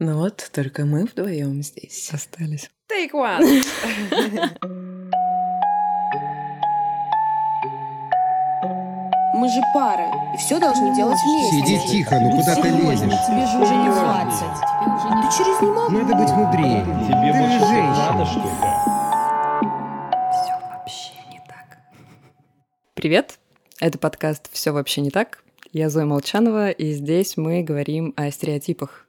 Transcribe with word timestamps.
Ну 0.00 0.16
вот, 0.18 0.48
только 0.52 0.84
мы 0.84 1.06
вдвоем 1.06 1.60
здесь. 1.62 2.10
Остались. 2.12 2.70
Take 2.88 3.10
one! 3.12 3.64
Мы 9.34 9.48
же 9.48 9.60
пара, 9.74 10.08
и 10.34 10.36
все 10.38 10.58
должны 10.58 10.94
делать 10.96 11.18
вместе. 11.24 11.56
Сиди 11.66 11.88
тихо, 11.88 12.18
ну 12.20 12.30
куда 12.30 12.54
ты 12.56 12.68
лезешь? 12.68 13.26
Тебе 13.26 13.46
же 13.46 13.58
уже 13.58 13.74
не 13.74 13.88
20. 13.88 14.42
А 14.42 15.22
ты 15.22 15.36
через 15.36 15.60
не 15.60 15.68
мог? 15.68 15.90
Надо 15.90 16.14
быть 16.14 16.30
мудрее. 16.32 16.84
Тебе 17.06 17.32
Ты 17.32 17.38
больше 17.38 17.58
же 17.58 17.66
женщина. 17.66 18.12
надо, 18.12 18.24
что 18.24 18.38
ли? 18.40 18.48
Все 20.32 20.52
вообще 20.70 21.12
не 21.30 21.38
так. 21.46 21.78
Привет! 22.94 23.38
Это 23.80 23.98
подкаст 23.98 24.48
«Все 24.52 24.72
вообще 24.72 25.00
не 25.02 25.10
так». 25.10 25.44
Я 25.72 25.90
Зоя 25.90 26.06
Молчанова, 26.06 26.70
и 26.70 26.92
здесь 26.92 27.36
мы 27.36 27.62
говорим 27.62 28.14
о 28.16 28.30
стереотипах. 28.30 29.07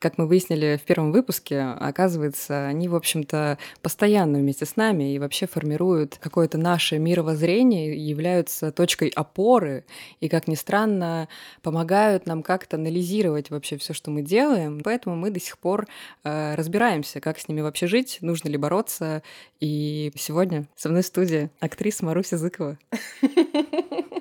Как 0.00 0.16
мы 0.16 0.26
выяснили 0.26 0.80
в 0.82 0.86
первом 0.86 1.12
выпуске, 1.12 1.60
оказывается, 1.60 2.66
они, 2.66 2.88
в 2.88 2.94
общем-то, 2.94 3.58
постоянно 3.82 4.38
вместе 4.38 4.64
с 4.64 4.74
нами 4.74 5.12
и 5.12 5.18
вообще 5.18 5.46
формируют 5.46 6.16
какое-то 6.22 6.56
наше 6.56 6.98
мировоззрение, 6.98 7.94
являются 7.94 8.72
точкой 8.72 9.08
опоры 9.08 9.84
и, 10.20 10.30
как 10.30 10.48
ни 10.48 10.54
странно, 10.54 11.28
помогают 11.60 12.24
нам 12.24 12.42
как-то 12.42 12.78
анализировать 12.78 13.50
вообще 13.50 13.76
все, 13.76 13.92
что 13.92 14.10
мы 14.10 14.22
делаем. 14.22 14.80
Поэтому 14.82 15.16
мы 15.16 15.30
до 15.30 15.38
сих 15.38 15.58
пор 15.58 15.86
э, 16.24 16.54
разбираемся, 16.54 17.20
как 17.20 17.38
с 17.38 17.46
ними 17.46 17.60
вообще 17.60 17.86
жить, 17.86 18.18
нужно 18.22 18.48
ли 18.48 18.56
бороться. 18.56 19.22
И 19.60 20.12
сегодня 20.16 20.66
со 20.76 20.88
мной 20.88 21.02
в 21.02 21.06
студии 21.06 21.50
актриса 21.60 22.06
Маруся 22.06 22.38
Зыкова. 22.38 22.78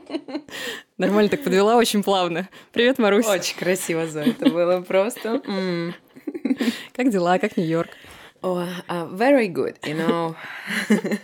Нормально 0.97 1.29
так 1.29 1.43
подвела, 1.43 1.75
очень 1.75 2.03
плавно. 2.03 2.49
Привет, 2.71 2.99
Марусь. 2.99 3.25
Очень 3.25 3.57
красиво, 3.57 4.07
Зоя. 4.07 4.27
Это 4.27 4.49
было 4.49 4.81
просто... 4.81 5.41
Как 6.93 7.09
дела, 7.09 7.37
как 7.39 7.57
Нью-Йорк? 7.57 7.89
А, 8.41 9.09
very 9.11 9.47
good, 9.47 9.75
you 9.83 9.95
know. 9.95 10.35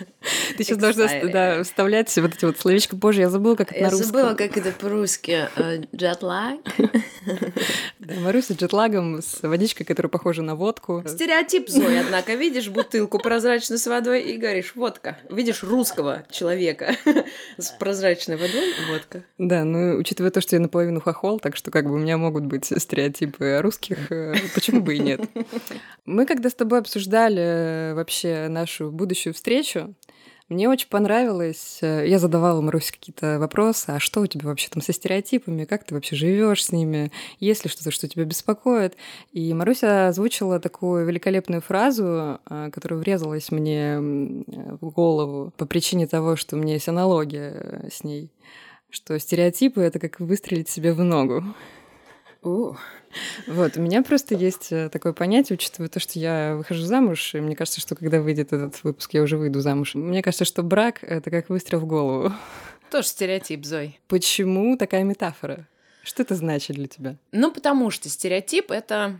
Ты 0.57 0.63
сейчас 0.63 0.77
должна 0.77 1.07
да, 1.31 1.63
вставлять 1.63 2.15
вот 2.17 2.33
эти 2.33 2.45
вот 2.45 2.57
словечки. 2.57 2.95
Боже, 2.95 3.21
я 3.21 3.29
забыла, 3.29 3.55
как 3.55 3.71
это 3.71 3.79
Я 3.79 3.85
на 3.85 3.91
русском. 3.91 4.07
забыла, 4.07 4.33
как 4.33 4.57
это 4.57 4.71
по-русски. 4.71 5.47
Э, 5.55 5.81
Джетлаг. 5.95 6.59
Да, 7.97 8.13
Маруся 8.19 8.53
джетлагом, 8.53 9.19
с 9.19 9.41
водичкой, 9.41 9.83
которая 9.83 10.11
похожа 10.11 10.43
на 10.43 10.55
водку. 10.55 11.03
Стереотип 11.07 11.69
Зои, 11.69 11.97
однако. 11.97 12.35
Видишь 12.35 12.69
бутылку 12.69 13.17
прозрачную 13.17 13.79
с 13.79 13.87
водой 13.87 14.21
и 14.21 14.37
говоришь 14.37 14.73
«водка». 14.75 15.17
Видишь 15.31 15.63
русского 15.63 16.23
человека 16.29 16.95
с 17.57 17.71
прозрачной 17.71 18.35
водой– 18.37 18.73
водка. 18.91 19.23
Да, 19.39 19.63
ну, 19.63 19.97
учитывая 19.97 20.29
то, 20.29 20.39
что 20.39 20.55
я 20.55 20.59
наполовину 20.59 21.01
хохол, 21.01 21.39
так 21.39 21.55
что 21.55 21.71
как 21.71 21.85
бы 21.85 21.93
у 21.95 21.97
меня 21.97 22.17
могут 22.17 22.43
быть 22.43 22.65
стереотипы 22.65 23.45
о 23.45 23.63
русских, 23.63 24.11
э, 24.11 24.35
почему 24.53 24.81
бы 24.81 24.93
и 24.93 24.99
нет. 24.99 25.21
Мы 26.05 26.27
когда 26.27 26.51
с 26.51 26.53
тобой 26.53 26.79
обсуждали 26.79 27.04
э, 27.37 27.93
вообще 27.93 28.47
нашу 28.49 28.91
будущую 28.91 29.33
встречу, 29.33 29.95
мне 30.47 30.69
очень 30.69 30.89
понравилось. 30.89 31.79
э, 31.81 32.07
Я 32.07 32.19
задавала 32.19 32.61
Марусе 32.61 32.93
какие-то 32.93 33.39
вопросы. 33.39 33.89
А 33.89 33.99
что 33.99 34.21
у 34.21 34.27
тебя 34.27 34.47
вообще 34.47 34.69
там 34.69 34.81
со 34.83 34.93
стереотипами? 34.93 35.65
Как 35.65 35.83
ты 35.83 35.95
вообще 35.95 36.15
живешь 36.15 36.65
с 36.65 36.71
ними? 36.71 37.11
Есть 37.39 37.63
ли 37.63 37.69
что-то, 37.71 37.89
что 37.89 38.07
тебя 38.07 38.25
беспокоит? 38.25 38.95
И 39.31 39.53
Маруся 39.55 40.07
озвучила 40.07 40.59
такую 40.59 41.07
великолепную 41.07 41.61
фразу, 41.61 42.39
э, 42.47 42.69
которая 42.71 42.99
врезалась 42.99 43.49
мне 43.51 43.97
в 43.99 44.91
голову 44.91 45.51
по 45.57 45.65
причине 45.65 46.05
того, 46.05 46.35
что 46.35 46.55
у 46.55 46.59
меня 46.59 46.73
есть 46.73 46.87
аналогия 46.89 47.89
с 47.91 48.03
ней 48.03 48.31
что 48.91 49.19
стереотипы— 49.19 49.81
это 49.81 49.99
как 49.99 50.21
выстрелить 50.21 50.69
себе 50.69 50.93
в 50.93 51.03
ногу. 51.03 51.43
У, 52.45 52.75
Вот, 53.47 53.75
у 53.75 53.81
меня 53.81 54.03
просто 54.03 54.35
есть 54.35 54.71
э, 54.71 54.89
такое 54.89 55.13
понятие, 55.13 55.55
учитывая 55.55 55.89
то, 55.89 55.99
что 55.99 56.19
я 56.19 56.55
выхожу 56.55 56.83
замуж, 56.83 57.33
и 57.33 57.39
мне 57.39 57.55
кажется, 57.55 57.81
что 57.81 57.95
когда 57.95 58.21
выйдет 58.21 58.53
этот 58.53 58.83
выпуск, 58.83 59.13
я 59.13 59.23
уже 59.23 59.37
выйду 59.37 59.61
замуж. 59.61 59.95
Мне 59.95 60.21
кажется, 60.21 60.45
что 60.45 60.61
брак— 60.61 60.99
это 61.01 61.31
как 61.31 61.49
выстрел 61.49 61.79
в 61.79 61.87
голову. 61.87 62.31
Тоже 62.91 63.07
стереотип, 63.07 63.65
Зой. 63.65 63.99
Почему 64.07 64.77
такая 64.77 65.03
метафора? 65.03 65.67
Что 66.03 66.21
это 66.21 66.35
значит 66.35 66.75
для 66.75 66.87
тебя? 66.87 67.15
Ну, 67.31 67.51
потому 67.51 67.89
что 67.89 68.09
стереотип– 68.09 68.69
это 68.69 69.19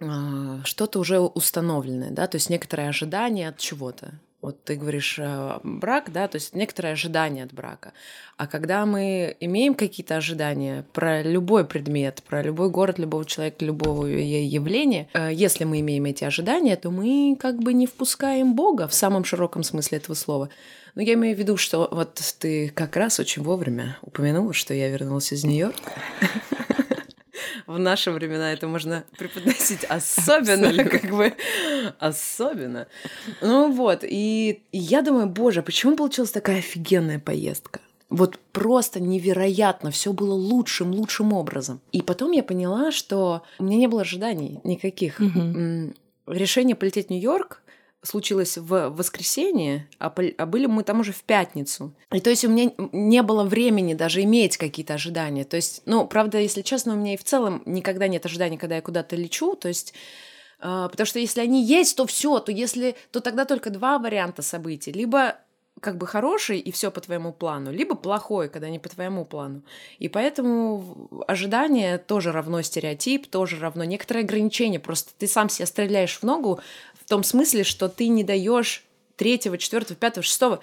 а, 0.00 0.64
что-то 0.64 0.98
уже 0.98 1.20
установленное, 1.20 2.10
да, 2.10 2.26
то 2.26 2.36
есть 2.36 2.50
некоторые 2.50 2.88
ожидания 2.88 3.48
от 3.48 3.58
чего-то. 3.58 4.14
Вот 4.42 4.64
ты 4.64 4.74
говоришь 4.74 5.20
а, 5.22 5.60
брак, 5.62 6.10
да, 6.12 6.26
то 6.26 6.34
есть 6.34 6.52
некоторые 6.54 6.94
ожидания 6.94 7.44
от 7.44 7.54
брака. 7.54 7.92
А 8.36 8.48
когда 8.48 8.84
мы 8.86 9.36
имеем 9.38 9.74
какие-то 9.74 10.16
ожидания 10.16 10.84
про 10.92 11.22
любой 11.22 11.64
предмет, 11.64 12.24
про 12.28 12.42
любой 12.42 12.68
город, 12.68 12.98
любого 12.98 13.24
человека, 13.24 13.64
любого 13.64 14.04
явления, 14.06 15.08
э, 15.14 15.30
если 15.32 15.62
мы 15.62 15.78
имеем 15.78 16.06
эти 16.06 16.24
ожидания, 16.24 16.74
то 16.74 16.90
мы 16.90 17.36
как 17.38 17.60
бы 17.60 17.72
не 17.72 17.86
впускаем 17.86 18.56
Бога 18.56 18.88
в 18.88 18.94
самом 18.94 19.24
широком 19.24 19.62
смысле 19.62 19.98
этого 19.98 20.16
слова. 20.16 20.48
Но 20.96 21.02
я 21.02 21.14
имею 21.14 21.36
в 21.36 21.38
виду, 21.38 21.56
что 21.56 21.88
вот 21.92 22.20
ты 22.40 22.68
как 22.70 22.96
раз 22.96 23.20
очень 23.20 23.42
вовремя 23.42 23.96
упомянула, 24.02 24.52
что 24.52 24.74
я 24.74 24.88
вернулась 24.88 25.32
из 25.32 25.44
Нью-Йорка. 25.44 25.92
В 27.66 27.78
наши 27.78 28.10
времена 28.10 28.52
это 28.52 28.66
можно 28.68 29.04
преподносить 29.18 29.84
особенно, 29.84 30.68
Абсолютно. 30.68 30.98
как 30.98 31.10
бы, 31.10 31.32
особенно. 31.98 32.86
Ну 33.40 33.72
вот, 33.72 34.00
и, 34.02 34.62
я 34.72 35.02
думаю, 35.02 35.26
боже, 35.28 35.62
почему 35.62 35.96
получилась 35.96 36.30
такая 36.30 36.58
офигенная 36.58 37.18
поездка? 37.18 37.80
Вот 38.10 38.38
просто 38.52 39.00
невероятно, 39.00 39.90
все 39.90 40.12
было 40.12 40.34
лучшим, 40.34 40.90
лучшим 40.92 41.32
образом. 41.32 41.80
И 41.92 42.02
потом 42.02 42.32
я 42.32 42.42
поняла, 42.42 42.92
что 42.92 43.42
у 43.58 43.64
меня 43.64 43.76
не 43.78 43.86
было 43.86 44.02
ожиданий 44.02 44.60
никаких. 44.64 45.18
М, 45.20 45.94
Решение 46.26 46.76
полететь 46.76 47.08
в 47.08 47.10
Нью-Йорк 47.10 47.61
случилось 48.02 48.58
в 48.58 48.90
воскресенье, 48.90 49.88
а, 49.98 50.12
а 50.38 50.46
были 50.46 50.66
мы 50.66 50.82
там 50.82 51.00
уже 51.00 51.12
в 51.12 51.22
пятницу. 51.22 51.94
И 52.12 52.20
то 52.20 52.30
есть 52.30 52.44
у 52.44 52.48
меня 52.48 52.72
не 52.92 53.22
было 53.22 53.44
времени 53.44 53.94
даже 53.94 54.22
иметь 54.22 54.56
какие-то 54.56 54.94
ожидания. 54.94 55.44
То 55.44 55.56
есть, 55.56 55.82
ну, 55.86 56.06
правда, 56.06 56.38
если 56.38 56.62
честно, 56.62 56.94
у 56.94 56.96
меня 56.96 57.14
и 57.14 57.16
в 57.16 57.24
целом 57.24 57.62
никогда 57.64 58.08
нет 58.08 58.26
ожиданий, 58.26 58.58
когда 58.58 58.76
я 58.76 58.82
куда-то 58.82 59.14
лечу. 59.14 59.54
То 59.54 59.68
есть 59.68 59.94
а, 60.58 60.88
потому 60.88 61.06
что 61.06 61.18
если 61.18 61.40
они 61.40 61.64
есть, 61.64 61.96
то 61.96 62.06
все, 62.06 62.38
то 62.38 62.52
если, 62.52 62.96
то 63.10 63.20
тогда 63.20 63.44
только 63.44 63.70
два 63.70 63.98
варианта 63.98 64.42
событий. 64.42 64.92
Либо 64.92 65.36
как 65.80 65.98
бы 65.98 66.06
хороший 66.06 66.60
и 66.60 66.70
все 66.70 66.92
по 66.92 67.00
твоему 67.00 67.32
плану, 67.32 67.72
либо 67.72 67.96
плохой, 67.96 68.48
когда 68.48 68.68
не 68.68 68.78
по 68.78 68.88
твоему 68.88 69.24
плану. 69.24 69.62
И 69.98 70.08
поэтому 70.08 71.24
ожидание 71.26 71.98
тоже 71.98 72.30
равно 72.30 72.62
стереотип, 72.62 73.26
тоже 73.26 73.58
равно 73.58 73.82
некоторые 73.82 74.22
ограничения. 74.22 74.78
Просто 74.78 75.12
ты 75.18 75.26
сам 75.26 75.48
себя 75.48 75.66
стреляешь 75.66 76.16
в 76.16 76.22
ногу 76.22 76.60
том 77.12 77.24
смысле, 77.24 77.62
что 77.62 77.90
ты 77.90 78.08
не 78.08 78.24
даешь 78.24 78.86
третьего, 79.16 79.58
четвертого, 79.58 79.96
пятого, 79.96 80.22
шестого 80.22 80.62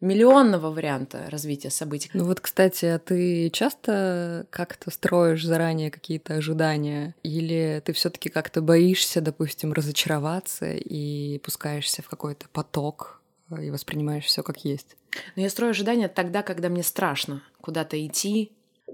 миллионного 0.00 0.70
варианта 0.70 1.26
развития 1.30 1.70
событий. 1.70 2.12
Ну 2.14 2.26
вот, 2.26 2.40
кстати, 2.40 2.84
а 2.84 3.00
ты 3.00 3.50
часто 3.50 4.46
как-то 4.50 4.92
строишь 4.92 5.44
заранее 5.44 5.90
какие-то 5.90 6.34
ожидания? 6.34 7.16
Или 7.24 7.82
ты 7.84 7.92
все 7.92 8.08
таки 8.08 8.28
как-то 8.28 8.62
боишься, 8.62 9.20
допустим, 9.20 9.72
разочароваться 9.72 10.70
и 10.70 11.38
пускаешься 11.38 12.02
в 12.02 12.08
какой-то 12.08 12.46
поток 12.52 13.20
э, 13.50 13.64
и 13.64 13.70
воспринимаешь 13.72 14.26
все 14.26 14.44
как 14.44 14.64
есть? 14.64 14.96
Но 15.34 15.42
я 15.42 15.50
строю 15.50 15.70
ожидания 15.70 16.06
тогда, 16.06 16.44
когда 16.44 16.68
мне 16.68 16.84
страшно 16.84 17.42
куда-то 17.60 17.96
идти. 18.06 18.52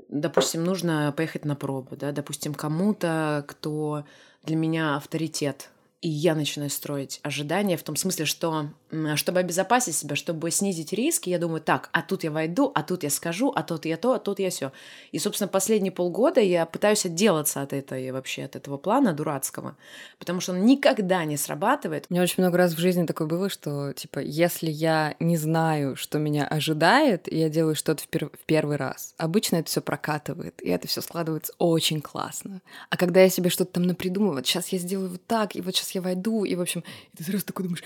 Допустим, 0.09 0.65
нужно 0.65 1.13
поехать 1.15 1.45
на 1.45 1.57
пробу, 1.57 1.95
да, 1.97 2.11
допустим, 2.13 2.55
кому-то, 2.55 3.45
кто 3.47 4.07
для 4.45 4.57
меня 4.57 4.97
авторитет. 4.97 5.69
И 6.03 6.09
я 6.09 6.35
начинаю 6.35 6.71
строить 6.71 7.21
ожидания 7.23 7.77
в 7.77 7.83
том 7.83 7.95
смысле, 7.95 8.25
что 8.25 8.71
чтобы 9.17 9.41
обезопасить 9.41 9.95
себя, 9.95 10.17
чтобы 10.17 10.51
снизить 10.51 10.93
риски, 10.93 11.29
я 11.31 11.39
думаю, 11.39 11.61
так, 11.61 11.91
а 11.93 12.03
тут 12.03 12.25
я 12.25 12.31
войду, 12.31 12.73
а 12.75 12.83
тут 12.83 13.03
я 13.05 13.11
скажу, 13.11 13.53
а 13.55 13.63
тут 13.63 13.85
я 13.85 13.97
то, 13.97 14.15
а 14.15 14.19
тут 14.19 14.41
я 14.41 14.51
все. 14.51 14.73
И, 15.13 15.19
собственно, 15.19 15.47
последние 15.47 15.93
полгода 15.93 16.41
я 16.41 16.67
пытаюсь 16.67 17.05
отделаться 17.05 17.63
от 17.63 17.73
этой 17.73 18.11
вообще, 18.11 18.45
от 18.45 18.57
этого 18.57 18.79
плана 18.79 19.13
дурацкого, 19.13 19.77
потому 20.19 20.41
что 20.41 20.53
он 20.53 20.65
никогда 20.65 21.25
не 21.25 21.37
срабатывает. 21.37 22.07
У 22.09 22.15
меня 22.15 22.23
очень 22.23 22.43
много 22.43 22.57
раз 22.59 22.73
в 22.73 22.79
жизни 22.79 23.07
такое 23.07 23.29
было, 23.29 23.49
что, 23.49 23.93
типа, 23.93 24.21
если 24.21 24.71
я 24.71 25.15
не 25.21 25.37
знаю, 25.37 25.97
что 25.97 26.19
меня 26.19 26.47
ожидает, 26.47 27.31
я 27.31 27.49
делаю 27.49 27.77
что-то 27.77 28.03
в, 28.03 28.09
пер- 28.09 28.33
в 28.37 28.45
первый 28.47 28.77
раз, 28.77 29.15
обычно 29.19 29.57
это 29.57 29.69
все 29.69 29.83
прокатывает, 29.83 30.61
и 30.63 30.69
это 30.71 30.89
все 30.89 31.01
складывается 31.01 31.53
очень 31.59 32.01
классно. 32.01 32.61
А 32.89 32.97
когда 32.97 33.21
я 33.21 33.29
себе 33.29 33.51
что-то 33.51 33.75
там 33.75 33.85
напридумываю, 33.85 34.37
вот 34.37 34.47
сейчас 34.47 34.71
я 34.71 34.79
сделаю 34.79 35.11
вот 35.11 35.27
так, 35.27 35.55
и 35.55 35.61
вот 35.61 35.77
сейчас 35.77 35.90
я 35.91 36.03
войду, 36.03 36.45
и, 36.45 36.55
в 36.55 36.61
общем, 36.61 36.85
и 37.13 37.17
ты 37.17 37.25
сразу 37.25 37.45
такой 37.45 37.65
думаешь, 37.65 37.85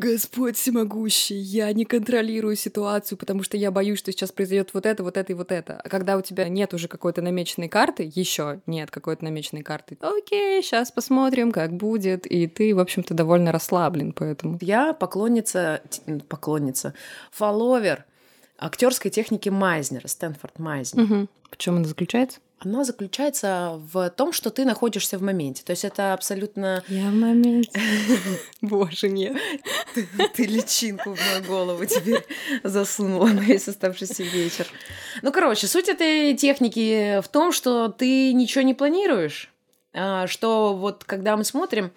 Господь 0.00 0.56
всемогущий, 0.56 1.36
я 1.36 1.70
не 1.74 1.84
контролирую 1.84 2.56
ситуацию, 2.56 3.18
потому 3.18 3.42
что 3.42 3.58
я 3.58 3.70
боюсь, 3.70 3.98
что 3.98 4.10
сейчас 4.10 4.32
произойдет 4.32 4.72
вот 4.72 4.86
это, 4.86 5.04
вот 5.04 5.18
это 5.18 5.32
и 5.32 5.34
вот 5.34 5.52
это. 5.52 5.78
А 5.78 5.88
когда 5.90 6.16
у 6.16 6.22
тебя 6.22 6.48
нет 6.48 6.72
уже 6.72 6.88
какой-то 6.88 7.20
намеченной 7.20 7.68
карты, 7.68 8.10
еще 8.14 8.62
нет 8.66 8.90
какой-то 8.90 9.24
намеченной 9.24 9.62
карты, 9.62 9.98
окей, 10.00 10.62
сейчас 10.62 10.90
посмотрим, 10.90 11.52
как 11.52 11.74
будет, 11.74 12.26
и 12.26 12.46
ты, 12.46 12.74
в 12.74 12.78
общем-то, 12.78 13.12
довольно 13.12 13.52
расслаблен, 13.52 14.14
поэтому. 14.14 14.56
Я 14.62 14.94
поклонница, 14.94 15.82
поклонница, 16.28 16.94
фолловер 17.30 18.06
актерской 18.56 19.10
техники 19.10 19.50
Майзнера, 19.50 20.08
Стэнфорд 20.08 20.58
Майзнер. 20.58 21.04
Угу. 21.04 21.28
В 21.50 21.56
чем 21.58 21.76
она 21.76 21.84
заключается? 21.84 22.40
Она 22.62 22.84
заключается 22.84 23.80
в 23.90 24.10
том, 24.10 24.32
что 24.32 24.50
ты 24.50 24.66
находишься 24.66 25.16
в 25.16 25.22
моменте. 25.22 25.62
То 25.64 25.70
есть 25.70 25.86
это 25.86 26.12
абсолютно... 26.12 26.84
Я 26.88 27.08
в 27.08 27.14
моменте. 27.14 27.80
Боже, 28.60 29.08
нет. 29.08 29.34
Ты, 29.94 30.06
ты 30.34 30.44
личинку 30.44 31.14
в 31.14 31.18
мою 31.18 31.44
голову 31.44 31.86
теперь 31.86 32.22
засунула 32.62 33.28
на 33.28 33.40
весь 33.40 33.66
оставшийся 33.66 34.24
вечер. 34.24 34.66
Ну, 35.22 35.32
короче, 35.32 35.66
суть 35.66 35.88
этой 35.88 36.36
техники 36.36 37.22
в 37.22 37.28
том, 37.28 37.52
что 37.52 37.88
ты 37.88 38.34
ничего 38.34 38.60
не 38.62 38.74
планируешь. 38.74 39.50
А, 39.94 40.26
что 40.26 40.76
вот 40.76 41.04
когда 41.04 41.38
мы 41.38 41.44
смотрим 41.44 41.92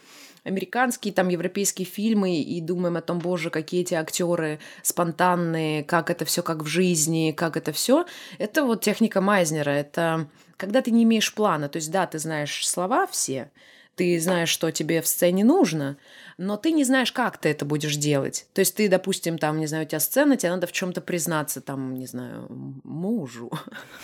американские, 0.46 1.14
там, 1.14 1.30
европейские 1.30 1.86
фильмы 1.86 2.42
и 2.42 2.62
думаем 2.62 2.98
о 2.98 3.02
том, 3.02 3.20
боже, 3.20 3.50
какие 3.50 3.82
эти 3.82 3.94
актеры 3.94 4.60
спонтанные, 4.82 5.84
как 5.84 6.10
это 6.10 6.26
все 6.26 6.42
как 6.42 6.64
в 6.64 6.68
жизни, 6.68 7.34
как 7.36 7.58
это 7.58 7.72
все. 7.72 8.06
Это 8.38 8.64
вот 8.64 8.82
техника 8.82 9.22
Майзнера. 9.22 9.72
Это 9.72 10.28
когда 10.64 10.82
ты 10.82 10.92
не 10.92 11.04
имеешь 11.04 11.34
плана. 11.34 11.68
То 11.68 11.76
есть, 11.76 11.92
да, 11.92 12.08
ты 12.08 12.20
знаешь 12.20 12.66
слова 12.66 13.06
все, 13.08 13.52
ты 13.98 14.18
знаешь, 14.18 14.48
что 14.48 14.72
тебе 14.72 15.02
в 15.02 15.08
сцене 15.08 15.44
нужно, 15.44 15.98
но 16.38 16.58
ты 16.58 16.72
не 16.72 16.84
знаешь, 16.84 17.12
как 17.12 17.38
ты 17.38 17.50
это 17.50 17.66
будешь 17.66 17.96
делать. 17.96 18.48
То 18.54 18.60
есть 18.60 18.76
ты, 18.76 18.90
допустим, 18.90 19.38
там, 19.38 19.60
не 19.60 19.68
знаю, 19.68 19.86
у 19.86 19.88
тебя 19.88 20.00
сцена, 20.00 20.38
тебе 20.38 20.52
надо 20.52 20.68
в 20.68 20.72
чем-то 20.72 21.02
признаться, 21.02 21.62
там, 21.62 21.96
не 21.96 22.08
знаю, 22.08 22.48
мужу. 22.84 23.52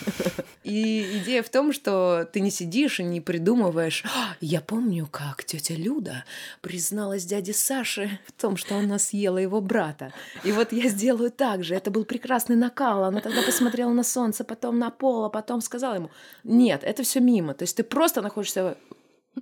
И 0.63 1.19
идея 1.19 1.41
в 1.41 1.49
том, 1.49 1.73
что 1.73 2.29
ты 2.31 2.41
не 2.41 2.51
сидишь 2.51 2.99
и 2.99 3.03
не 3.03 3.21
придумываешь, 3.21 4.03
«А, 4.05 4.35
я 4.41 4.61
помню, 4.61 5.07
как 5.09 5.43
тетя 5.43 5.73
Люда 5.73 6.25
призналась 6.61 7.25
дяде 7.25 7.53
Саше 7.53 8.19
в 8.27 8.31
том, 8.33 8.57
что 8.57 8.75
она 8.77 8.99
съела 8.99 9.37
его 9.37 9.61
брата. 9.61 10.13
И 10.43 10.51
вот 10.51 10.71
я 10.71 10.89
сделаю 10.89 11.31
так 11.31 11.63
же. 11.63 11.75
Это 11.75 11.91
был 11.91 12.05
прекрасный 12.05 12.55
накал. 12.55 13.03
Она 13.03 13.21
тогда 13.21 13.41
посмотрела 13.41 13.91
на 13.91 14.03
солнце, 14.03 14.43
потом 14.43 14.77
на 14.77 14.89
пол, 14.89 15.25
а 15.25 15.29
потом 15.29 15.61
сказала 15.61 15.95
ему, 15.95 16.11
нет, 16.43 16.83
это 16.83 17.03
все 17.03 17.19
мимо. 17.19 17.53
То 17.53 17.63
есть 17.63 17.77
ты 17.77 17.83
просто 17.83 18.21
находишься 18.21 18.77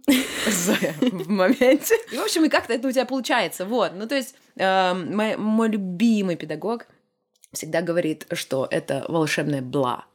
в 0.06 1.30
моменте. 1.30 1.96
И, 2.12 2.18
в 2.18 2.22
общем, 2.22 2.46
и 2.46 2.50
как-то 2.50 2.74
это 2.74 2.88
у 2.88 2.92
тебя 2.92 3.06
получается. 3.06 3.66
Вот. 3.66 3.94
Ну, 3.96 4.08
то 4.08 4.16
есть, 4.16 4.36
э, 4.56 4.94
мой, 4.94 5.38
мой 5.38 5.70
любимый 5.70 6.36
педагог 6.36 6.88
всегда 7.54 7.82
говорит, 7.82 8.28
что 8.34 8.68
это 8.70 9.06
волшебное 9.08 9.62
бла. 9.62 10.06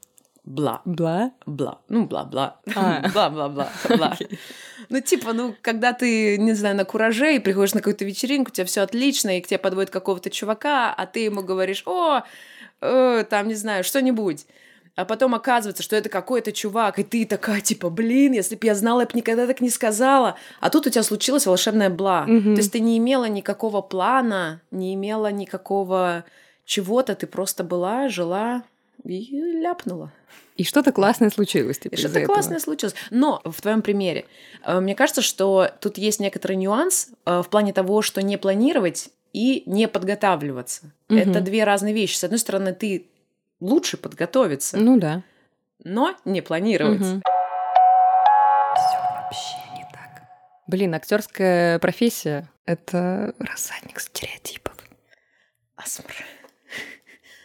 Бла. 0.45 0.83
Бла? 0.85 1.33
Бла. 1.47 1.83
Ну, 1.89 2.07
бла-бла. 2.07 2.61
А. 2.75 3.09
Бла-бла-бла. 3.13 3.71
Бла. 3.97 4.17
Ну, 4.89 5.01
типа, 5.01 5.33
ну, 5.33 5.55
когда 5.63 5.93
ты, 5.93 6.37
не 6.37 6.53
знаю, 6.53 6.77
на 6.77 6.85
кураже 6.85 7.37
и 7.37 7.39
приходишь 7.39 7.73
на 7.73 7.81
какую-то 7.81 8.05
вечеринку, 8.05 8.51
у 8.51 8.53
тебя 8.53 8.67
все 8.67 8.83
отлично, 8.83 9.39
и 9.39 9.41
к 9.41 9.47
тебе 9.47 9.59
подводят 9.59 9.91
какого-то 9.91 10.29
чувака, 10.29 10.93
а 10.93 11.07
ты 11.07 11.21
ему 11.21 11.43
говоришь, 11.43 11.85
о, 11.87 12.23
э, 12.81 13.25
там, 13.31 13.49
не 13.49 13.55
знаю, 13.55 13.85
что-нибудь 13.85 14.45
а 14.95 15.05
потом 15.05 15.35
оказывается, 15.35 15.83
что 15.83 15.97
это 15.97 16.09
какой-то 16.09 16.53
чувак, 16.53 16.99
и 16.99 17.03
ты 17.03 17.25
такая, 17.25 17.61
типа, 17.61 17.89
блин, 17.89 18.33
если 18.33 18.57
бы 18.57 18.67
я 18.67 18.75
знала, 18.75 19.01
я 19.01 19.07
бы 19.07 19.13
никогда 19.15 19.47
так 19.47 19.61
не 19.61 19.71
сказала. 19.71 20.37
А 20.61 20.69
тут 20.69 20.87
у 20.87 20.91
тебя 20.91 21.03
случилась 21.03 21.47
волшебная 21.47 21.89
бла. 21.89 22.25
Мгм. 22.27 22.55
То 22.55 22.61
есть 22.61 22.73
ты 22.73 22.81
не 22.81 22.99
имела 22.99 23.25
никакого 23.25 23.81
плана, 23.81 24.61
не 24.71 24.95
имела 24.95 25.33
никакого 25.33 26.25
чего-то, 26.65 27.15
ты 27.15 27.27
просто 27.27 27.65
была, 27.65 28.09
жила 28.09 28.65
и 29.05 29.41
ляпнула. 29.61 30.13
И 30.57 30.65
что-то 30.65 30.93
классное 30.93 31.31
случилось 31.31 31.81
из-за 31.85 31.97
что-то 31.97 32.21
этого. 32.21 32.35
классное 32.35 32.59
случилось. 32.59 32.95
Но 33.11 33.41
в 33.45 33.61
твоем 33.63 33.81
примере, 33.81 34.27
э, 34.65 34.81
мне 34.81 34.95
кажется, 34.95 35.23
что 35.23 35.71
тут 35.81 35.97
есть 35.97 36.21
некоторый 36.21 36.57
нюанс 36.57 37.09
э, 37.25 37.43
в 37.43 37.49
плане 37.49 37.73
того, 37.73 38.03
что 38.03 38.23
не 38.23 38.37
планировать 38.37 39.09
и 39.33 39.63
не 39.65 39.89
подготавливаться. 39.89 40.93
Мгм. 41.09 41.19
Это 41.19 41.41
две 41.41 41.65
разные 41.65 41.95
вещи. 41.95 42.17
С 42.17 42.25
одной 42.25 42.39
стороны, 42.39 42.75
ты 42.75 43.07
лучше 43.63 43.97
подготовиться, 43.97 44.77
Ну 44.77 44.99
да. 44.99 45.23
но 45.85 46.15
не 46.25 46.41
планировать. 46.43 47.01
Мгм. 47.01 47.23
Блин, 50.69 50.95
актерская 50.95 51.79
профессия— 51.81 52.49
это 52.67 53.35
рассадник 53.39 54.01
стереотипов. 54.01 54.75
Асмр. 55.77 56.15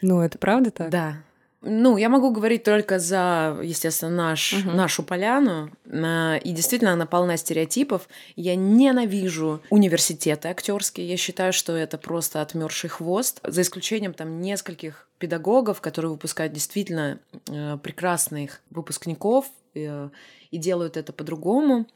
Ну, 0.01 0.21
это 0.21 0.37
правда 0.37 0.71
так? 0.71 0.89
Да. 0.89 1.15
Ну, 1.61 1.97
я 1.97 2.07
могу 2.09 2.31
говорить 2.31 2.63
только 2.63 2.99
за, 2.99 3.57
естественно, 3.63 4.11
наш, 4.15 4.53
Мгм. 4.53 4.75
нашу 4.75 5.03
поляну. 5.03 5.71
А, 5.91 6.35
И 6.37 6.51
действительно, 6.51 6.93
она 6.93 7.05
полна 7.05 7.35
стереотипов. 7.37 8.07
Я 8.35 8.55
ненавижу 8.55 9.61
университеты 9.69 10.49
актерские. 10.49 11.07
Я 11.09 11.17
считаю, 11.17 11.53
что 11.53 11.75
это 11.75 11.97
просто 11.97 12.41
отмерший 12.41 12.89
хвост. 12.89 13.39
За 13.43 13.61
исключением 13.61 14.13
там 14.13 14.39
нескольких 14.39 15.07
педагогов, 15.17 15.81
которые 15.81 16.11
выпускают 16.11 16.53
действительно 16.53 17.19
э, 17.49 17.77
прекрасных 17.81 18.61
выпускников 18.69 19.45
э, 19.73 20.09
и 20.51 20.57
делают 20.57 20.95
это 20.95 21.11
по-другому 21.11 21.87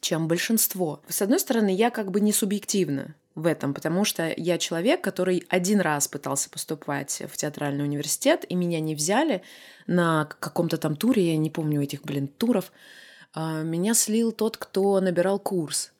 чем 0.00 0.28
большинство. 0.28 1.00
С 1.08 1.22
одной 1.22 1.38
стороны, 1.38 1.72
я 1.74 1.90
как 1.90 2.10
бы 2.10 2.20
не 2.20 2.32
субъективна 2.32 3.14
в 3.34 3.46
этом, 3.46 3.74
потому 3.74 4.04
что 4.04 4.32
я 4.36 4.58
человек, 4.58 5.02
который 5.02 5.44
один 5.48 5.80
раз 5.80 6.06
пытался 6.06 6.48
поступать 6.48 7.22
в 7.28 7.36
театральный 7.36 7.84
университет, 7.84 8.44
и 8.48 8.54
меня 8.54 8.80
не 8.80 8.94
взяли 8.94 9.42
на 9.86 10.26
каком-то 10.26 10.76
там 10.76 10.94
туре, 10.96 11.32
я 11.32 11.36
не 11.36 11.50
помню 11.50 11.82
этих, 11.82 12.02
блин, 12.02 12.28
туров. 12.28 12.70
А, 13.32 13.62
Меня 13.62 13.94
слил 13.94 14.30
тот, 14.30 14.56
кто 14.56 15.00
набирал 15.00 15.38
курс. 15.38 15.92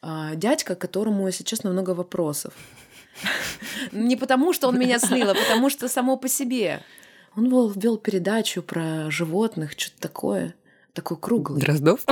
А, 0.00 0.34
Дядька, 0.36 0.76
которому, 0.76 1.26
если 1.26 1.42
честно, 1.42 1.70
много 1.70 1.90
вопросов. 1.90 2.54
Не 3.92 4.16
потому, 4.16 4.52
что 4.52 4.68
он 4.68 4.78
меня 4.78 4.98
слил, 4.98 5.30
а 5.30 5.34
потому 5.34 5.68
что 5.68 5.88
само 5.88 6.16
по 6.16 6.28
себе. 6.28 6.82
Он 7.36 7.72
вел, 7.72 7.96
передачу 7.96 8.62
про 8.62 9.10
животных, 9.10 9.72
что-то 9.72 10.00
такое. 10.00 10.54
Такой 10.94 11.16
круглый. 11.16 11.60
Дроздов? 11.60 12.04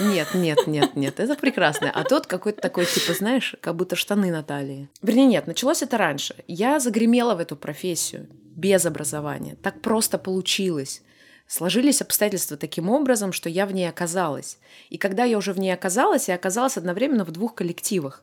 Нет, 0.00 0.28
нет, 0.34 0.66
нет, 0.68 0.94
нет, 0.94 1.18
это 1.18 1.34
прекрасно. 1.34 1.90
А 1.90 2.04
тот 2.04 2.28
какой-то 2.28 2.60
такой, 2.60 2.86
типа, 2.86 3.12
знаешь, 3.12 3.56
как 3.60 3.74
будто 3.74 3.96
штаны 3.96 4.30
на 4.30 4.44
талии. 4.44 4.88
Вернее, 5.02 5.26
нет, 5.26 5.48
началось 5.48 5.82
это 5.82 5.98
раньше. 5.98 6.36
Я 6.46 6.78
загремела 6.78 7.34
в 7.34 7.40
эту 7.40 7.56
профессию 7.56 8.28
без 8.54 8.86
образования. 8.86 9.56
Так 9.60 9.80
просто 9.80 10.18
получилось. 10.18 11.02
Сложились 11.48 12.00
обстоятельства 12.00 12.56
таким 12.56 12.90
образом, 12.90 13.32
что 13.32 13.48
я 13.48 13.66
в 13.66 13.72
ней 13.72 13.88
оказалась. 13.88 14.58
И 14.90 14.98
когда 14.98 15.24
я 15.24 15.36
уже 15.38 15.52
в 15.52 15.58
ней 15.58 15.72
оказалась, 15.72 16.28
я 16.28 16.36
оказалась 16.36 16.76
одновременно 16.76 17.24
в 17.24 17.32
двух 17.32 17.54
коллективах, 17.54 18.22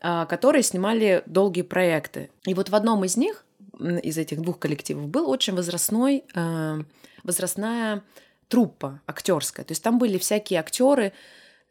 а, 0.00 0.26
которые 0.26 0.62
снимали 0.62 1.22
долгие 1.24 1.62
проекты. 1.62 2.30
И 2.44 2.52
вот 2.52 2.68
в 2.68 2.74
одном 2.74 3.04
из 3.04 3.16
них, 3.16 3.46
из 3.78 4.18
этих 4.18 4.42
двух 4.42 4.58
коллективов, 4.58 5.08
был 5.08 5.30
очень 5.30 5.54
возрастной, 5.54 6.24
э, 6.34 6.82
возрастная 7.22 8.02
труппа 8.48 9.00
актерская. 9.06 9.64
То 9.64 9.72
есть 9.72 9.82
там 9.82 9.98
были 9.98 10.18
всякие 10.18 10.60
актеры. 10.60 11.12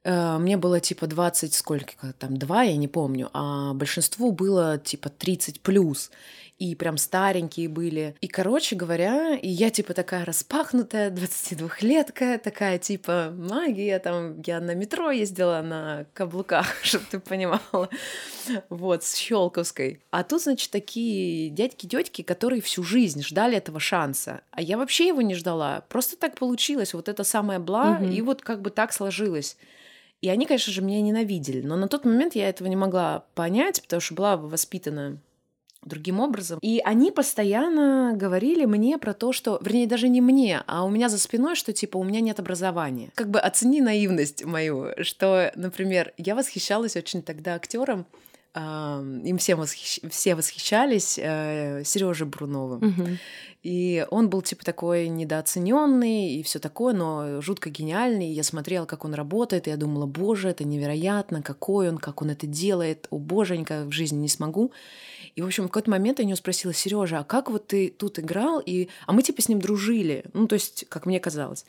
э, 0.04 0.38
Мне 0.38 0.58
было 0.58 0.80
типа 0.80 1.08
20, 1.08 1.54
сколько 1.54 2.14
там, 2.20 2.38
два, 2.38 2.64
я 2.64 2.78
не 2.78 2.88
помню, 2.88 3.30
а 3.34 3.74
большинству 3.74 4.32
было 4.32 4.78
типа 4.78 5.10
30 5.10 5.62
плюс. 5.62 6.12
И 6.58 6.74
прям 6.74 6.98
старенькие 6.98 7.70
были. 7.70 8.16
И, 8.20 8.28
короче 8.28 8.76
говоря, 8.76 9.36
и 9.36 9.48
я 9.48 9.70
типа 9.70 9.94
такая 9.94 10.26
распахнутая, 10.26 11.12
22-летка, 11.12 12.40
такая 12.44 12.80
типа 12.80 13.32
магия, 13.38 14.00
там 14.00 14.42
я 14.46 14.60
на 14.60 14.74
метро 14.74 15.12
ездила 15.12 15.62
на 15.62 16.06
каблуках, 16.14 16.74
чтобы 16.84 17.06
ты 17.12 17.20
понимала. 17.20 17.90
Вот, 18.70 19.04
с 19.04 19.16
Щелковской. 19.16 20.02
А 20.10 20.24
тут, 20.24 20.42
значит, 20.42 20.72
такие 20.72 21.50
дядьки-тетки, 21.50 22.22
которые 22.24 22.62
всю 22.62 22.84
жизнь 22.84 23.22
ждали 23.22 23.58
этого 23.58 23.80
шанса. 23.80 24.42
А 24.52 24.62
я 24.62 24.78
вообще 24.78 25.08
его 25.08 25.22
не 25.22 25.36
ждала. 25.36 25.82
Просто 25.90 26.18
так 26.18 26.36
получилось. 26.36 26.94
Вот 26.94 27.08
это 27.08 27.24
самое 27.24 27.60
бла, 27.60 28.00
Мгм. 28.00 28.12
и 28.12 28.22
вот 28.22 28.42
как 28.42 28.62
бы 28.62 28.70
так 28.72 28.94
сложилось. 28.94 29.58
И 30.22 30.30
они, 30.30 30.48
конечно 30.48 30.74
же, 30.74 30.82
меня 30.82 31.02
ненавидели. 31.02 31.62
Но 31.62 31.76
на 31.76 31.88
тот 31.88 32.04
момент 32.04 32.34
я 32.36 32.50
этого 32.50 32.68
не 32.68 32.76
могла 32.76 33.26
понять, 33.36 33.82
потому 33.84 34.00
что 34.02 34.16
была 34.16 34.38
воспитана 34.38 35.18
другим 35.88 36.20
образом. 36.20 36.60
И 36.62 36.82
они 36.84 37.12
постоянно 37.12 38.14
говорили 38.16 38.66
мне 38.66 38.98
про 38.98 39.14
то, 39.14 39.32
что, 39.32 39.60
вернее, 39.62 39.88
даже 39.88 40.10
не 40.10 40.22
мне, 40.22 40.64
а 40.68 40.84
у 40.84 40.90
меня 40.90 41.10
за 41.10 41.18
спиной, 41.18 41.56
что 41.56 41.74
типа 41.74 41.98
у 41.98 42.04
меня 42.04 42.20
нет 42.22 42.40
образования. 42.40 43.10
Как 43.16 43.30
бы 43.30 43.40
оцени 43.40 43.82
наивность 43.82 44.46
мою, 44.46 44.90
что, 45.02 45.52
например, 45.56 46.14
я 46.18 46.36
восхищалась 46.36 46.96
очень 46.96 47.22
тогда 47.22 47.56
актером, 47.56 48.06
им 48.56 49.38
всем 49.38 49.62
восхищ- 49.62 50.10
все 50.10 50.34
восхищались 50.34 51.14
Сережей 51.14 52.26
Бруновым. 52.26 52.80
Мгм. 52.80 53.20
И 53.62 54.06
он 54.10 54.30
был 54.30 54.42
типа 54.42 54.66
такой 54.66 55.10
недооцененный 55.10 56.32
и 56.32 56.42
все 56.42 56.58
такое, 56.58 56.96
но 56.96 57.40
жутко 57.42 57.70
гениальный. 57.70 58.30
И 58.30 58.34
я 58.34 58.42
смотрела, 58.42 58.86
как 58.86 59.06
он 59.06 59.14
работает, 59.14 59.68
и 59.68 59.70
я 59.70 59.78
думала, 59.78 60.08
боже, 60.08 60.50
это 60.50 60.64
невероятно, 60.64 61.44
какой 61.44 61.90
он, 61.90 62.00
как 62.00 62.24
он 62.24 62.32
это 62.32 62.48
делает, 62.48 63.08
о 63.12 63.20
боженька, 63.20 63.84
в 63.86 63.92
жизни 63.92 64.18
не 64.18 64.30
смогу. 64.30 64.72
И, 65.38 65.42
в 65.44 65.46
общем, 65.46 65.66
в 65.66 65.68
какой-то 65.68 65.92
момент 65.92 66.18
я 66.18 66.26
у 66.26 66.28
него 66.28 66.36
спросила, 66.36 66.74
Сережа, 66.74 67.20
а 67.20 67.24
как 67.24 67.52
вот 67.52 67.68
ты 67.68 67.90
тут 67.96 68.18
играл? 68.18 68.60
И... 68.60 68.90
А 69.06 69.14
мы 69.14 69.22
типа 69.22 69.40
с 69.40 69.48
ним 69.48 69.62
дружили, 69.62 70.26
ну, 70.34 70.48
то 70.48 70.56
есть, 70.56 70.86
как 70.90 71.06
мне 71.06 71.20
казалось. 71.20 71.64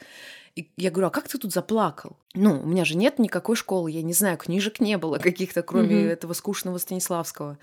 И 0.56 0.70
я 0.78 0.90
говорю, 0.90 1.08
а 1.08 1.10
как 1.10 1.28
ты 1.28 1.36
тут 1.36 1.52
заплакал? 1.52 2.16
Ну, 2.32 2.62
у 2.62 2.66
меня 2.66 2.86
же 2.86 2.96
нет 2.96 3.18
никакой 3.18 3.56
школы, 3.56 3.90
я 3.90 4.00
не 4.00 4.14
знаю, 4.14 4.38
книжек 4.38 4.80
не 4.80 4.96
было 4.96 5.18
каких-то, 5.18 5.62
кроме 5.62 5.96
mm-hmm. 5.96 6.08
этого 6.08 6.32
скучного 6.32 6.78
Станиславского. 6.78 7.58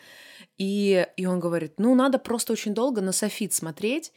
И, 0.60 1.08
и 1.18 1.26
он 1.26 1.40
говорит, 1.40 1.74
ну, 1.80 1.96
надо 1.96 2.20
просто 2.20 2.54
очень 2.54 2.76
долго 2.76 3.02
на 3.02 3.12
софит 3.12 3.54
смотреть, 3.54 4.14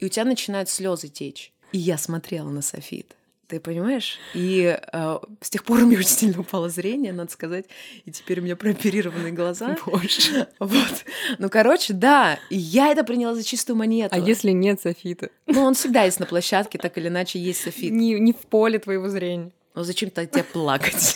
и 0.00 0.06
у 0.06 0.08
тебя 0.08 0.24
начинают 0.24 0.68
слезы 0.68 1.06
течь. 1.06 1.52
И 1.70 1.78
я 1.78 1.96
смотрела 1.96 2.48
на 2.48 2.60
софит. 2.60 3.14
Ты 3.50 3.58
понимаешь? 3.58 4.20
И 4.32 4.78
э, 4.80 5.18
с 5.40 5.50
тех 5.50 5.64
пор 5.64 5.82
у 5.82 5.86
меня 5.86 5.98
очень 5.98 6.10
сильно 6.10 6.38
упало 6.38 6.68
зрение, 6.68 7.12
надо 7.12 7.32
сказать. 7.32 7.64
И 8.04 8.12
теперь 8.12 8.38
у 8.38 8.44
меня 8.44 8.54
прооперированные 8.54 9.32
глаза. 9.32 9.76
Боже. 9.84 10.46
Вот. 10.60 11.04
Ну, 11.38 11.50
короче, 11.50 11.92
да. 11.92 12.38
И 12.48 12.56
я 12.56 12.92
это 12.92 13.02
приняла 13.02 13.34
за 13.34 13.42
чистую 13.42 13.76
монету. 13.76 14.14
А 14.14 14.18
если 14.20 14.52
нет 14.52 14.80
софита? 14.80 15.30
Ну, 15.46 15.62
он 15.62 15.74
всегда 15.74 16.04
есть 16.04 16.20
на 16.20 16.26
площадке, 16.26 16.78
так 16.78 16.96
или 16.96 17.08
иначе 17.08 17.40
есть 17.40 17.62
софит. 17.62 17.90
Не, 17.92 18.20
не 18.20 18.32
в 18.32 18.36
поле 18.36 18.78
твоего 18.78 19.08
зрения. 19.08 19.50
Ну 19.74 19.84
зачем-то 19.84 20.26
тебе 20.26 20.42
плакать? 20.42 21.14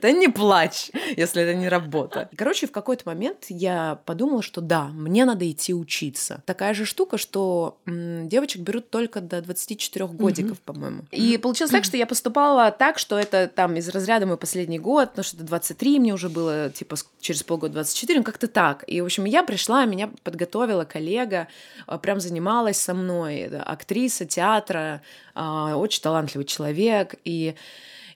Да 0.00 0.10
не 0.12 0.28
плачь, 0.28 0.90
если 1.16 1.42
это 1.42 1.54
не 1.54 1.68
работа. 1.68 2.30
Короче, 2.36 2.66
в 2.66 2.72
какой-то 2.72 3.02
момент 3.06 3.46
я 3.48 4.00
подумала, 4.06 4.42
что 4.42 4.60
да, 4.60 4.88
мне 4.88 5.24
надо 5.24 5.50
идти 5.50 5.74
учиться. 5.74 6.42
Такая 6.46 6.72
же 6.72 6.84
штука, 6.86 7.18
что 7.18 7.78
девочек 7.86 8.62
берут 8.62 8.88
только 8.90 9.20
до 9.20 9.42
24 9.42 10.06
годиков, 10.06 10.58
по-моему. 10.60 11.02
И 11.10 11.36
получилось 11.36 11.70
так, 11.70 11.84
что 11.84 11.96
я 11.96 12.06
поступала 12.06 12.70
так, 12.70 12.98
что 12.98 13.18
это 13.18 13.46
там 13.46 13.76
из 13.76 13.88
разряда 13.88 14.26
мой 14.26 14.36
последний 14.36 14.78
год, 14.78 15.10
ну 15.16 15.22
что-то 15.22 15.44
23 15.44 15.98
мне 15.98 16.14
уже 16.14 16.28
было, 16.28 16.70
типа 16.70 16.96
через 17.20 17.42
полгода 17.42 17.74
24, 17.74 18.20
ну 18.20 18.24
как-то 18.24 18.48
так. 18.48 18.84
И, 18.86 19.00
в 19.00 19.04
общем, 19.04 19.24
я 19.24 19.42
пришла, 19.42 19.84
меня 19.84 20.10
подготовила 20.22 20.84
коллега, 20.84 21.48
а, 21.86 21.98
прям 21.98 22.20
занималась 22.20 22.78
со 22.78 22.94
мной, 22.94 23.46
актриса 23.46 24.24
театра, 24.24 25.02
очень 25.34 26.02
талантливый 26.02 26.46
человек, 26.46 27.14
и 27.24 27.54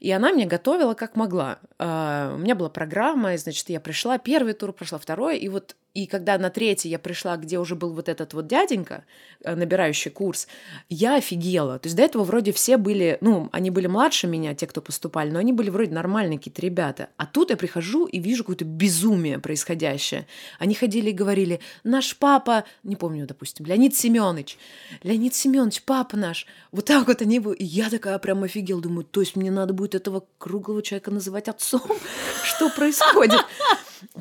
и 0.00 0.10
она 0.10 0.32
меня 0.32 0.44
готовила 0.44 0.92
как 0.92 1.16
могла. 1.16 1.58
А, 1.78 2.34
у 2.34 2.38
меня 2.38 2.54
была 2.54 2.68
программа, 2.68 3.32
и, 3.32 3.36
значит, 3.38 3.70
я 3.70 3.80
пришла, 3.80 4.18
первый 4.18 4.52
тур 4.52 4.74
прошла, 4.74 4.98
второй, 4.98 5.38
и 5.38 5.48
вот 5.48 5.76
и 5.94 6.06
когда 6.06 6.36
на 6.38 6.50
третий 6.50 6.88
я 6.88 6.98
пришла, 6.98 7.36
где 7.36 7.58
уже 7.58 7.76
был 7.76 7.92
вот 7.92 8.08
этот 8.08 8.34
вот 8.34 8.48
дяденька, 8.48 9.04
э, 9.44 9.54
набирающий 9.54 10.10
курс, 10.10 10.48
я 10.88 11.14
офигела. 11.14 11.78
То 11.78 11.86
есть 11.86 11.96
до 11.96 12.02
этого 12.02 12.24
вроде 12.24 12.52
все 12.52 12.76
были, 12.76 13.16
ну, 13.20 13.48
они 13.52 13.70
были 13.70 13.86
младше 13.86 14.26
меня, 14.26 14.56
те, 14.56 14.66
кто 14.66 14.82
поступали, 14.82 15.30
но 15.30 15.38
они 15.38 15.52
были 15.52 15.70
вроде 15.70 15.92
нормальные 15.92 16.38
какие-то 16.38 16.62
ребята. 16.62 17.10
А 17.16 17.26
тут 17.26 17.50
я 17.50 17.56
прихожу 17.56 18.06
и 18.06 18.18
вижу 18.18 18.42
какое-то 18.42 18.64
безумие 18.64 19.38
происходящее. 19.38 20.26
Они 20.58 20.74
ходили 20.74 21.10
и 21.10 21.12
говорили, 21.12 21.60
наш 21.84 22.16
папа, 22.16 22.64
не 22.82 22.96
помню, 22.96 23.24
допустим, 23.24 23.64
Леонид 23.64 23.94
Семенович, 23.94 24.58
Леонид 25.04 25.36
Семенович, 25.36 25.82
папа 25.82 26.16
наш. 26.16 26.46
Вот 26.72 26.86
так 26.86 27.06
вот 27.06 27.22
они 27.22 27.38
были. 27.38 27.54
И 27.58 27.64
я 27.64 27.88
такая 27.88 28.18
прям 28.18 28.42
офигела, 28.42 28.82
думаю, 28.82 29.04
то 29.04 29.20
есть 29.20 29.36
мне 29.36 29.52
надо 29.52 29.72
будет 29.72 29.94
этого 29.94 30.26
круглого 30.38 30.82
человека 30.82 31.12
называть 31.12 31.46
отцом? 31.46 31.82
Что 32.42 32.68
происходит? 32.70 33.40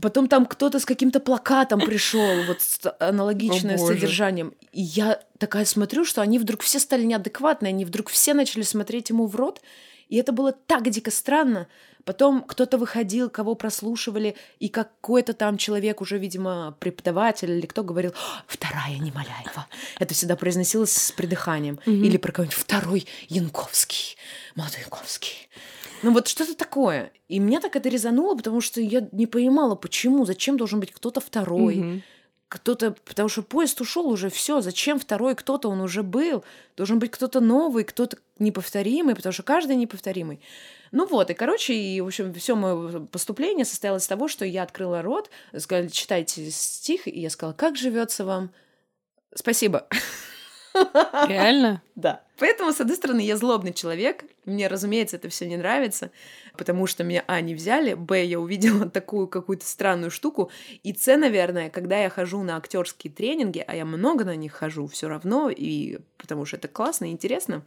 Потом 0.02 0.28
там 0.28 0.46
кто-то 0.46 0.80
с 0.80 0.86
каким-то 0.86 1.20
плакатом 1.20 1.80
пришел, 1.86 2.44
вот 2.48 2.62
с 2.62 2.80
аналогичное 3.00 3.76
О, 3.76 3.78
содержанием. 3.78 4.54
И 4.72 4.82
я 4.82 5.22
такая 5.38 5.66
смотрю, 5.66 6.04
что 6.04 6.22
они 6.22 6.40
вдруг 6.40 6.62
все 6.62 6.80
стали 6.80 7.04
неадекватные, 7.04 7.70
они 7.70 7.86
вдруг 7.86 8.10
все 8.10 8.34
начали 8.34 8.64
смотреть 8.64 9.10
ему 9.10 9.28
в 9.28 9.36
рот. 9.36 9.62
И 10.10 10.18
это 10.18 10.32
было 10.32 10.52
так 10.52 10.90
дико 10.90 11.12
странно. 11.12 11.68
Потом 12.06 12.44
кто-то 12.44 12.78
выходил, 12.78 13.30
кого 13.30 13.56
прослушивали, 13.56 14.36
и 14.60 14.68
какой-то 14.68 15.34
там 15.34 15.58
человек, 15.58 16.02
уже, 16.02 16.18
видимо, 16.18 16.76
преподаватель 16.80 17.52
или 17.52 17.66
кто 17.66 17.84
говорил, 17.84 18.14
вторая 18.46 18.98
Немоляева. 18.98 19.68
Это 20.00 20.14
всегда 20.14 20.36
произносилось 20.36 20.92
с 20.92 21.12
придыханием. 21.14 21.80
Mm-hmm. 21.86 22.06
Или 22.06 22.18
про 22.18 22.32
кого-нибудь 22.34 22.58
второй 22.58 23.08
Янковский, 23.30 24.18
молодой 24.56 24.82
Янковский. 24.82 25.50
Ну 26.04 26.12
вот 26.12 26.28
что-то 26.28 26.56
такое. 26.56 27.12
И 27.30 27.40
меня 27.40 27.60
так 27.60 27.76
это 27.76 27.90
резануло, 27.90 28.36
потому 28.36 28.62
что 28.62 28.82
я 28.82 29.08
не 29.12 29.26
понимала, 29.26 29.76
почему, 29.76 30.26
зачем 30.26 30.58
должен 30.58 30.80
быть 30.80 30.92
кто-то 30.92 31.22
второй. 31.22 31.80
Угу. 31.80 32.02
Кто-то, 32.50 32.96
потому 33.06 33.30
что 33.30 33.42
поезд 33.42 33.82
ушел 33.82 34.08
уже, 34.08 34.30
все, 34.30 34.62
зачем 34.62 35.00
второй 35.00 35.34
кто-то, 35.34 35.70
он 35.70 35.82
уже 35.82 36.04
был. 36.04 36.44
Должен 36.78 37.00
быть 37.00 37.10
кто-то 37.10 37.40
новый, 37.40 37.84
кто-то 37.84 38.18
неповторимый, 38.38 39.16
потому 39.16 39.34
что 39.34 39.42
каждый 39.42 39.76
неповторимый. 39.76 40.40
Ну 40.92 41.08
вот, 41.08 41.32
и, 41.32 41.34
короче, 41.34 41.74
и, 41.74 42.00
в 42.02 42.06
общем, 42.06 42.32
все 42.36 42.56
мое 42.56 43.08
поступление 43.08 43.66
состоялось 43.66 44.04
из 44.04 44.08
того, 44.08 44.28
что 44.28 44.46
я 44.46 44.62
открыла 44.62 45.02
рот, 45.02 45.32
сказали, 45.58 45.88
читайте 45.88 46.52
стих, 46.52 47.08
и 47.08 47.20
я 47.20 47.32
сказала, 47.32 47.54
как 47.54 47.76
живется 47.76 48.26
вам? 48.26 48.52
Спасибо. 49.34 49.88
Реально? 51.28 51.82
Да. 51.96 52.24
Поэтому, 52.40 52.74
с 52.74 52.82
одной 52.82 52.98
стороны, 52.98 53.20
я 53.20 53.38
злобный 53.38 53.72
человек. 53.72 54.26
Мне, 54.46 54.68
разумеется, 54.68 55.18
это 55.18 55.30
все 55.30 55.48
не 55.48 55.58
нравится, 55.58 56.10
потому 56.58 56.88
что 56.88 57.04
меня, 57.04 57.24
а, 57.28 57.40
не 57.40 57.54
взяли, 57.54 57.94
б, 57.94 58.26
я 58.26 58.40
увидела 58.40 58.90
такую 58.90 59.28
какую-то 59.28 59.66
странную 59.66 60.10
штуку, 60.10 60.50
и 60.82 60.92
с, 60.92 61.16
наверное, 61.16 61.70
когда 61.70 62.00
я 62.00 62.10
хожу 62.10 62.42
на 62.42 62.58
актерские 62.58 63.14
тренинги, 63.14 63.64
а 63.66 63.76
я 63.76 63.86
много 63.86 64.26
на 64.26 64.36
них 64.36 64.54
хожу 64.54 64.88
все 64.88 65.08
равно, 65.08 65.52
и 65.52 66.00
потому 66.18 66.46
что 66.46 66.58
это 66.58 66.68
классно 66.68 67.06
и 67.06 67.12
интересно, 67.12 67.64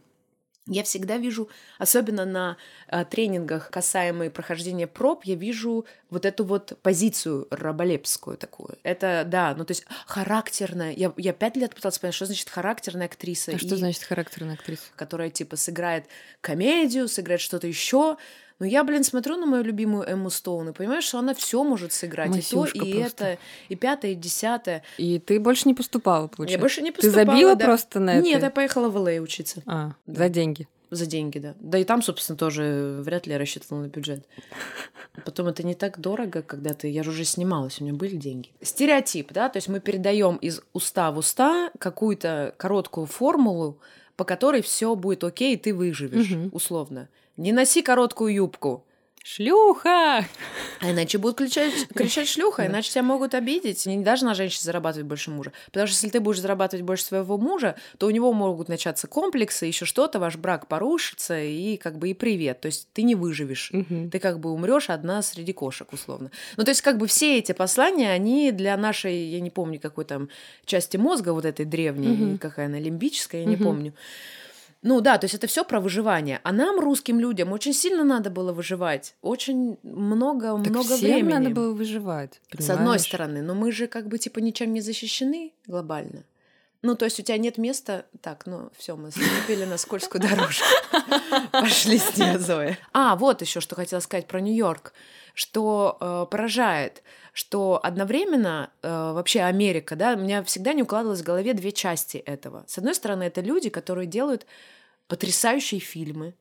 я 0.67 0.83
всегда 0.83 1.17
вижу, 1.17 1.49
особенно 1.77 2.25
на 2.25 2.57
э, 2.87 3.05
тренингах, 3.05 3.69
касаемые 3.69 4.29
прохождения 4.29 4.87
проб, 4.87 5.23
я 5.23 5.35
вижу 5.35 5.85
вот 6.09 6.25
эту 6.25 6.43
вот 6.43 6.77
позицию 6.81 7.47
раболепскую 7.49 8.37
такую. 8.37 8.77
Это, 8.83 9.23
да, 9.25 9.53
ну 9.57 9.65
то 9.65 9.71
есть 9.71 9.85
характерная. 10.05 10.91
Я, 10.93 11.13
я 11.17 11.33
пять 11.33 11.55
лет 11.57 11.75
пыталась 11.75 11.99
понять, 11.99 12.15
что 12.15 12.25
значит 12.25 12.49
характерная 12.49 13.07
актриса. 13.07 13.51
А 13.51 13.55
и, 13.55 13.57
что 13.57 13.75
значит 13.75 14.03
характерная 14.03 14.55
актриса? 14.55 14.83
Которая 14.95 15.29
типа 15.29 15.55
сыграет 15.55 16.05
комедию, 16.41 17.07
сыграет 17.07 17.41
что-то 17.41 17.67
еще. 17.67 18.17
Но 18.59 18.65
я, 18.65 18.83
блин, 18.83 19.03
смотрю 19.03 19.37
на 19.37 19.45
мою 19.45 19.63
любимую 19.63 20.03
Эмму 20.07 20.29
Стоун 20.29 20.69
и 20.69 20.73
понимаю, 20.73 21.01
что 21.01 21.19
она 21.19 21.35
все 21.35 21.63
может 21.63 21.93
сыграть. 21.93 22.29
Масюшка 22.29 22.77
и 22.77 22.79
то, 22.79 22.85
и 22.85 22.99
просто. 23.01 23.25
это, 23.25 23.39
и 23.69 23.75
пятое, 23.75 24.11
и 24.11 24.15
десятое. 24.15 24.83
И 24.97 25.19
ты 25.19 25.39
больше 25.39 25.67
не 25.67 25.73
поступала, 25.75 26.27
получается? 26.27 26.57
Я 26.57 26.59
больше 26.59 26.81
не 26.81 26.91
поступала, 26.91 27.25
Ты 27.25 27.31
забила 27.31 27.55
да. 27.55 27.65
просто 27.65 27.99
на 27.99 28.15
это? 28.15 28.25
Нет, 28.25 28.41
я 28.41 28.49
поехала 28.49 28.89
в 28.89 28.97
Л.А. 28.97 29.21
учиться. 29.21 29.61
А, 29.67 29.91
да. 30.07 30.23
за 30.23 30.29
деньги? 30.29 30.67
За 30.89 31.05
деньги, 31.05 31.39
да. 31.39 31.53
Да 31.59 31.77
и 31.77 31.83
там, 31.83 32.01
собственно, 32.01 32.37
тоже 32.37 32.99
вряд 33.01 33.27
ли 33.27 33.33
я 33.33 33.39
рассчитывала 33.39 33.83
на 33.83 33.87
бюджет. 33.87 34.25
Потом 35.25 35.47
это 35.47 35.63
не 35.63 35.75
так 35.75 35.99
дорого, 35.99 36.41
когда 36.41 36.73
ты... 36.73 36.87
Я 36.89 37.03
же 37.03 37.09
уже 37.09 37.25
снималась, 37.25 37.81
у 37.81 37.83
меня 37.83 37.93
были 37.93 38.15
деньги. 38.15 38.51
Стереотип, 38.61 39.33
да, 39.33 39.49
то 39.49 39.57
есть 39.57 39.67
мы 39.67 39.81
передаем 39.81 40.37
из 40.37 40.61
уста 40.73 41.11
в 41.11 41.17
уста 41.17 41.71
какую-то 41.77 42.53
короткую 42.57 43.05
формулу, 43.05 43.79
по 44.17 44.25
которой 44.25 44.61
все 44.61 44.95
будет 44.95 45.23
окей, 45.23 45.53
и 45.53 45.57
ты 45.57 45.73
выживешь, 45.73 46.31
угу. 46.31 46.49
условно. 46.51 47.07
Не 47.37 47.53
носи 47.53 47.81
короткую 47.81 48.33
юбку. 48.33 48.83
Шлюха! 49.29 50.25
А 50.79 50.91
иначе 50.91 51.17
будут 51.17 51.37
кричать, 51.37 51.73
кричать 51.93 52.29
шлюха, 52.29 52.65
иначе 52.65 52.91
тебя 52.91 53.03
могут 53.03 53.33
обидеть. 53.33 53.85
Не 53.85 53.97
должна 53.97 54.33
женщина 54.33 54.63
зарабатывать 54.63 55.05
больше 55.05 55.31
мужа. 55.31 55.51
Потому 55.65 55.85
что 55.87 55.95
если 55.95 56.09
ты 56.09 56.21
будешь 56.21 56.39
зарабатывать 56.39 56.85
больше 56.85 57.03
своего 57.03 57.37
мужа, 57.37 57.75
то 57.97 58.07
у 58.07 58.09
него 58.09 58.31
могут 58.31 58.69
начаться 58.69 59.05
комплексы, 59.07 59.65
еще 59.65 59.83
что-то, 59.83 60.19
ваш 60.19 60.37
брак 60.37 60.67
порушится, 60.67 61.41
и 61.41 61.75
как 61.75 61.97
бы 61.97 62.07
и 62.09 62.13
привет. 62.13 62.61
То 62.61 62.67
есть 62.67 62.87
ты 62.93 63.03
не 63.03 63.15
выживешь. 63.15 63.69
Угу. 63.73 64.11
Ты 64.13 64.19
как 64.19 64.39
бы 64.39 64.49
умрешь 64.49 64.89
одна 64.89 65.21
среди 65.21 65.51
кошек, 65.51 65.91
условно. 65.91 66.31
Ну, 66.55 66.63
то 66.63 66.69
есть, 66.69 66.81
как 66.81 66.97
бы 66.97 67.05
все 67.07 67.37
эти 67.37 67.51
послания, 67.51 68.11
они 68.11 68.53
для 68.53 68.77
нашей, 68.77 69.25
я 69.25 69.41
не 69.41 69.49
помню, 69.49 69.81
какой 69.81 70.05
там 70.05 70.29
части 70.63 70.95
мозга, 70.95 71.33
вот 71.33 71.43
этой 71.43 71.65
древней, 71.65 72.11
угу. 72.11 72.37
какая 72.37 72.67
она, 72.67 72.79
лимбическая, 72.79 73.41
я 73.41 73.47
угу. 73.47 73.57
не 73.57 73.61
помню 73.61 73.93
ну 74.81 75.01
да, 75.01 75.17
то 75.17 75.25
есть 75.25 75.35
это 75.35 75.47
все 75.47 75.63
про 75.63 75.79
выживание. 75.79 76.39
А 76.43 76.51
нам, 76.51 76.79
русским 76.79 77.19
людям, 77.19 77.51
очень 77.51 77.73
сильно 77.73 78.03
надо 78.03 78.29
было 78.29 78.53
выживать. 78.53 79.15
Очень 79.21 79.77
много, 79.83 80.57
так 80.63 80.69
много 80.69 80.95
всем 80.95 80.99
времени. 80.99 81.33
надо 81.33 81.49
было 81.49 81.73
выживать. 81.73 82.41
Понимаешь? 82.51 82.67
С 82.67 82.69
одной 82.69 82.99
стороны, 82.99 83.41
но 83.41 83.55
мы 83.55 83.71
же 83.71 83.87
как 83.87 84.07
бы 84.07 84.17
типа 84.17 84.39
ничем 84.39 84.73
не 84.73 84.81
защищены 84.81 85.53
глобально. 85.65 86.23
Ну, 86.83 86.95
то 86.95 87.05
есть 87.05 87.19
у 87.19 87.23
тебя 87.23 87.37
нет 87.37 87.57
места. 87.57 88.05
Так, 88.21 88.45
ну 88.45 88.69
все, 88.77 88.95
мы 88.95 89.05
наступили 89.05 89.65
на 89.65 89.77
скользкую 89.77 90.21
дорожку. 90.21 90.65
Пошли 91.51 91.97
с 91.97 92.17
нее, 92.17 92.37
Зоя. 92.39 92.77
А, 92.93 93.15
вот 93.15 93.41
еще 93.41 93.61
что 93.61 93.75
хотела 93.75 93.99
сказать 93.99 94.27
про 94.27 94.39
Нью-Йорк, 94.39 94.93
что 95.33 95.97
э, 95.99 96.25
поражает, 96.29 97.01
что 97.33 97.79
одновременно 97.81 98.69
э, 98.81 98.89
вообще 98.89 99.41
Америка, 99.41 99.95
да, 99.95 100.13
у 100.13 100.17
меня 100.17 100.43
всегда 100.43 100.73
не 100.73 100.83
укладывалось 100.83 101.21
в 101.21 101.25
голове 101.25 101.53
две 101.53 101.71
части 101.71 102.17
этого. 102.17 102.63
С 102.67 102.77
одной 102.77 102.95
стороны, 102.95 103.23
это 103.23 103.41
люди, 103.41 103.69
которые 103.69 104.07
делают 104.07 104.45
потрясающие 105.07 105.79
фильмы, 105.79 106.35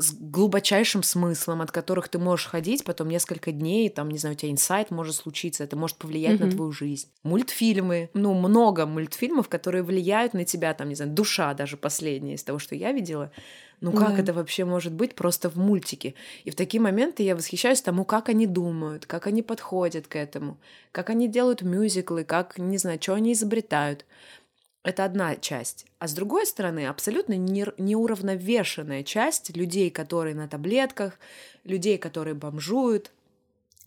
с 0.00 0.14
глубочайшим 0.14 1.02
смыслом, 1.02 1.60
от 1.60 1.70
которых 1.70 2.08
ты 2.08 2.18
можешь 2.18 2.46
ходить 2.46 2.84
потом 2.84 3.08
несколько 3.08 3.52
дней, 3.52 3.90
там, 3.90 4.10
не 4.10 4.18
знаю, 4.18 4.34
у 4.34 4.38
тебя 4.38 4.50
инсайт 4.50 4.90
может 4.90 5.14
случиться, 5.14 5.62
это 5.62 5.76
может 5.76 5.98
повлиять 5.98 6.40
mm-hmm. 6.40 6.46
на 6.46 6.50
твою 6.50 6.72
жизнь. 6.72 7.08
Мультфильмы, 7.22 8.08
ну, 8.14 8.32
много 8.32 8.86
мультфильмов, 8.86 9.48
которые 9.48 9.82
влияют 9.82 10.32
на 10.32 10.44
тебя, 10.44 10.72
там, 10.72 10.88
не 10.88 10.94
знаю, 10.94 11.12
душа 11.12 11.52
даже 11.52 11.76
последняя 11.76 12.34
из 12.34 12.42
того, 12.42 12.58
что 12.58 12.74
я 12.74 12.92
видела. 12.92 13.30
Ну 13.80 13.92
как 13.92 14.16
да. 14.16 14.22
это 14.22 14.32
вообще 14.34 14.64
может 14.64 14.92
быть 14.92 15.14
просто 15.14 15.48
в 15.48 15.56
мультике? 15.56 16.14
И 16.44 16.50
в 16.50 16.54
такие 16.54 16.82
моменты 16.82 17.22
я 17.22 17.34
восхищаюсь 17.34 17.80
тому, 17.80 18.04
как 18.04 18.28
они 18.28 18.46
думают, 18.46 19.06
как 19.06 19.26
они 19.26 19.42
подходят 19.42 20.06
к 20.06 20.16
этому, 20.16 20.58
как 20.92 21.08
они 21.08 21.28
делают 21.28 21.62
мюзиклы, 21.62 22.24
как, 22.24 22.58
не 22.58 22.76
знаю, 22.76 22.98
что 23.00 23.14
они 23.14 23.32
изобретают. 23.32 24.04
Это 24.82 25.04
одна 25.04 25.36
часть. 25.36 25.86
А 25.98 26.08
с 26.08 26.14
другой 26.14 26.46
стороны, 26.46 26.86
абсолютно 26.86 27.34
неуравновешенная 27.34 29.02
часть 29.02 29.54
людей, 29.54 29.90
которые 29.90 30.34
на 30.34 30.48
таблетках, 30.48 31.18
людей, 31.64 31.98
которые 31.98 32.34
бомжуют, 32.34 33.12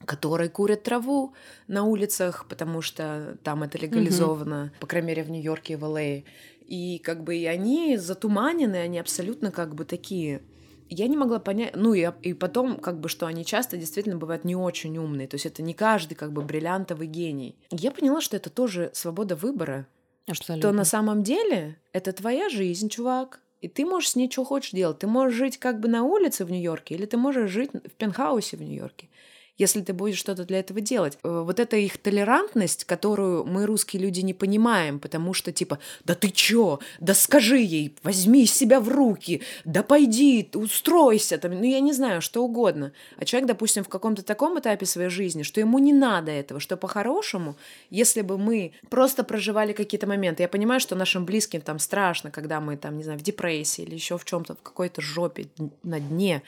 которые 0.06 0.50
курят 0.50 0.84
траву 0.84 1.34
на 1.68 1.84
улицах, 1.84 2.46
потому 2.48 2.82
что 2.82 3.38
там 3.44 3.64
это 3.64 3.78
легализовано, 3.78 4.72
mm-hmm. 4.72 4.80
по 4.80 4.88
крайней 4.88 5.08
мере, 5.08 5.24
в 5.24 5.32
Нью-Йорке 5.32 5.74
и 5.74 5.76
в 5.78 5.84
Л.А. 5.86 6.24
И 6.68 7.00
как 7.04 7.24
бы 7.24 7.36
и 7.38 7.46
они 7.46 7.98
затуманены, 7.98 8.78
они 8.78 9.00
абсолютно 9.00 9.52
как 9.52 9.74
бы 9.76 9.86
такие. 9.86 10.42
Я 10.90 11.08
не 11.08 11.18
могла 11.18 11.40
понять, 11.40 11.76
ну 11.76 11.94
и, 11.94 12.08
и 12.22 12.34
потом, 12.34 12.78
как 12.78 13.00
бы, 13.00 13.10
что 13.10 13.26
они 13.26 13.46
часто 13.46 13.78
действительно 13.78 14.18
бывают 14.18 14.44
не 14.44 14.56
очень 14.56 14.98
умные, 14.98 15.28
то 15.28 15.36
есть 15.36 15.46
это 15.46 15.64
не 15.64 15.74
каждый 15.74 16.14
как 16.14 16.32
бы 16.32 16.44
бриллиантовый 16.44 17.08
гений. 17.08 17.56
Я 17.72 17.90
поняла, 17.90 18.22
что 18.22 18.38
это 18.38 18.50
тоже 18.50 18.92
свобода 18.94 19.36
выбора, 19.36 19.88
Абсолютно. 20.28 20.62
что 20.70 20.72
на 20.72 20.86
самом 20.86 21.24
деле 21.24 21.78
это 21.92 22.14
твоя 22.14 22.50
жизнь, 22.50 22.90
чувак, 22.90 23.42
и 23.62 23.68
ты 23.68 23.86
можешь 23.86 24.12
с 24.12 24.16
ней 24.16 24.30
что 24.30 24.44
хочешь 24.44 24.72
делать. 24.72 25.00
Ты 25.00 25.08
можешь 25.08 25.38
жить 25.38 25.58
как 25.58 25.80
бы 25.80 25.88
на 25.88 26.04
улице 26.04 26.44
в 26.46 26.52
Нью-Йорке, 26.52 26.96
или 26.96 27.06
ты 27.06 27.18
можешь 27.18 27.50
жить 27.50 27.72
в 27.74 27.92
пентхаусе 27.92 28.58
в 28.58 28.62
Нью-Йорке 28.62 29.10
если 29.58 29.82
ты 29.82 29.94
будешь 29.94 30.18
что-то 30.18 30.46
для 30.46 30.60
этого 30.60 30.82
делать. 30.82 31.18
Э, 31.24 31.44
вот 31.46 31.60
эта 31.60 31.78
их 31.78 31.98
толерантность, 31.98 32.86
которую 32.86 33.46
мы, 33.46 33.66
русские 33.66 34.02
люди, 34.02 34.22
не 34.22 34.34
понимаем, 34.34 35.00
потому 35.00 35.34
что 35.34 35.52
типа, 35.52 35.80
да 36.06 36.16
ты 36.16 36.30
чё, 36.30 36.80
да 37.00 37.14
скажи 37.14 37.60
ей, 37.60 37.96
возьми 38.04 38.46
себя 38.46 38.80
в 38.80 38.90
руки, 38.90 39.42
да 39.66 39.84
пойди, 39.84 40.50
устройся, 40.54 41.38
там, 41.38 41.52
ну 41.52 41.64
я 41.64 41.80
не 41.80 41.94
знаю, 41.94 42.22
что 42.22 42.44
угодно. 42.44 42.94
А 43.18 43.26
человек, 43.26 43.48
допустим, 43.48 43.84
в 43.84 43.90
каком-то 43.90 44.24
таком 44.24 44.60
этапе 44.60 44.86
своей 44.86 45.10
жизни, 45.10 45.44
что 45.44 45.60
ему 45.60 45.80
не 45.80 45.94
надо 45.94 46.32
этого, 46.32 46.60
что 46.60 46.78
по-хорошему, 46.78 47.56
если 47.90 48.22
бы 48.22 48.38
мы 48.38 48.74
просто 48.90 49.24
проживали 49.24 49.74
какие-то 49.74 50.08
моменты, 50.08 50.44
я 50.44 50.50
понимаю, 50.50 50.80
что 50.80 50.96
нашим 50.96 51.26
близким 51.26 51.62
там 51.62 51.80
страшно, 51.80 52.32
когда 52.32 52.60
мы 52.60 52.78
там, 52.78 52.98
не 52.98 53.04
знаю, 53.04 53.20
в 53.20 53.24
депрессии 53.24 53.84
или 53.84 53.94
еще 53.94 54.18
в 54.18 54.26
чем-то, 54.26 54.56
в 54.56 54.62
какой-то 54.62 55.02
жопе 55.02 55.48
на 55.84 56.00
дне, 56.00 56.42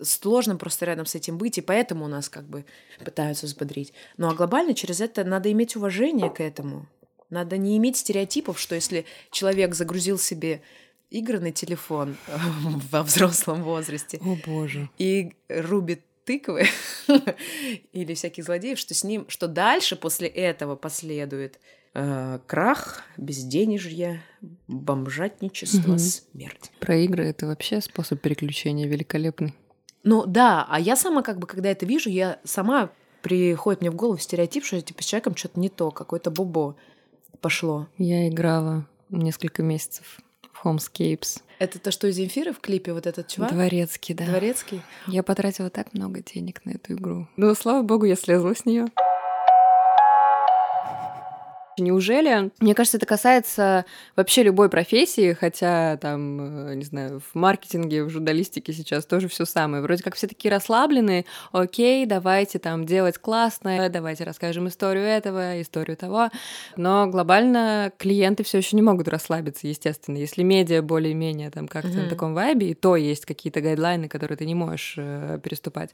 сложно 0.00 0.56
просто 0.56 0.86
рядом 0.86 1.06
с 1.06 1.14
этим 1.14 1.38
быть, 1.38 1.58
и 1.58 1.60
поэтому 1.60 2.04
у 2.04 2.08
нас 2.08 2.28
как 2.28 2.44
бы 2.44 2.64
пытаются 3.04 3.46
взбодрить. 3.46 3.92
Ну 4.16 4.28
а 4.28 4.34
глобально 4.34 4.74
через 4.74 5.00
это 5.00 5.24
надо 5.24 5.50
иметь 5.52 5.76
уважение 5.76 6.30
к 6.30 6.40
этому. 6.40 6.86
Надо 7.30 7.56
не 7.56 7.76
иметь 7.78 7.96
стереотипов, 7.96 8.60
что 8.60 8.74
если 8.74 9.06
человек 9.30 9.74
загрузил 9.74 10.18
себе 10.18 10.62
игры 11.10 11.40
на 11.40 11.52
телефон 11.52 12.16
во 12.90 13.02
взрослом 13.02 13.62
возрасте 13.62 14.20
О, 14.22 14.36
боже. 14.46 14.90
и 14.98 15.32
рубит 15.48 16.02
тыквы 16.24 16.66
или 17.92 18.14
всяких 18.14 18.44
злодеев, 18.44 18.78
что 18.78 18.94
с 18.94 19.04
ним, 19.04 19.26
что 19.28 19.46
дальше 19.46 19.96
после 19.96 20.28
этого 20.28 20.74
последует 20.76 21.60
э, 21.94 22.38
крах, 22.46 23.02
безденежье, 23.16 24.22
бомжатничество, 24.66 25.92
угу. 25.92 25.98
смерть. 25.98 26.72
Про 26.80 26.96
игры 26.96 27.26
это 27.26 27.46
вообще 27.46 27.80
способ 27.80 28.20
переключения 28.20 28.86
великолепный. 28.86 29.54
Ну 30.04 30.26
да, 30.26 30.66
а 30.68 30.78
я 30.78 30.96
сама 30.96 31.22
как 31.22 31.38
бы, 31.38 31.46
когда 31.46 31.70
это 31.70 31.86
вижу, 31.86 32.10
я 32.10 32.38
сама 32.44 32.90
приходит 33.22 33.80
мне 33.80 33.90
в 33.90 33.96
голову 33.96 34.18
стереотип, 34.18 34.64
что 34.64 34.80
типа 34.80 35.02
с 35.02 35.06
человеком 35.06 35.34
что-то 35.34 35.58
не 35.58 35.70
то, 35.70 35.90
какое-то 35.90 36.30
бобо 36.30 36.76
пошло. 37.40 37.88
Я 37.96 38.28
играла 38.28 38.86
несколько 39.08 39.62
месяцев 39.62 40.20
в 40.52 40.66
Homescapes. 40.66 41.40
Это 41.58 41.78
то, 41.78 41.90
что 41.90 42.06
из 42.08 42.16
Земфиры 42.16 42.52
в 42.52 42.60
клипе 42.60 42.92
вот 42.92 43.06
этот 43.06 43.28
чувак? 43.28 43.52
Дворецкий, 43.52 44.14
да. 44.14 44.26
Дворецкий? 44.26 44.82
Я 45.06 45.22
потратила 45.22 45.70
так 45.70 45.94
много 45.94 46.20
денег 46.20 46.64
на 46.64 46.72
эту 46.72 46.92
игру. 46.94 47.26
Ну, 47.36 47.54
слава 47.54 47.82
богу, 47.82 48.04
я 48.04 48.16
слезла 48.16 48.54
с 48.54 48.66
нее. 48.66 48.86
Неужели? 51.78 52.50
Мне 52.60 52.74
кажется, 52.74 52.98
это 52.98 53.06
касается 53.06 53.84
вообще 54.16 54.42
любой 54.42 54.68
профессии, 54.68 55.32
хотя 55.32 55.96
там, 55.96 56.68
э, 56.68 56.74
не 56.74 56.84
знаю, 56.84 57.20
в 57.20 57.34
маркетинге, 57.34 58.04
в 58.04 58.10
журналистике 58.10 58.72
сейчас 58.72 59.06
тоже 59.06 59.28
все 59.28 59.44
самое. 59.44 59.82
Вроде 59.82 60.02
как 60.02 60.14
все 60.14 60.26
такие 60.26 60.50
расслабленные, 60.52 61.24
окей, 61.52 62.06
давайте 62.06 62.58
там 62.58 62.86
делать 62.86 63.18
классно, 63.18 63.88
давайте 63.88 64.24
расскажем 64.24 64.68
историю 64.68 65.04
этого, 65.04 65.60
историю 65.60 65.96
того. 65.96 66.30
Но 66.76 67.06
глобально 67.08 67.92
клиенты 67.98 68.44
все 68.44 68.58
еще 68.58 68.76
не 68.76 68.82
могут 68.82 69.08
расслабиться, 69.08 69.66
естественно. 69.66 70.16
Если 70.16 70.42
медиа 70.42 70.82
более-менее 70.82 71.50
там 71.50 71.66
как-то 71.66 71.90
mm-hmm. 71.90 72.02
на 72.04 72.08
таком 72.08 72.34
вайбе, 72.34 72.70
и 72.70 72.74
то 72.74 72.96
есть 72.96 73.26
какие-то 73.26 73.60
гайдлайны, 73.60 74.08
которые 74.08 74.38
ты 74.38 74.46
не 74.46 74.54
можешь 74.54 74.94
э, 74.96 75.38
переступать, 75.42 75.90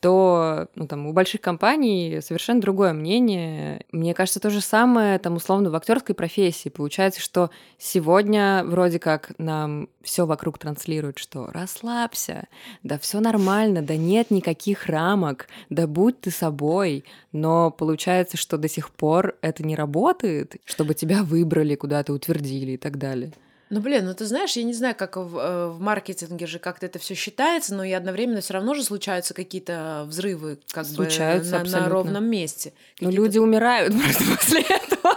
то 0.00 0.68
ну, 0.74 0.86
там, 0.86 1.06
у 1.06 1.12
больших 1.12 1.40
компаний 1.40 2.20
совершенно 2.20 2.60
другое 2.60 2.92
мнение. 2.92 3.84
Мне 3.90 4.14
кажется, 4.14 4.40
то 4.40 4.50
же 4.50 4.60
самое 4.60 5.18
там 5.24 5.36
условно 5.36 5.70
в 5.70 5.74
актерской 5.74 6.14
профессии. 6.14 6.68
Получается, 6.68 7.18
что 7.18 7.50
сегодня 7.78 8.62
вроде 8.66 8.98
как 8.98 9.32
нам 9.38 9.88
все 10.02 10.26
вокруг 10.26 10.58
транслирует, 10.58 11.18
что 11.18 11.46
расслабься, 11.46 12.46
да 12.82 12.98
все 12.98 13.20
нормально, 13.20 13.80
да 13.80 13.96
нет 13.96 14.30
никаких 14.30 14.86
рамок, 14.86 15.48
да 15.70 15.86
будь 15.86 16.20
ты 16.20 16.30
собой. 16.30 17.04
Но 17.32 17.70
получается, 17.70 18.36
что 18.36 18.58
до 18.58 18.68
сих 18.68 18.90
пор 18.90 19.36
это 19.40 19.64
не 19.64 19.74
работает, 19.74 20.56
чтобы 20.66 20.92
тебя 20.92 21.22
выбрали, 21.22 21.74
куда-то 21.74 22.12
утвердили 22.12 22.72
и 22.72 22.76
так 22.76 22.98
далее. 22.98 23.32
Ну, 23.74 23.80
блин, 23.80 24.04
ну 24.04 24.14
ты 24.14 24.24
знаешь, 24.24 24.52
я 24.52 24.62
не 24.62 24.72
знаю, 24.72 24.94
как 24.94 25.16
в, 25.16 25.36
э, 25.36 25.68
в 25.70 25.80
маркетинге 25.80 26.46
же 26.46 26.60
как-то 26.60 26.86
это 26.86 27.00
все 27.00 27.16
считается, 27.16 27.74
но 27.74 27.82
и 27.82 27.90
одновременно 27.90 28.40
все 28.40 28.54
равно 28.54 28.72
же 28.74 28.84
случаются 28.84 29.34
какие-то 29.34 30.04
взрывы 30.06 30.60
как 30.70 30.86
случаются, 30.86 31.58
бы 31.58 31.68
на, 31.68 31.80
на 31.80 31.88
ровном 31.88 32.24
месте. 32.24 32.72
Но 33.00 33.10
люди 33.10 33.38
умирают 33.38 33.92
просто 34.00 34.24
после 34.36 34.60
этого. 34.60 35.16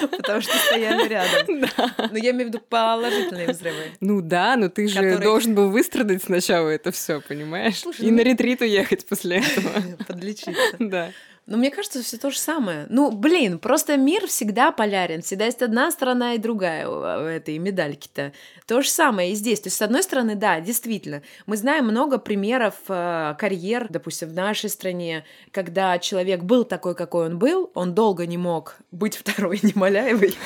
Потому 0.16 0.40
что 0.40 0.56
стояли 0.56 1.06
рядом. 1.06 1.60
Да. 1.76 2.08
Но 2.10 2.16
я 2.16 2.30
имею 2.30 2.46
в 2.46 2.54
виду 2.54 2.60
положительные 2.66 3.48
взрывы. 3.48 3.92
Ну 4.00 4.22
да, 4.22 4.56
но 4.56 4.70
ты 4.70 4.88
же 4.88 5.18
должен 5.18 5.54
был 5.54 5.68
выстрадать 5.68 6.22
сначала 6.22 6.70
это 6.70 6.90
все, 6.92 7.20
понимаешь? 7.20 7.82
и 7.98 8.10
ну 8.10 8.16
на 8.16 8.20
ретрит 8.22 8.62
уехать 8.62 9.04
после 9.04 9.38
этого. 9.38 9.70
Подлечиться. 10.06 10.76
Да. 10.78 11.10
Но 11.50 11.56
мне 11.56 11.72
кажется, 11.72 12.00
все 12.00 12.16
то 12.16 12.30
же 12.30 12.38
самое. 12.38 12.86
Ну, 12.90 13.10
блин, 13.10 13.58
просто 13.58 13.96
мир 13.96 14.28
всегда 14.28 14.70
полярен. 14.70 15.20
Всегда 15.20 15.46
есть 15.46 15.60
одна 15.62 15.90
сторона 15.90 16.34
и 16.34 16.38
другая 16.38 16.88
у 16.88 17.02
этой 17.02 17.58
медальки-то. 17.58 18.32
То 18.66 18.82
же 18.82 18.88
самое 18.88 19.32
и 19.32 19.34
здесь. 19.34 19.58
То 19.58 19.66
есть, 19.66 19.76
с 19.76 19.82
одной 19.82 20.04
стороны, 20.04 20.36
да, 20.36 20.60
действительно, 20.60 21.22
мы 21.46 21.56
знаем 21.56 21.86
много 21.86 22.18
примеров 22.18 22.74
э, 22.86 23.34
карьер, 23.36 23.88
допустим, 23.90 24.28
в 24.28 24.32
нашей 24.32 24.70
стране, 24.70 25.24
когда 25.50 25.98
человек 25.98 26.44
был 26.44 26.62
такой, 26.62 26.94
какой 26.94 27.26
он 27.26 27.40
был, 27.40 27.72
он 27.74 27.96
долго 27.96 28.26
не 28.26 28.38
мог 28.38 28.76
быть 28.92 29.16
второй 29.18 29.58
Немоляевой. 29.60 30.36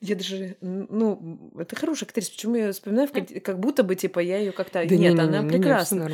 Я 0.00 0.16
даже, 0.16 0.56
ну, 0.60 1.52
это 1.56 1.76
хорошая 1.76 2.08
актриса. 2.08 2.32
Почему 2.32 2.56
я 2.56 2.72
вспоминаю, 2.72 3.08
как 3.44 3.60
будто 3.60 3.84
бы, 3.84 3.94
типа, 3.94 4.18
я 4.18 4.38
ее 4.38 4.50
как-то... 4.50 4.80
Да 4.80 4.96
нет, 4.96 5.14
не, 5.14 5.20
она 5.20 5.38
не, 5.38 5.48
прекрасна. 5.48 6.10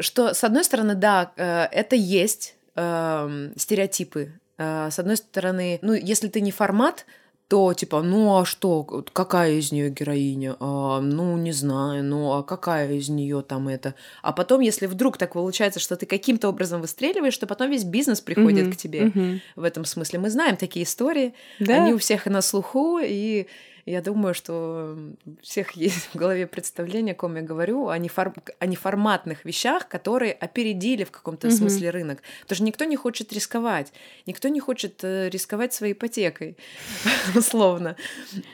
Что, 0.00 0.34
с 0.34 0.42
одной 0.42 0.64
стороны, 0.64 0.96
да, 0.96 1.32
э, 1.36 1.66
это 1.70 1.94
есть, 1.94 2.56
э, 2.76 3.50
стереотипы. 3.56 4.32
Э, 4.58 4.90
с 4.90 4.98
одной 4.98 5.16
стороны, 5.16 5.78
ну, 5.82 5.92
если 5.94 6.28
ты 6.28 6.40
не 6.40 6.50
формат, 6.50 7.06
то 7.48 7.74
типа, 7.74 8.02
ну 8.02 8.38
а 8.38 8.44
что, 8.44 8.82
какая 9.12 9.52
из 9.52 9.70
нее 9.70 9.90
героиня? 9.90 10.56
А, 10.60 11.00
ну, 11.00 11.36
не 11.36 11.52
знаю, 11.52 12.02
ну 12.02 12.32
а 12.32 12.42
какая 12.42 12.92
из 12.92 13.08
нее 13.08 13.42
там 13.42 13.68
это? 13.68 13.94
А 14.22 14.32
потом, 14.32 14.60
если 14.60 14.86
вдруг 14.86 15.18
так 15.18 15.34
получается, 15.34 15.78
что 15.78 15.96
ты 15.96 16.06
каким-то 16.06 16.48
образом 16.48 16.80
выстреливаешь, 16.80 17.36
то 17.36 17.46
потом 17.46 17.70
весь 17.70 17.84
бизнес 17.84 18.20
приходит 18.20 18.68
mm-hmm. 18.68 18.72
к 18.72 18.76
тебе 18.76 19.00
mm-hmm. 19.02 19.40
в 19.56 19.62
этом 19.64 19.84
смысле. 19.84 20.20
Мы 20.20 20.30
знаем 20.30 20.56
такие 20.56 20.84
истории, 20.84 21.34
да? 21.60 21.84
они 21.84 21.92
у 21.92 21.98
всех 21.98 22.26
на 22.26 22.40
слуху, 22.40 22.98
и 23.02 23.46
я 23.86 24.00
думаю, 24.00 24.34
что 24.34 24.96
у 25.26 25.42
всех 25.42 25.72
есть 25.72 26.08
в 26.12 26.16
голове 26.16 26.46
представление, 26.46 27.12
о 27.12 27.16
ком 27.16 27.36
я 27.36 27.42
говорю, 27.42 27.88
о, 27.88 27.98
нефор... 27.98 28.32
о 28.58 28.66
неформатных 28.66 29.44
вещах, 29.44 29.88
которые 29.88 30.32
опередили 30.32 31.04
в 31.04 31.10
каком-то 31.10 31.48
mm-hmm. 31.48 31.52
смысле 31.52 31.90
рынок. 31.90 32.22
Потому 32.42 32.56
что 32.56 32.64
никто 32.64 32.84
не 32.84 32.96
хочет 32.96 33.32
рисковать. 33.32 33.92
Никто 34.26 34.48
не 34.48 34.60
хочет 34.60 35.02
э, 35.02 35.28
рисковать 35.28 35.74
своей 35.74 35.92
ипотекой, 35.92 36.56
условно. 37.34 37.96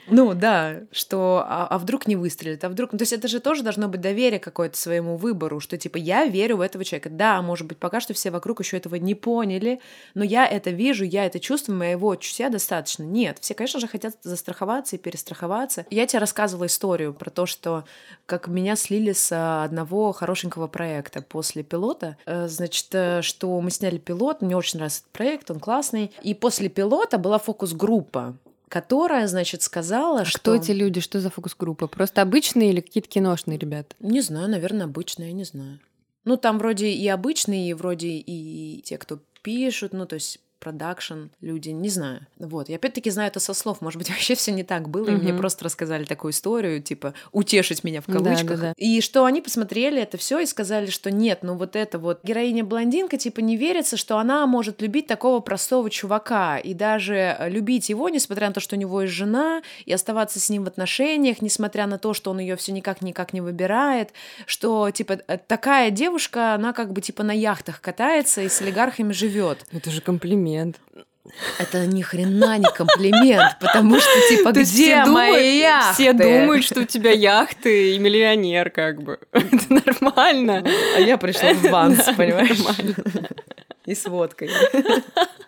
Ну 0.08 0.34
да, 0.34 0.80
что 0.90 1.44
а, 1.46 1.66
а 1.66 1.78
вдруг 1.78 2.06
не 2.06 2.16
выстрелит, 2.16 2.64
а 2.64 2.68
вдруг... 2.68 2.92
Ну, 2.92 2.98
то 2.98 3.02
есть 3.02 3.12
это 3.12 3.28
же 3.28 3.40
тоже 3.40 3.62
должно 3.62 3.88
быть 3.88 4.00
доверие 4.00 4.40
какое-то 4.40 4.76
своему 4.76 5.16
выбору, 5.16 5.60
что 5.60 5.78
типа 5.78 5.96
я 5.96 6.26
верю 6.26 6.56
в 6.56 6.60
этого 6.60 6.84
человека. 6.84 7.10
Да, 7.10 7.40
может 7.42 7.66
быть, 7.66 7.78
пока 7.78 8.00
что 8.00 8.14
все 8.14 8.30
вокруг 8.30 8.60
еще 8.60 8.76
этого 8.76 8.96
не 8.96 9.14
поняли, 9.14 9.80
но 10.14 10.24
я 10.24 10.46
это 10.46 10.70
вижу, 10.70 11.04
я 11.04 11.26
это 11.26 11.38
чувствую, 11.38 11.78
моего 11.78 12.16
чутья 12.16 12.48
достаточно. 12.48 13.04
Нет, 13.04 13.38
все, 13.40 13.54
конечно 13.54 13.80
же, 13.80 13.86
хотят 13.86 14.16
застраховаться 14.22 14.96
и 14.96 14.98
перестраховаться 15.20 15.50
страховаться. 15.50 15.86
Я 15.90 16.06
тебе 16.06 16.20
рассказывала 16.20 16.66
историю 16.66 17.14
про 17.14 17.30
то, 17.30 17.46
что 17.46 17.84
как 18.26 18.48
меня 18.48 18.76
слили 18.76 19.12
с 19.12 19.30
а, 19.32 19.64
одного 19.64 20.12
хорошенького 20.12 20.66
проекта 20.68 21.22
после 21.22 21.62
пилота. 21.62 22.16
Э, 22.26 22.48
значит, 22.48 22.86
э, 22.92 23.22
что 23.22 23.60
мы 23.60 23.70
сняли 23.70 23.98
пилот, 23.98 24.42
мне 24.42 24.56
очень 24.56 24.78
нравится 24.78 25.00
этот 25.00 25.12
проект, 25.12 25.50
он 25.50 25.60
классный. 25.60 26.12
И 26.22 26.34
после 26.34 26.68
пилота 26.68 27.18
была 27.18 27.38
фокус-группа 27.38 28.36
которая, 28.68 29.26
значит, 29.26 29.62
сказала, 29.62 30.20
а 30.20 30.24
что... 30.24 30.38
Кто 30.38 30.54
эти 30.54 30.70
люди? 30.70 31.00
Что 31.00 31.18
за 31.18 31.28
фокус-группа? 31.28 31.88
Просто 31.88 32.22
обычные 32.22 32.70
или 32.70 32.80
какие-то 32.80 33.08
киношные 33.08 33.58
ребята? 33.58 33.96
Не 33.98 34.20
знаю, 34.20 34.48
наверное, 34.48 34.84
обычные, 34.84 35.30
я 35.30 35.34
не 35.34 35.42
знаю. 35.42 35.80
Ну, 36.24 36.36
там 36.36 36.58
вроде 36.58 36.86
и 36.86 37.08
обычные, 37.08 37.68
и 37.68 37.74
вроде 37.74 38.06
и 38.10 38.80
те, 38.82 38.96
кто 38.96 39.18
пишут, 39.42 39.92
ну, 39.92 40.06
то 40.06 40.14
есть 40.14 40.38
продакшн 40.60 41.28
люди, 41.40 41.70
не 41.70 41.88
знаю. 41.88 42.26
Вот, 42.38 42.68
и 42.68 42.74
опять-таки 42.74 43.10
знаю 43.10 43.28
это 43.28 43.40
со 43.40 43.54
слов, 43.54 43.80
может 43.80 43.98
быть, 43.98 44.10
вообще 44.10 44.34
все 44.34 44.52
не 44.52 44.62
так 44.62 44.88
было, 44.88 45.08
и 45.08 45.16
мне 45.16 45.34
просто 45.34 45.64
рассказали 45.64 46.04
такую 46.04 46.32
историю, 46.32 46.82
типа, 46.82 47.14
утешить 47.32 47.82
меня 47.82 48.00
в 48.00 48.06
кавычках. 48.06 48.48
Да, 48.48 48.56
да, 48.56 48.62
да. 48.62 48.74
И 48.76 49.00
что 49.00 49.24
они 49.24 49.40
посмотрели 49.40 50.00
это 50.00 50.18
все 50.18 50.38
и 50.40 50.46
сказали, 50.46 50.86
что 50.86 51.10
нет, 51.10 51.40
ну 51.42 51.56
вот 51.56 51.74
это 51.74 51.98
вот 51.98 52.20
героиня-блондинка, 52.22 53.16
типа, 53.16 53.40
не 53.40 53.56
верится, 53.56 53.96
что 53.96 54.18
она 54.18 54.46
может 54.46 54.82
любить 54.82 55.06
такого 55.06 55.40
простого 55.40 55.88
чувака, 55.90 56.58
и 56.58 56.74
даже 56.74 57.36
любить 57.48 57.88
его, 57.88 58.08
несмотря 58.08 58.48
на 58.48 58.52
то, 58.52 58.60
что 58.60 58.76
у 58.76 58.78
него 58.78 59.02
есть 59.02 59.14
жена, 59.14 59.62
и 59.86 59.92
оставаться 59.92 60.38
с 60.38 60.50
ним 60.50 60.64
в 60.64 60.68
отношениях, 60.68 61.40
несмотря 61.40 61.86
на 61.86 61.98
то, 61.98 62.12
что 62.12 62.30
он 62.30 62.38
ее 62.38 62.56
все 62.56 62.72
никак-никак 62.72 63.32
не 63.32 63.40
выбирает, 63.40 64.10
что, 64.46 64.90
типа, 64.90 65.16
такая 65.16 65.90
девушка, 65.90 66.54
она 66.54 66.72
как 66.72 66.92
бы, 66.92 67.00
типа, 67.00 67.22
на 67.22 67.32
яхтах 67.32 67.80
катается 67.80 68.42
и 68.42 68.48
с 68.48 68.60
олигархами 68.60 69.12
живет. 69.12 69.64
Это 69.72 69.90
же 69.90 70.00
комплимент. 70.02 70.49
Это 71.58 71.86
ни 71.86 72.02
хрена 72.02 72.58
не 72.58 72.68
комплимент, 72.70 73.58
потому 73.60 74.00
что 74.00 74.10
типа 74.28 74.52
То 74.52 74.60
где 74.60 74.64
все 74.64 75.04
мои 75.04 75.04
думают- 75.04 75.54
яхты? 75.62 75.94
Все 76.02 76.12
думают, 76.12 76.64
что 76.64 76.80
у 76.80 76.84
тебя 76.84 77.12
яхты 77.12 77.94
и 77.94 77.98
миллионер, 77.98 78.70
как 78.70 79.02
бы. 79.02 79.18
Это 79.32 79.64
нормально. 79.86 80.64
А 80.96 81.00
я 81.00 81.18
пришла 81.18 81.52
в 81.52 81.62
Ванс, 81.70 82.04
понимаешь? 82.16 82.58
И 83.86 83.94
с 83.94 84.06
водкой. 84.06 84.50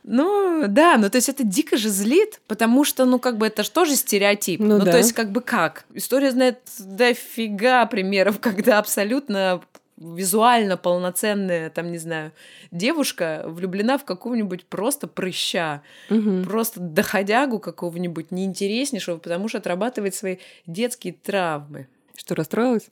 Ну, 0.05 0.65
да, 0.67 0.97
ну 0.99 1.09
то 1.09 1.17
есть 1.17 1.29
это 1.29 1.45
дико 1.45 1.77
же 1.77 1.89
злит, 1.89 2.41
потому 2.49 2.85
что, 2.85 3.05
ну, 3.05 3.21
как 3.21 3.39
бы 3.39 3.47
это 3.47 3.63
же 3.63 3.71
тоже 3.71 3.95
стереотип. 3.95 4.59
Ну 4.61 4.79
Ну, 4.79 4.85
да. 4.85 4.91
то 4.91 4.99
есть 4.99 5.13
как 5.13 5.31
бы 5.31 5.41
как? 5.41 5.85
История 5.95 6.33
знает 6.33 6.59
дофига 6.81 7.87
примеров, 7.87 8.41
когда 8.41 8.79
абсолютно 8.79 9.63
визуально 10.03 10.77
полноценная, 10.77 11.71
там, 11.71 11.91
не 11.93 11.99
знаю, 11.99 12.33
девушка 12.71 13.45
влюблена 13.47 13.99
в 13.99 14.05
какого-нибудь 14.05 14.67
просто 14.67 15.07
прыща, 15.09 15.83
Мгм. 16.11 16.45
просто 16.45 16.81
доходягу 16.81 17.59
какого-нибудь 17.59 18.31
неинтереснейшего, 18.31 19.19
потому 19.19 19.49
что 19.49 19.59
отрабатывает 19.59 20.15
свои 20.15 20.39
детские 20.67 21.13
травмы. 21.15 21.89
Что, 22.17 22.35
расстроилась? 22.35 22.89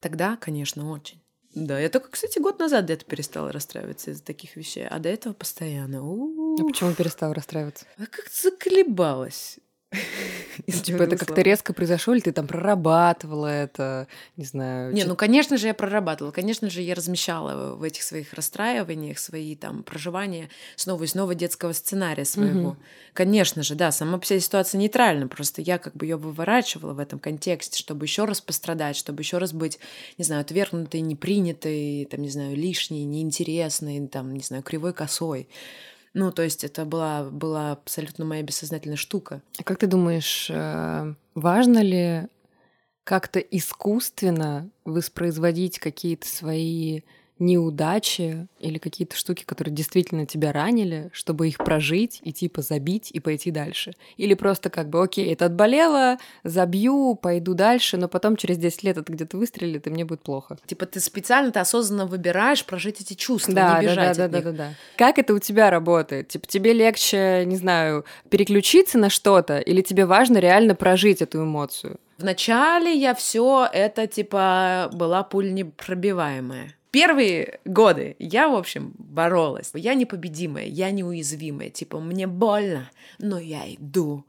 Тогда, 0.00 0.36
конечно, 0.36 0.90
очень. 0.90 1.20
Да, 1.54 1.80
я 1.80 1.88
только, 1.88 2.10
кстати, 2.10 2.38
год 2.38 2.58
назад 2.58 2.84
где-то 2.84 3.06
перестала 3.06 3.50
расстраиваться 3.50 4.10
из-за 4.10 4.22
таких 4.22 4.56
вещей, 4.56 4.86
а 4.86 4.98
до 4.98 5.08
этого 5.08 5.32
постоянно. 5.32 6.02
У-у-у. 6.04 6.60
А 6.60 6.64
почему 6.64 6.92
перестала 6.92 7.32
расстраиваться? 7.34 7.86
А 7.96 8.04
как 8.06 8.28
заколебалась. 8.30 9.58
Типа 10.82 11.02
это 11.02 11.16
как-то 11.16 11.42
резко 11.42 11.72
произошло, 11.72 12.14
или 12.14 12.20
ты 12.20 12.32
там 12.32 12.46
прорабатывала 12.46 13.46
это, 13.46 14.08
не 14.36 14.44
знаю. 14.44 14.92
Не, 14.92 15.04
ну, 15.04 15.14
конечно 15.14 15.56
же, 15.56 15.68
я 15.68 15.74
прорабатывала. 15.74 16.32
Конечно 16.32 16.70
же, 16.70 16.82
я 16.82 16.94
размещала 16.94 17.74
в 17.74 17.82
этих 17.82 18.02
своих 18.02 18.32
расстраиваниях 18.34 19.18
свои 19.18 19.54
там 19.54 19.82
проживания 19.82 20.48
снова 20.74 21.04
и 21.04 21.06
снова 21.06 21.34
детского 21.34 21.72
сценария 21.72 22.24
своего. 22.24 22.76
Конечно 23.12 23.62
же, 23.62 23.74
да, 23.74 23.92
сама 23.92 24.20
себе 24.22 24.40
ситуация 24.40 24.78
нейтральна, 24.78 25.28
просто 25.28 25.62
я 25.62 25.78
как 25.78 25.94
бы 25.94 26.06
ее 26.06 26.16
выворачивала 26.16 26.92
в 26.92 26.98
этом 26.98 27.18
контексте, 27.18 27.78
чтобы 27.78 28.06
еще 28.06 28.24
раз 28.24 28.40
пострадать, 28.40 28.96
чтобы 28.96 29.22
еще 29.22 29.38
раз 29.38 29.52
быть, 29.52 29.78
не 30.18 30.24
знаю, 30.24 30.40
отвергнутой, 30.40 31.00
непринятой, 31.00 32.06
там, 32.10 32.22
не 32.22 32.30
знаю, 32.30 32.56
лишней, 32.56 33.04
неинтересной, 33.04 34.06
там, 34.08 34.34
не 34.34 34.42
знаю, 34.42 34.62
кривой 34.62 34.92
косой. 34.92 35.48
Ну, 36.18 36.32
то 36.32 36.40
есть 36.40 36.64
это 36.64 36.86
была, 36.86 37.24
была 37.24 37.72
абсолютно 37.72 38.24
моя 38.24 38.42
бессознательная 38.42 38.96
штука. 38.96 39.42
А 39.58 39.62
Как 39.62 39.78
ты 39.78 39.86
думаешь, 39.86 40.48
э, 40.50 41.14
важно 41.34 41.82
ли 41.82 42.28
как-то 43.04 43.38
искусственно 43.38 44.70
воспроизводить 44.86 45.78
какие-то 45.78 46.26
свои 46.26 47.02
неудачи 47.38 48.46
или 48.60 48.78
какие-то 48.78 49.16
штуки, 49.16 49.44
которые 49.44 49.74
действительно 49.74 50.26
тебя 50.26 50.52
ранили, 50.52 51.10
чтобы 51.12 51.48
их 51.48 51.58
прожить 51.58 52.20
и 52.22 52.32
типа 52.32 52.62
забить 52.62 53.10
и 53.10 53.20
пойти 53.20 53.50
дальше? 53.50 53.92
Или 54.16 54.34
просто 54.34 54.70
как 54.70 54.88
бы, 54.88 55.02
окей, 55.02 55.32
это 55.32 55.46
отболело, 55.46 56.18
забью, 56.44 57.14
пойду 57.14 57.54
дальше, 57.54 57.96
но 57.96 58.08
потом 58.08 58.36
через 58.36 58.58
10 58.58 58.82
лет 58.84 58.96
это 58.98 59.12
где-то 59.12 59.36
выстрелит, 59.36 59.86
и 59.86 59.90
мне 59.90 60.04
будет 60.04 60.22
плохо. 60.22 60.58
Типа 60.66 60.86
ты 60.86 61.00
специально, 61.00 61.50
ты 61.52 61.60
осознанно 61.60 62.06
выбираешь 62.06 62.64
прожить 62.64 63.00
эти 63.00 63.14
чувства, 63.14 63.54
Да, 63.54 63.80
не 63.80 63.86
да, 63.86 63.92
бежать 63.92 64.16
да, 64.16 64.24
от 64.24 64.30
да, 64.30 64.36
них. 64.38 64.44
да, 64.44 64.52
да, 64.52 64.56
да. 64.56 64.74
Как 64.96 65.18
это 65.18 65.34
у 65.34 65.38
тебя 65.38 65.70
работает? 65.70 66.28
Типа 66.28 66.46
тебе 66.46 66.72
легче, 66.72 67.44
не 67.46 67.56
знаю, 67.56 68.04
переключиться 68.30 68.98
на 68.98 69.10
что-то, 69.10 69.58
или 69.58 69.82
тебе 69.82 70.06
важно 70.06 70.38
реально 70.38 70.74
прожить 70.74 71.22
эту 71.22 71.42
эмоцию? 71.44 71.98
Вначале 72.18 72.94
я 72.94 73.14
все 73.14 73.68
это 73.70 74.06
типа 74.06 74.90
была 74.94 75.22
пуль 75.22 75.52
непробиваемая. 75.52 76.74
Первые 76.96 77.60
годы 77.66 78.16
я, 78.18 78.48
в 78.48 78.54
общем, 78.54 78.94
боролась. 78.98 79.70
Я 79.74 79.92
непобедимая, 79.92 80.64
я 80.64 80.90
неуязвимая. 80.90 81.68
Типа, 81.68 82.00
мне 82.00 82.26
больно, 82.26 82.90
но 83.18 83.38
я 83.38 83.70
иду. 83.74 84.24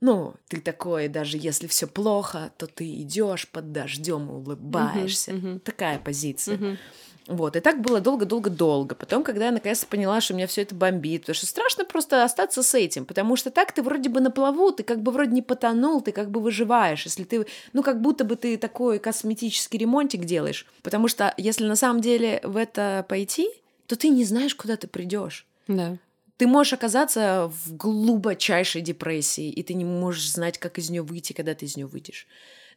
Ну, 0.00 0.34
ты 0.46 0.60
такой, 0.60 1.08
даже 1.08 1.36
если 1.36 1.66
все 1.66 1.88
плохо, 1.88 2.52
то 2.58 2.68
ты 2.68 2.84
идешь 3.02 3.48
под 3.48 3.72
дождем, 3.72 4.30
улыбаешься. 4.30 5.32
мгм. 5.32 5.58
Такая 5.60 5.98
позиция. 5.98 6.78
Вот, 7.26 7.56
и 7.56 7.60
так 7.60 7.80
было 7.80 8.00
долго-долго-долго. 8.00 8.94
Потом, 8.94 9.22
когда 9.22 9.46
я 9.46 9.52
наконец-то 9.52 9.86
поняла, 9.86 10.20
что 10.20 10.34
меня 10.34 10.46
все 10.46 10.62
это 10.62 10.74
бомбит, 10.74 11.22
потому 11.22 11.34
что 11.34 11.46
страшно 11.46 11.84
просто 11.84 12.24
остаться 12.24 12.62
с 12.62 12.74
этим, 12.74 13.04
потому 13.04 13.36
что 13.36 13.50
так 13.50 13.72
ты 13.72 13.82
вроде 13.82 14.08
бы 14.08 14.20
на 14.20 14.30
плаву, 14.30 14.72
ты 14.72 14.82
как 14.82 15.02
бы 15.02 15.12
вроде 15.12 15.32
не 15.32 15.42
потонул, 15.42 16.00
ты 16.00 16.12
как 16.12 16.30
бы 16.30 16.40
выживаешь, 16.40 17.04
если 17.04 17.24
ты, 17.24 17.46
ну, 17.72 17.82
как 17.82 18.00
будто 18.00 18.24
бы 18.24 18.36
ты 18.36 18.56
такой 18.56 18.98
косметический 18.98 19.78
ремонтик 19.78 20.24
делаешь. 20.24 20.66
Потому 20.82 21.08
что 21.08 21.32
если 21.36 21.64
на 21.64 21.76
самом 21.76 22.00
деле 22.00 22.40
в 22.42 22.56
это 22.56 23.06
пойти, 23.08 23.48
то 23.86 23.96
ты 23.96 24.08
не 24.08 24.24
знаешь, 24.24 24.54
куда 24.54 24.76
ты 24.76 24.88
придешь. 24.88 25.46
Да. 25.68 25.98
Ты 26.38 26.46
можешь 26.48 26.72
оказаться 26.72 27.52
в 27.64 27.76
глубочайшей 27.76 28.80
депрессии, 28.80 29.48
и 29.48 29.62
ты 29.62 29.74
не 29.74 29.84
можешь 29.84 30.28
знать, 30.28 30.58
как 30.58 30.78
из 30.78 30.90
нее 30.90 31.02
выйти, 31.02 31.32
когда 31.32 31.54
ты 31.54 31.66
из 31.66 31.76
нее 31.76 31.86
выйдешь. 31.86 32.26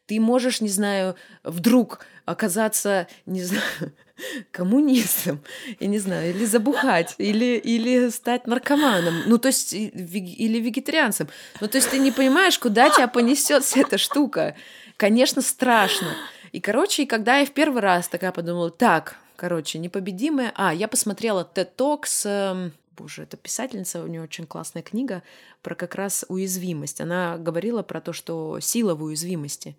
Ты 0.06 0.20
можешь, 0.20 0.60
не 0.60 0.68
знаю, 0.68 1.16
вдруг 1.42 2.06
оказаться, 2.26 3.08
не 3.24 3.42
знаю, 3.42 3.92
коммунистом, 4.50 5.40
я 5.80 5.86
не 5.86 5.98
знаю, 5.98 6.30
или 6.30 6.44
забухать, 6.44 7.14
или, 7.18 7.56
или 7.56 8.08
стать 8.10 8.46
наркоманом, 8.46 9.22
ну, 9.26 9.38
то 9.38 9.48
есть, 9.48 9.72
или 9.72 10.58
вегетарианцем. 10.58 11.28
Ну, 11.60 11.68
то 11.68 11.78
есть, 11.78 11.90
ты 11.90 11.98
не 11.98 12.12
понимаешь, 12.12 12.58
куда 12.58 12.90
тебя 12.90 13.08
понесет 13.08 13.64
вся 13.64 13.80
эта 13.80 13.98
штука. 13.98 14.56
Конечно, 14.96 15.42
страшно. 15.42 16.08
И, 16.52 16.60
короче, 16.60 17.06
когда 17.06 17.38
я 17.38 17.46
в 17.46 17.52
первый 17.52 17.82
раз 17.82 18.08
такая 18.08 18.32
подумала, 18.32 18.70
так, 18.70 19.16
короче, 19.36 19.78
непобедимая... 19.78 20.52
А, 20.54 20.72
я 20.72 20.88
посмотрела 20.88 21.48
TED 21.54 21.68
Talk 21.76 22.06
с... 22.06 22.24
эм, 22.26 22.72
Боже, 22.96 23.24
это 23.24 23.36
писательница, 23.36 24.02
у 24.02 24.06
нее 24.06 24.22
очень 24.22 24.46
классная 24.46 24.82
книга 24.82 25.22
про 25.60 25.74
как 25.74 25.94
раз 25.96 26.24
уязвимость. 26.28 27.02
Она 27.02 27.36
говорила 27.36 27.82
про 27.82 28.00
то, 28.00 28.14
что 28.14 28.58
сила 28.60 28.94
в 28.94 29.02
уязвимости. 29.02 29.76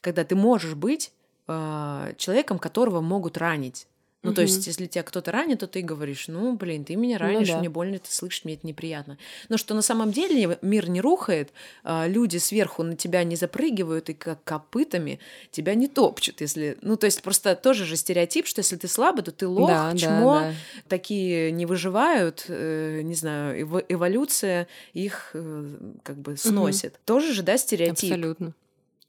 Когда 0.00 0.24
ты 0.24 0.34
можешь 0.34 0.74
быть 0.74 1.12
э, 1.50 2.12
человеком, 2.16 2.58
которого 2.58 3.00
могут 3.00 3.36
ранить. 3.38 3.86
Ну, 4.22 4.34
то 4.34 4.42
Мгм. 4.42 4.50
есть, 4.50 4.66
если 4.66 4.84
тебя 4.86 5.02
кто-то 5.02 5.32
ранит, 5.32 5.60
то 5.60 5.66
ты 5.66 5.80
говоришь, 5.80 6.28
ну, 6.28 6.54
блин, 6.54 6.84
ты 6.84 6.94
меня 6.94 7.16
Ну 7.18 7.24
ранишь, 7.24 7.48
да. 7.48 7.58
мне 7.58 7.70
больно 7.70 7.94
это 7.94 8.12
слышать, 8.12 8.44
мне 8.44 8.52
это 8.52 8.66
неприятно. 8.66 9.16
Но 9.48 9.56
что 9.56 9.72
на 9.72 9.80
самом 9.80 10.12
деле 10.12 10.58
мир 10.60 10.90
не 10.90 11.00
рухает, 11.00 11.52
а, 11.84 12.06
люди 12.06 12.36
сверху 12.36 12.82
на 12.82 12.96
тебя 12.96 13.24
не 13.24 13.34
запрыгивают 13.36 14.10
и 14.10 14.12
как 14.12 14.44
копытами 14.44 15.20
тебя 15.50 15.74
не 15.74 15.88
топчут, 15.88 16.42
если... 16.42 16.76
Ну, 16.82 16.98
то 16.98 17.06
есть, 17.06 17.22
просто 17.22 17.56
тоже 17.56 17.86
же 17.86 17.96
стереотип, 17.96 18.46
что 18.46 18.58
если 18.58 18.76
ты 18.76 18.88
слабый, 18.88 19.24
то 19.24 19.32
ты 19.32 19.48
лох, 19.48 19.68
да, 19.70 19.90
да, 19.92 19.96
чмо, 19.96 20.34
да. 20.40 20.54
такие 20.88 21.50
не 21.50 21.64
выживают, 21.64 22.44
э, 22.48 23.00
не 23.02 23.14
знаю, 23.14 23.58
эво- 23.66 23.86
эволюция 23.88 24.68
их 24.92 25.30
э, 25.32 25.64
как 26.02 26.18
бы 26.18 26.36
сносит. 26.36 27.00
Тоже 27.06 27.32
же, 27.32 27.42
да, 27.42 27.56
стереотип. 27.56 28.12
Абсолютно. 28.12 28.52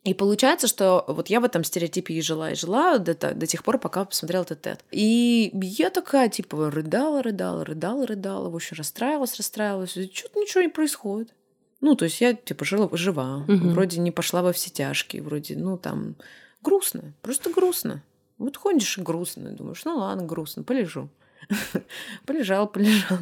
И 0.03 0.15
получается, 0.15 0.67
что 0.67 1.05
вот 1.07 1.29
я 1.29 1.39
в 1.39 1.43
этом 1.43 1.63
стереотипе 1.63 2.15
и 2.15 2.21
жила, 2.21 2.51
и 2.51 2.55
жила 2.55 2.97
до, 2.97 3.13
до 3.13 3.45
тех 3.45 3.63
пор, 3.63 3.77
пока 3.77 4.03
посмотрела 4.03 4.41
этот 4.43 4.61
тет. 4.63 4.83
И 4.89 5.51
я 5.53 5.91
такая, 5.91 6.27
типа, 6.27 6.71
рыдала, 6.71 7.21
рыдала, 7.21 7.63
рыдала, 7.63 8.07
рыдала, 8.07 8.49
в 8.49 8.55
общем, 8.55 8.77
расстраивалась, 8.77 9.37
расстраивалась, 9.37 9.91
что-то 9.91 10.39
ничего 10.39 10.61
не 10.63 10.69
происходит. 10.69 11.33
Ну, 11.81 11.95
то 11.95 12.05
есть 12.05 12.19
я, 12.19 12.33
типа, 12.33 12.65
жила, 12.65 12.89
жива, 12.93 13.45
Мгм. 13.47 13.73
вроде 13.73 13.99
не 13.99 14.09
пошла 14.11 14.41
во 14.41 14.53
все 14.53 14.71
тяжкие, 14.71 15.21
вроде, 15.21 15.55
ну, 15.55 15.77
там, 15.77 16.15
грустно, 16.63 17.13
просто 17.21 17.51
грустно. 17.51 18.01
Вот 18.39 18.57
ходишь 18.57 18.97
и 18.97 19.01
грустно, 19.01 19.51
думаешь, 19.51 19.85
ну 19.85 19.97
ладно, 19.97 20.23
грустно, 20.25 20.63
полежу. 20.63 21.09
Полежал, 22.25 22.67
полежал, 22.67 23.19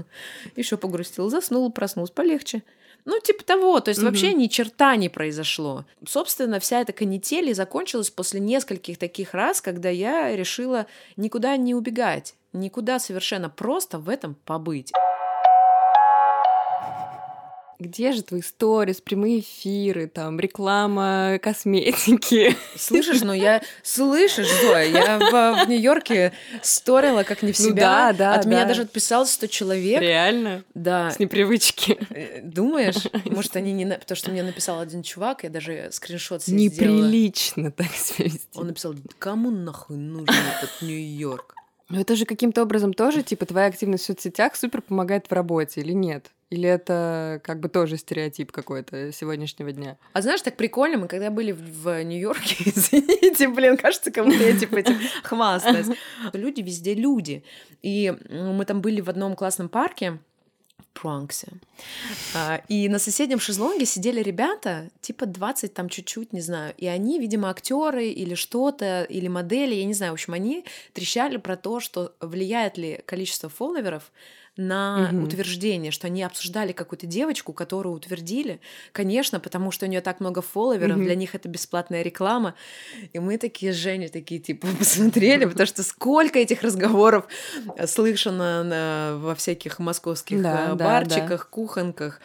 еще 0.56 0.78
погрустил, 0.78 1.30
заснул, 1.30 1.72
проснулся, 1.72 2.14
полегче. 2.14 2.64
Ну, 3.10 3.20
типа 3.20 3.44
того, 3.44 3.80
то 3.80 3.90
есть 3.90 4.02
Мгм. 4.02 4.10
вообще 4.10 4.34
ни 4.34 4.46
черта 4.46 4.96
не 4.96 5.10
произошло. 5.10 5.84
Собственно, 6.08 6.60
вся 6.60 6.80
эта 6.82 6.94
канитель 6.94 7.50
и 7.50 7.54
закончилась 7.54 8.12
после 8.12 8.40
нескольких 8.40 9.00
таких 9.00 9.34
раз, 9.34 9.62
когда 9.62 9.90
я 9.90 10.36
решила 10.36 10.86
никуда 11.18 11.58
не 11.58 11.74
убегать, 11.74 12.36
никуда 12.54 13.00
совершенно 13.00 13.50
просто 13.50 13.98
в 13.98 14.10
этом 14.10 14.36
побыть. 14.46 14.92
Где 17.80 18.12
же 18.12 18.24
твои 18.24 18.42
сторис, 18.42 19.00
прямые 19.00 19.40
эфиры, 19.40 20.08
там, 20.08 20.38
реклама 20.38 21.40
косметики? 21.42 22.56
Слышишь, 22.76 23.22
ну 23.22 23.32
я... 23.32 23.62
Слышишь, 23.84 24.50
Зоя, 24.62 24.84
я 24.86 25.18
в, 25.18 25.66
в 25.66 25.70
Нью-Йорке 25.70 26.34
сторила 26.62 27.24
как 27.24 27.42
не 27.42 27.54
в 27.54 27.60
Ну 27.60 27.66
себя. 27.70 28.12
да, 28.12 28.14
да, 28.14 28.34
От 28.36 28.46
меня 28.46 28.64
да. 28.64 28.66
даже 28.68 28.82
отписалось 28.82 29.32
100 29.32 29.48
человек. 29.48 30.02
Реально? 30.02 30.66
Да. 30.74 31.10
С 31.12 31.20
непривычки. 31.20 31.98
Э, 32.10 32.42
Думаешь? 32.42 33.08
Может, 33.26 33.56
они 33.56 33.72
не... 33.72 33.86
Потому 33.86 34.16
что 34.18 34.30
мне 34.32 34.44
написал 34.44 34.82
один 34.82 35.02
чувак, 35.02 35.44
я 35.44 35.50
даже 35.50 35.88
скриншот 35.94 36.44
себе 36.44 36.58
сделала. 36.68 36.98
Неприлично 36.98 37.72
так 37.72 37.88
себя 37.94 38.26
вести. 38.26 38.48
Он 38.56 38.68
написал, 38.68 38.94
кому 39.20 39.52
нахуй 39.52 39.96
нужен 39.96 40.28
этот 40.58 40.82
Нью-Йорк? 40.82 41.56
Но 41.88 42.02
это 42.02 42.18
же 42.18 42.26
каким-то 42.26 42.62
образом 42.62 42.94
тоже, 42.94 43.24
типа, 43.24 43.46
твоя 43.46 43.68
активность 43.68 44.04
в 44.04 44.08
соцсетях 44.08 44.56
супер 44.58 44.82
помогает 44.82 45.28
в 45.28 45.32
работе 45.32 45.80
или 45.80 45.94
нет? 45.94 46.30
Или 46.50 46.68
это 46.68 47.42
как 47.44 47.60
бы 47.60 47.70
тоже 47.70 47.98
стереотип 47.98 48.52
какой-то 48.52 49.12
сегодняшнего 49.12 49.72
дня? 49.72 49.98
А 50.14 50.22
знаешь, 50.22 50.42
так 50.42 50.58
прикольно, 50.58 50.98
мы 50.98 51.08
когда 51.08 51.30
были 51.30 51.52
в, 51.52 51.62
в 51.62 52.04
Нью-Йорке, 52.04 52.56
извините, 52.66 53.48
блин, 53.50 53.78
кажется, 53.78 54.12
кому-то 54.12 54.44
я 54.44 54.58
типа 54.58 54.78
этим 54.78 54.98
хвастаюсь. 55.24 55.96
Люди 56.34 56.62
везде 56.62 56.96
люди. 56.96 57.44
И 57.84 58.14
мы 58.30 58.66
там 58.66 58.82
были 58.82 59.02
в 59.02 59.10
одном 59.10 59.36
классном 59.36 59.70
парке, 59.70 60.20
в 60.80 61.02
Бронксе. 61.02 61.48
А, 62.36 62.62
И 62.68 62.90
на 62.90 63.00
соседнем 63.00 63.40
шезлонге 63.40 63.86
сидели 63.86 64.22
ребята, 64.22 64.90
типа 65.02 65.28
20 65.28 65.74
там 65.74 65.88
чуть-чуть, 65.88 66.34
не 66.34 66.42
знаю. 66.42 66.74
И 66.78 66.88
они, 66.88 67.20
видимо, 67.20 67.50
актеры 67.50 68.08
или 68.08 68.34
что-то, 68.34 69.04
или 69.04 69.28
модели, 69.28 69.76
я 69.76 69.86
не 69.86 69.94
знаю. 69.94 70.14
В 70.14 70.16
общем, 70.16 70.34
они 70.34 70.66
трещали 70.94 71.38
про 71.38 71.56
то, 71.56 71.80
что 71.80 72.16
влияет 72.20 72.78
ли 72.78 73.02
количество 73.06 73.50
фолловеров 73.50 74.12
на 74.62 75.10
Мгм. 75.14 75.24
утверждение, 75.24 75.90
что 75.92 76.08
они 76.08 76.22
обсуждали 76.22 76.74
какую-то 76.74 77.08
девочку, 77.08 77.54
которую 77.54 77.96
утвердили. 77.96 78.60
Конечно, 78.92 79.40
потому 79.40 79.72
что 79.72 79.86
у 79.86 79.90
нее 79.90 80.02
так 80.02 80.20
много 80.20 80.42
фолловеров, 80.42 80.98
Мгм. 80.98 81.06
для 81.06 81.16
них 81.16 81.34
это 81.34 81.48
бесплатная 81.48 82.02
реклама. 82.02 82.56
И 83.14 83.20
мы 83.20 83.38
такие, 83.38 83.72
с 83.72 83.78
Женей, 83.78 84.10
такие, 84.10 84.42
типа, 84.42 84.68
посмотрели, 84.80 85.46
потому 85.46 85.66
что 85.66 85.82
сколько 85.84 86.40
этих 86.40 86.62
разговоров 86.62 87.26
слышано 87.86 88.64
на- 88.64 89.18
во 89.18 89.34
всяких 89.36 89.80
московских 89.80 90.42
Да, 90.42 90.72
э, 90.74 90.76
да, 90.76 90.86
барчиках, 90.86 91.50
кухонках. 91.50 92.20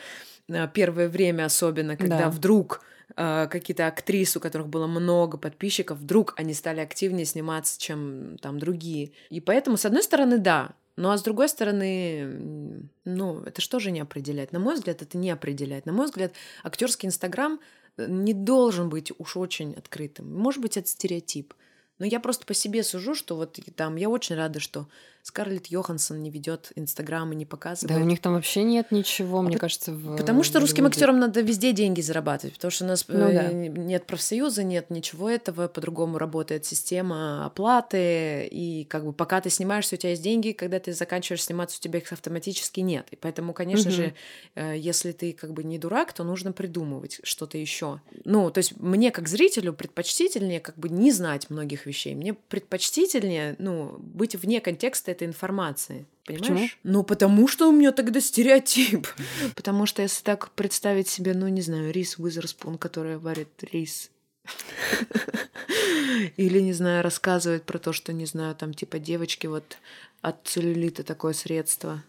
э, 0.49 0.68
Первое 0.75 1.09
время 1.09 1.44
особенно, 1.47 1.97
когда 1.97 2.18
Да. 2.18 2.31
вдруг 2.31 2.81
э, 3.16 3.47
какие-то 3.51 3.87
актрисы, 3.87 4.38
у 4.38 4.40
которых 4.40 4.66
было 4.68 4.87
много 4.88 5.37
подписчиков, 5.38 5.99
вдруг 5.99 6.35
они 6.37 6.53
стали 6.55 6.81
активнее 6.81 7.27
сниматься, 7.27 7.79
чем 7.81 8.38
там 8.40 8.59
другие. 8.59 9.12
И 9.31 9.40
поэтому, 9.40 9.77
с 9.77 9.85
одной 9.85 10.03
стороны, 10.03 10.38
да, 10.38 10.70
ну 10.96 11.11
а 11.11 11.18
с 11.18 11.22
другой 11.22 11.48
стороны, 11.48 12.88
ну, 13.04 13.40
это 13.40 13.61
что 13.61 13.80
же 13.80 13.90
не 13.90 14.00
определяет? 14.00 14.52
На 14.52 14.59
мой 14.59 14.74
взгляд, 14.74 15.02
это 15.02 15.18
не 15.18 15.30
определяет. 15.30 15.87
На 15.87 15.92
мой 15.92 16.07
взгляд, 16.07 16.33
актерский 16.62 17.09
инстаграм 17.09 17.61
э, 17.96 18.07
не 18.09 18.33
должен 18.33 18.88
быть 18.88 19.12
уж 19.18 19.37
очень 19.37 19.74
открытым. 19.74 20.33
Может 20.33 20.62
быть, 20.62 20.76
это 20.76 20.87
стереотип. 20.88 21.54
Но 21.98 22.07
я 22.07 22.20
просто 22.20 22.46
по 22.46 22.54
себе 22.54 22.83
сужу, 22.83 23.14
что 23.14 23.37
вот 23.37 23.59
там 23.76 23.96
я 23.96 24.09
очень 24.09 24.37
рада, 24.37 24.61
что 24.61 24.88
Скарлетт 25.27 25.69
Йоханссон 25.69 26.23
не 26.23 26.29
ведет 26.29 26.71
Инстаграм 26.77 27.33
и 27.33 27.35
не 27.35 27.47
Да, 27.47 27.49
показывает. 27.49 27.99
у 27.99 28.05
них 28.05 28.21
там 28.21 28.35
вообще 28.35 28.63
нет 28.63 28.91
ничего, 28.93 29.41
мне 29.41 29.53
пот- 29.53 29.61
кажется, 29.63 29.91
в 29.93 30.19
Потому 30.19 30.43
что 30.43 30.61
русским 30.61 30.85
актерам 30.85 31.19
надо 31.19 31.41
везде 31.41 31.73
деньги 31.73 32.03
зарабатывать, 32.03 32.57
потому 32.57 32.71
что 32.71 32.85
у 32.85 32.89
нас 32.89 33.07
Ну 33.09 33.31
э, 33.31 33.33
да. 33.33 33.51
нет 33.51 34.07
профсоюза, 34.07 34.65
нет 34.65 34.91
ничего 34.91 35.31
этого, 35.31 35.67
по-другому 35.69 36.19
работает 36.19 36.67
система 36.67 37.47
оплаты, 37.47 38.47
и 38.51 38.85
как 38.85 39.07
бы 39.07 39.15
пока 39.15 39.41
ты 39.41 39.49
снимаешься, 39.49 39.95
у 39.95 39.99
тебя 39.99 40.11
есть 40.11 40.21
деньги, 40.23 40.53
когда 40.53 40.79
ты 40.79 40.93
заканчиваешь 40.93 41.43
сниматься, 41.45 41.79
у 41.79 41.81
тебя 41.81 42.01
их 42.01 42.13
автоматически 42.13 42.81
нет. 42.81 43.07
И 43.11 43.17
поэтому, 43.17 43.55
конечно 43.55 43.91
Мгм. 43.91 43.97
же, 43.97 44.15
э, 44.57 44.75
если 44.77 45.13
ты 45.13 45.33
как 45.33 45.55
бы 45.55 45.65
не 45.65 45.79
дурак, 45.79 46.13
то 46.13 46.23
нужно 46.23 46.53
придумывать 46.53 47.21
что-то 47.23 47.57
еще. 47.57 48.03
Ну, 48.27 48.51
то 48.51 48.59
есть 48.59 48.77
мне 48.79 49.11
как 49.11 49.27
зрителю 49.29 49.73
предпочтительнее 49.73 50.61
как 50.61 50.77
бы 50.79 50.91
не 50.91 51.11
знать 51.13 51.49
многих 51.49 51.87
вещей. 51.87 52.15
Мне 52.15 52.35
предпочтительнее, 52.35 53.57
ну, 53.59 53.97
быть 53.99 54.37
вне 54.37 54.61
контекста 54.61 55.13
этой 55.14 55.27
информации. 55.27 56.07
Понимаешь? 56.27 56.48
Почему? 56.48 56.68
Ну, 56.83 57.03
потому 57.03 57.48
что 57.48 57.68
у 57.68 57.72
меня 57.72 57.92
тогда 57.92 58.20
стереотип. 58.20 59.07
Потому 59.57 59.87
что 59.87 60.03
если 60.03 60.22
так 60.22 60.50
представить 60.53 61.09
себе, 61.09 61.35
ну, 61.35 61.48
не 61.48 61.61
знаю, 61.61 61.92
рис 61.92 62.18
Уизерспун, 62.18 62.79
которая 62.79 63.18
варит 63.18 63.50
рис. 63.72 64.11
Или, 66.37 66.61
не 66.61 66.72
знаю, 66.72 67.03
рассказывает 67.03 67.64
про 67.64 67.79
то, 67.79 67.92
что, 67.92 68.12
не 68.12 68.27
знаю, 68.27 68.55
там, 68.55 68.72
типа, 68.72 68.98
девочки 68.98 69.46
вот 69.46 69.79
от 70.22 70.46
целлюлита 70.46 71.03
такое 71.03 71.35
средство. 71.35 72.03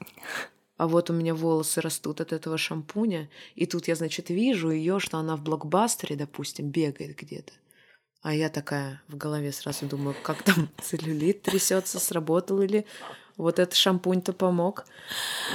А 0.78 0.88
вот 0.88 1.10
у 1.10 1.14
меня 1.14 1.34
волосы 1.34 1.82
растут 1.82 2.22
от 2.22 2.34
этого 2.34 2.58
шампуня, 2.58 3.30
и 3.56 3.66
тут 3.66 3.88
я, 3.88 3.96
значит, 3.96 4.30
вижу 4.30 4.72
ее, 4.72 5.00
что 5.00 5.18
она 5.18 5.36
в 5.38 5.42
блокбастере, 5.42 6.16
допустим, 6.16 6.70
бегает 6.70 7.18
где-то. 7.18 7.54
А 8.26 8.34
я 8.34 8.50
такая 8.50 9.00
в 9.08 9.18
голове 9.18 9.52
сразу 9.52 9.86
думаю, 9.86 10.16
как 10.24 10.42
там 10.42 10.68
целлюлит 10.82 11.44
трясется, 11.44 12.00
сработал 12.00 12.60
или 12.60 12.88
вот 13.38 13.60
этот 13.60 13.76
шампунь-то 13.76 14.34
помог. 14.34 14.86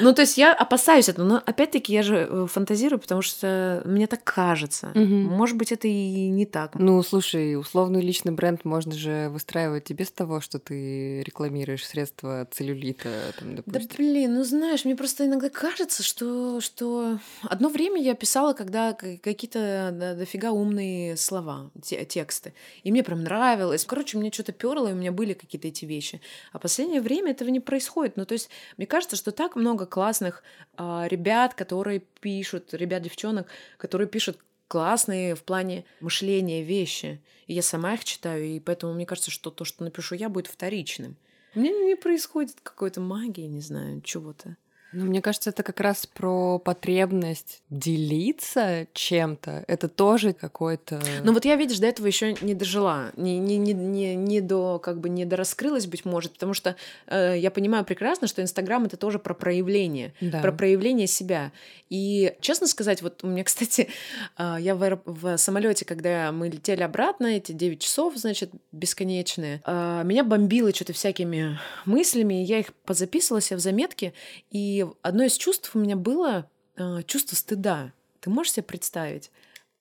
Ну, 0.01 0.13
то 0.13 0.23
есть 0.23 0.37
я 0.39 0.53
опасаюсь 0.55 1.09
этого, 1.09 1.27
но 1.27 1.43
опять-таки 1.45 1.93
я 1.93 2.03
же 2.03 2.29
э, 2.31 2.47
фантазирую, 2.49 3.01
потому 3.01 3.23
что 3.23 3.83
мне 3.85 4.07
так 4.07 4.23
кажется. 4.23 4.91
Мгм. 4.95 5.25
Может 5.25 5.57
быть, 5.57 5.73
это 5.73 5.89
и 5.89 6.29
не 6.29 6.47
так. 6.47 6.75
Ну, 6.75 7.03
слушай, 7.03 7.57
условный 7.59 8.01
личный 8.03 8.33
бренд 8.33 8.65
можно 8.65 8.93
же 8.93 9.29
выстраивать 9.31 9.91
и 9.91 9.95
без 9.95 10.11
того, 10.11 10.41
что 10.41 10.59
ты 10.59 11.23
рекламируешь 11.23 11.87
средства 11.87 12.47
целлюлита, 12.51 13.09
там, 13.39 13.57
Да 13.57 13.63
допустим. 13.67 13.97
блин, 13.97 14.35
ну 14.35 14.45
знаешь, 14.45 14.85
мне 14.85 14.95
просто 14.95 15.27
иногда 15.27 15.49
кажется, 15.49 16.03
что, 16.03 16.61
что 16.61 17.19
одно 17.43 17.69
время 17.69 18.01
я 18.01 18.15
писала, 18.15 18.53
когда 18.53 18.93
какие-то 18.93 19.91
да, 19.93 20.15
дофига 20.15 20.51
умные 20.53 21.17
слова, 21.17 21.71
те- 21.83 22.05
тексты. 22.05 22.53
И 22.85 22.91
мне 22.93 23.03
прям 23.03 23.23
нравилось. 23.23 23.85
Короче, 23.85 24.19
мне 24.19 24.31
что-то 24.31 24.53
перло, 24.53 24.89
и 24.89 24.93
у 24.93 24.97
меня 24.97 25.13
были 25.13 25.33
какие-то 25.33 25.69
эти 25.69 25.85
вещи. 25.87 26.21
А 26.53 26.59
последнее 26.59 27.01
время 27.01 27.31
этого 27.33 27.49
не 27.49 27.61
происходит. 27.71 28.17
Ну, 28.17 28.27
то 28.27 28.33
есть, 28.33 28.51
мне 28.77 28.87
кажется, 28.87 29.15
что 29.15 29.31
так 29.31 29.55
много 29.55 29.87
классных 29.87 30.43
а, 30.77 31.07
ребят, 31.09 31.55
которые 31.55 32.01
пишут, 32.21 32.75
ребят, 32.75 33.03
девчонок, 33.03 33.47
которые 33.79 34.09
пишут 34.09 34.39
классные 34.67 35.37
в 35.37 35.45
плане 35.45 35.85
мышления 36.01 36.65
вещи. 36.65 37.21
И 37.47 37.55
я 37.55 37.63
сама 37.63 37.95
их 37.95 38.05
читаю, 38.05 38.45
и 38.45 38.59
поэтому 38.59 38.93
мне 38.95 39.07
кажется, 39.07 39.31
что 39.31 39.51
то, 39.51 39.65
что 39.65 39.85
напишу 39.85 40.17
я, 40.17 40.29
будет 40.29 40.49
вторичным. 40.49 41.17
У 41.55 41.61
меня 41.61 41.71
не 41.71 41.95
происходит 41.95 42.57
какой-то 42.61 43.01
магии, 43.01 43.47
не 43.47 43.61
знаю, 43.61 44.01
чего-то. 44.01 44.57
Ну, 44.93 45.05
мне 45.07 45.23
кажется, 45.23 45.51
это 45.51 45.63
как 45.63 45.81
раз 45.81 46.07
про 46.07 46.59
потребность 46.59 47.63
делиться 47.71 48.87
чем-то. 48.93 49.65
Это 49.69 49.89
тоже 49.89 50.33
какой-то... 50.33 51.01
Ну 51.23 51.33
вот 51.33 51.45
я, 51.45 51.57
видишь, 51.57 51.79
до 51.79 51.87
этого 51.87 52.07
еще 52.07 52.35
не 52.41 52.55
дожила, 52.55 53.13
не, 53.17 53.39
не, 53.39 53.57
не, 53.57 53.73
не, 53.73 54.15
не 54.17 54.41
до, 54.41 54.79
как 54.79 54.99
бы 55.01 55.09
не 55.09 55.25
дораскрылась, 55.25 55.87
быть 55.87 56.05
может, 56.05 56.33
потому 56.33 56.55
что 56.55 56.75
э, 57.07 57.37
я 57.39 57.51
понимаю 57.51 57.85
прекрасно, 57.85 58.27
что 58.27 58.43
Инстаграм 58.43 58.85
это 58.85 58.97
тоже 58.97 59.19
про 59.19 59.35
проявление, 59.35 60.13
Да. 60.21 60.41
про 60.41 60.53
проявление 60.53 61.07
себя. 61.07 61.53
И 61.89 62.35
честно 62.41 62.67
сказать, 62.67 63.03
вот 63.03 63.23
у 63.23 63.29
меня, 63.29 63.45
кстати, 63.51 63.89
э, 64.39 64.57
я 64.61 64.75
в, 64.75 64.83
аэроп- 64.83 65.03
в 65.07 65.37
самолете, 65.37 65.85
когда 65.85 66.33
мы 66.33 66.49
летели 66.49 66.83
обратно, 66.83 67.27
эти 67.27 67.53
9 67.53 67.81
часов, 67.81 68.17
значит, 68.17 68.51
бесконечные, 68.73 69.63
э, 69.65 70.03
меня 70.05 70.25
бомбило 70.25 70.75
что-то 70.75 70.93
всякими 70.93 71.59
мыслями, 71.85 72.43
и 72.43 72.45
я 72.45 72.59
их 72.59 72.73
позаписывала 72.85 73.41
себе 73.41 73.57
в 73.57 73.61
заметки, 73.61 74.13
и 74.51 74.80
одно 75.03 75.25
из 75.25 75.37
чувств 75.37 75.71
у 75.75 75.79
меня 75.79 75.97
было 75.97 76.49
э, 76.77 77.03
чувство 77.07 77.37
стыда. 77.37 77.93
Ты 78.21 78.31
можешь 78.31 78.53
себе 78.53 78.65
представить? 78.65 79.31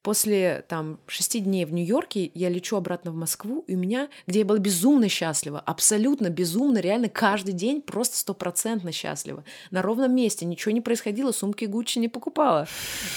После 0.01 0.63
там 0.69 0.97
шести 1.07 1.39
дней 1.41 1.65
в 1.65 1.73
Нью-Йорке 1.73 2.31
я 2.33 2.47
лечу 2.47 2.77
обратно 2.77 3.11
в 3.11 3.15
Москву, 3.15 3.65
и 3.67 3.75
у 3.75 3.77
меня, 3.77 4.07
где 4.27 4.39
я 4.39 4.45
была 4.45 4.57
безумно 4.57 5.09
счастлива, 5.09 5.59
абсолютно 5.59 6.29
безумно, 6.29 6.77
реально 6.77 7.09
каждый 7.09 7.51
день 7.51 7.81
просто 7.81 8.15
стопроцентно 8.15 8.93
счастлива. 8.93 9.43
На 9.71 9.81
ровном 9.81 10.15
месте 10.15 10.45
ничего 10.45 10.71
не 10.71 10.79
происходило, 10.79 11.33
сумки 11.33 11.65
Гуччи 11.65 11.99
не 11.99 12.07
покупала. 12.07 12.65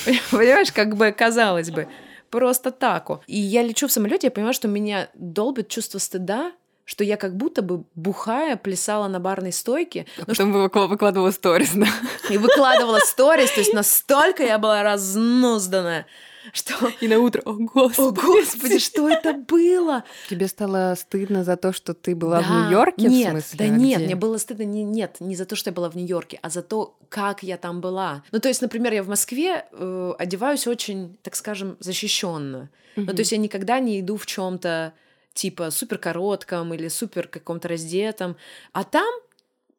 Понимаешь, 0.33 0.73
как 0.73 0.97
бы 0.97 1.13
казалось 1.13 1.71
бы, 1.71 1.87
просто 2.31 2.73
тако. 2.73 3.23
И 3.29 3.39
я 3.39 3.63
лечу 3.63 3.87
в 3.87 3.93
самолете, 3.93 4.27
я 4.27 4.31
понимаю, 4.33 4.55
что 4.55 4.67
меня 4.67 5.09
долбит 5.15 5.69
чувство 5.69 5.99
стыда, 5.99 6.53
что 6.93 7.05
я 7.05 7.17
как 7.17 7.35
будто 7.39 7.63
бы 7.63 7.85
бухая 7.95 8.57
плясала 8.57 9.09
на 9.09 9.19
барной 9.19 9.51
стойке, 9.53 10.05
А 10.21 10.27
потом 10.27 10.53
выкла- 10.53 10.87
выкладывала 10.89 11.31
сторис, 11.31 11.71
да. 11.75 11.87
и 12.29 12.37
выкладывала 12.37 12.99
сторис, 12.99 13.51
то 13.51 13.61
есть 13.61 13.73
настолько 13.73 14.43
я 14.45 14.59
была 14.59 14.83
разнузданная. 14.83 16.05
что... 16.53 16.75
И 17.01 17.09
на 17.09 17.19
утро, 17.19 17.41
о 17.47 17.55
господи, 17.55 18.09
О, 18.09 18.13
господи, 18.13 18.79
что 18.79 19.09
это 19.09 19.33
было? 19.33 20.05
Тебе 20.29 20.49
стало 20.49 20.95
стыдно 20.99 21.45
за 21.45 21.57
то, 21.57 21.73
что 21.73 21.95
ты 21.95 22.15
была 22.15 22.43
в 22.43 22.47
Да, 22.49 22.55
Нью-Йорке, 22.65 23.07
нет, 23.07 23.29
в 23.29 23.31
смысле? 23.31 23.59
Да 23.59 23.65
а 23.65 23.69
нет, 23.69 23.97
где? 23.99 24.07
мне 24.07 24.17
было 24.17 24.37
стыдно 24.37 24.65
не, 24.65 24.85
нет, 24.85 25.17
не 25.21 25.35
за 25.35 25.47
то, 25.47 25.57
что 25.57 25.71
я 25.71 25.75
была 25.75 25.89
в 25.89 25.95
Нью-Йорке, 25.97 26.41
а 26.43 26.51
за 26.51 26.61
то, 26.61 26.95
как 27.09 27.43
я 27.43 27.57
там 27.57 27.81
была. 27.81 28.23
Ну, 28.33 28.39
то 28.39 28.49
есть, 28.49 28.61
например, 28.61 28.93
я 28.93 29.03
в 29.03 29.09
Москве 29.09 29.65
э, 29.73 30.13
одеваюсь 30.19 30.67
очень, 30.67 31.17
так 31.23 31.37
скажем, 31.37 31.79
защищенно. 31.81 32.69
Ну, 32.97 33.07
то 33.07 33.21
есть 33.21 33.33
я 33.33 33.39
никогда 33.39 33.81
не 33.81 33.99
иду 34.01 34.19
в 34.19 34.27
чем-то 34.27 34.93
типа 35.35 35.71
супер 35.71 35.99
коротком 35.99 36.73
или 36.75 36.89
супер 36.89 37.29
каком-то 37.29 37.69
раздетом. 37.69 38.37
А 38.73 38.85
там 38.85 39.13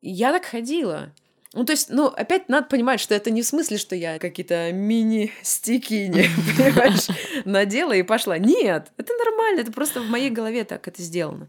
я 0.01 0.31
так 0.31 0.45
ходила. 0.45 1.13
Ну, 1.53 1.65
то 1.65 1.71
есть, 1.71 1.89
ну, 1.89 2.07
опять 2.07 2.49
надо 2.49 2.67
понимать, 2.67 2.99
что 2.99 3.13
это 3.13 3.29
не 3.29 3.43
в 3.43 3.45
смысле, 3.45 3.77
что 3.77 3.95
я 3.95 4.17
какие-то 4.17 4.71
мини-стикини, 4.71 6.25
понимаешь, 6.57 7.07
надела 7.45 7.93
и 7.93 8.01
пошла. 8.01 8.39
Нет, 8.39 8.91
это 8.97 9.13
нормально, 9.13 9.61
это 9.61 9.71
просто 9.71 10.01
в 10.01 10.09
моей 10.09 10.31
голове 10.31 10.63
так 10.63 10.87
это 10.87 11.01
сделано. 11.03 11.47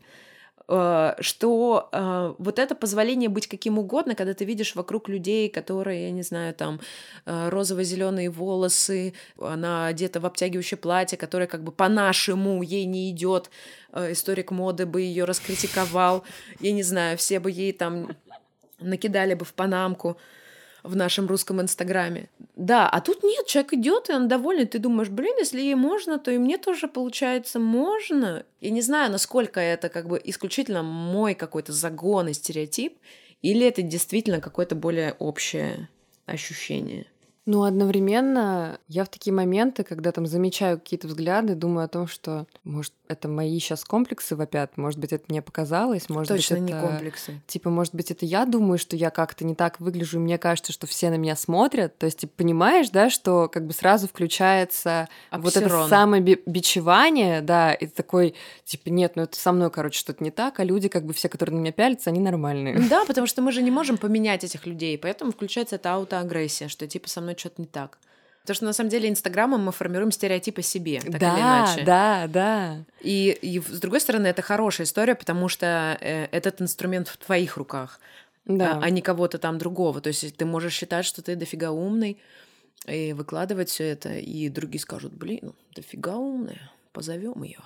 Э, 0.68 1.14
Что 1.20 1.88
э, 1.92 2.35
вот 2.38 2.59
это 2.59 2.74
позволение 2.74 3.29
быть 3.29 3.46
каким 3.46 3.79
угодно, 3.79 4.14
когда 4.14 4.33
ты 4.33 4.44
видишь 4.44 4.74
вокруг 4.74 5.09
людей, 5.09 5.48
которые, 5.48 6.05
я 6.05 6.11
не 6.11 6.22
знаю, 6.22 6.55
там 6.55 6.81
э, 7.27 7.48
розово-зеленые 7.50 8.31
волосы, 8.31 9.12
она 9.38 9.87
одета 9.87 10.20
в 10.20 10.27
обтягивающее 10.27 10.79
платье, 10.79 11.18
которое 11.18 11.46
как 11.46 11.62
бы 11.62 11.72
по-нашему 11.72 12.62
ей 12.62 12.87
не 12.87 13.11
идет. 13.11 13.50
Историк 13.92 14.50
моды 14.50 14.87
бы 14.87 15.03
ее 15.03 15.24
раскритиковал. 15.24 16.24
Я 16.61 16.72
не 16.72 16.83
знаю, 16.83 17.16
все 17.18 17.38
бы 17.40 17.50
ей 17.50 17.72
там 17.72 18.16
накидали 18.81 19.35
бы 19.35 19.44
в 19.44 19.53
панамку 19.55 20.16
в 20.85 20.94
нашем 20.94 21.27
русском 21.27 21.61
инстаграме. 21.61 22.29
Да, 22.57 22.88
а 22.88 23.01
тут 23.01 23.25
нет, 23.25 23.47
человек 23.47 23.73
идет, 23.73 24.11
и 24.11 24.12
он 24.12 24.29
доволен, 24.29 24.68
ты 24.68 24.79
думаешь, 24.79 25.09
блин, 25.09 25.35
если 25.38 25.61
ей 25.61 25.75
можно, 25.75 26.18
то 26.18 26.31
и 26.31 26.38
мне 26.38 26.59
тоже, 26.59 26.87
получается, 26.87 27.59
можно. 27.59 28.44
Я 28.61 28.70
не 28.70 28.83
знаю, 28.83 29.11
насколько 29.11 29.61
это 29.61 29.88
как 29.88 30.07
бы 30.07 30.20
исключительно 30.23 30.83
мой 30.83 31.35
какой-то 31.35 31.73
загон 31.73 32.29
и 32.29 32.35
стереотип, 32.35 32.99
или 33.42 33.66
это 33.66 33.83
действительно 33.83 34.40
какое-то 34.40 34.75
более 34.75 35.14
общее 35.18 35.88
ощущение. 36.27 37.07
Ну, 37.47 37.64
одновременно 37.64 38.79
я 38.88 39.05
в 39.05 39.09
такие 39.09 39.35
моменты, 39.35 39.85
когда 39.85 40.12
там 40.12 40.27
замечаю 40.27 40.79
какие-то 40.79 41.09
взгляды, 41.09 41.55
думаю 41.55 41.85
о 41.85 41.88
том, 41.88 42.07
что, 42.07 42.47
может, 42.62 42.94
это 43.06 43.28
мои 43.28 43.58
сейчас 43.58 43.84
комплексы 43.84 44.34
вопят, 44.34 44.76
может 44.76 44.98
быть, 44.98 45.12
это 45.12 45.24
мне 45.28 45.42
показалось, 45.42 46.08
может 46.08 46.28
Точно 46.28 46.56
быть, 46.56 46.64
не 46.64 46.72
это... 46.72 46.86
комплексы. 46.86 47.40
Типа, 47.46 47.70
может 47.70 47.94
быть, 47.94 48.10
это 48.10 48.24
я 48.24 48.46
думаю, 48.46 48.78
что 48.78 48.96
я 48.96 49.10
как-то 49.10 49.44
не 49.44 49.54
так 49.54 49.78
выгляжу, 49.80 50.18
и 50.18 50.22
мне 50.22 50.38
кажется, 50.38 50.72
что 50.72 50.86
все 50.86 51.10
на 51.10 51.16
меня 51.16 51.36
смотрят. 51.36 51.96
То 51.98 52.06
есть, 52.06 52.20
ты 52.20 52.26
понимаешь, 52.26 52.88
да, 52.90 53.10
что 53.10 53.48
как 53.48 53.66
бы 53.66 53.72
сразу 53.72 54.08
включается 54.08 55.08
вот 55.30 55.56
это 55.56 55.66
Апсирон. 55.66 55.88
самобичевание, 55.88 57.42
да, 57.42 57.74
и 57.74 57.86
такой, 57.86 58.34
типа, 58.64 58.88
нет, 58.88 59.16
ну 59.16 59.22
это 59.22 59.38
со 59.38 59.52
мной, 59.52 59.70
короче, 59.70 59.98
что-то 59.98 60.24
не 60.24 60.30
так, 60.30 60.58
а 60.60 60.64
люди, 60.64 60.88
как 60.88 61.04
бы 61.04 61.12
все, 61.12 61.28
которые 61.28 61.56
на 61.56 61.60
меня 61.60 61.72
пялятся, 61.72 62.10
они 62.10 62.20
нормальные. 62.20 62.78
Да, 62.88 63.04
потому 63.04 63.26
что 63.26 63.42
мы 63.42 63.52
же 63.52 63.62
не 63.62 63.70
можем 63.70 63.98
поменять 63.98 64.44
этих 64.44 64.66
людей, 64.66 64.96
поэтому 64.98 65.32
включается 65.32 65.76
эта 65.76 65.94
аутоагрессия, 65.94 66.68
что 66.68 66.86
типа 66.86 67.08
со 67.08 67.20
мной 67.20 67.36
что-то 67.38 67.60
не 67.60 67.66
так. 67.66 67.98
Потому 68.44 68.57
что 68.57 68.64
на 68.66 68.72
самом 68.74 68.90
деле 68.90 69.09
Инстаграмом 69.09 69.64
мы 69.64 69.72
формируем 69.72 70.12
стереотип 70.12 70.59
о 70.59 70.62
себе, 70.62 71.00
так 71.00 71.09
или 71.09 71.18
да, 71.18 71.38
иначе. 71.38 71.83
да, 71.85 72.26
да. 72.28 72.85
И, 73.00 73.30
и 73.40 73.59
с 73.59 73.80
другой 73.80 74.00
стороны, 74.00 74.26
это 74.26 74.42
хорошая 74.42 74.87
история, 74.87 75.14
потому 75.14 75.48
что 75.48 75.96
э, 75.98 76.26
этот 76.30 76.61
инструмент 76.61 77.09
в 77.09 77.16
твоих 77.16 77.57
руках, 77.57 78.00
Да. 78.44 78.76
а, 78.76 78.80
а 78.83 78.90
не 78.90 79.00
кого-то 79.00 79.38
там 79.38 79.57
другого. 79.57 80.02
То 80.02 80.09
есть 80.09 80.37
ты 80.37 80.44
можешь 80.44 80.74
считать, 80.74 81.07
что 81.07 81.22
ты 81.22 81.37
дофига 81.37 81.70
умный, 81.70 82.18
и 82.87 83.14
выкладывать 83.14 83.70
все 83.70 83.85
это, 83.85 84.12
и 84.14 84.50
другие 84.50 84.80
скажут, 84.80 85.14
блин, 85.14 85.54
дофига 85.74 86.16
умная, 86.16 86.70
позовем 86.92 87.42
ее, 87.42 87.61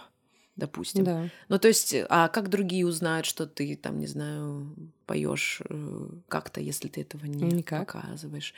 допустим. 0.54 1.02
да. 1.02 1.28
Ну, 1.48 1.58
то 1.58 1.66
есть, 1.66 1.92
а 2.08 2.28
как 2.28 2.48
другие 2.50 2.86
узнают, 2.86 3.26
что 3.26 3.48
ты 3.48 3.74
там, 3.74 3.98
не 3.98 4.06
знаю, 4.06 4.72
поешь 5.06 5.60
как-то, 6.28 6.60
если 6.60 6.86
ты 6.86 7.00
этого 7.00 7.26
не 7.26 7.42
Никак. 7.50 7.80
показываешь? 7.92 8.54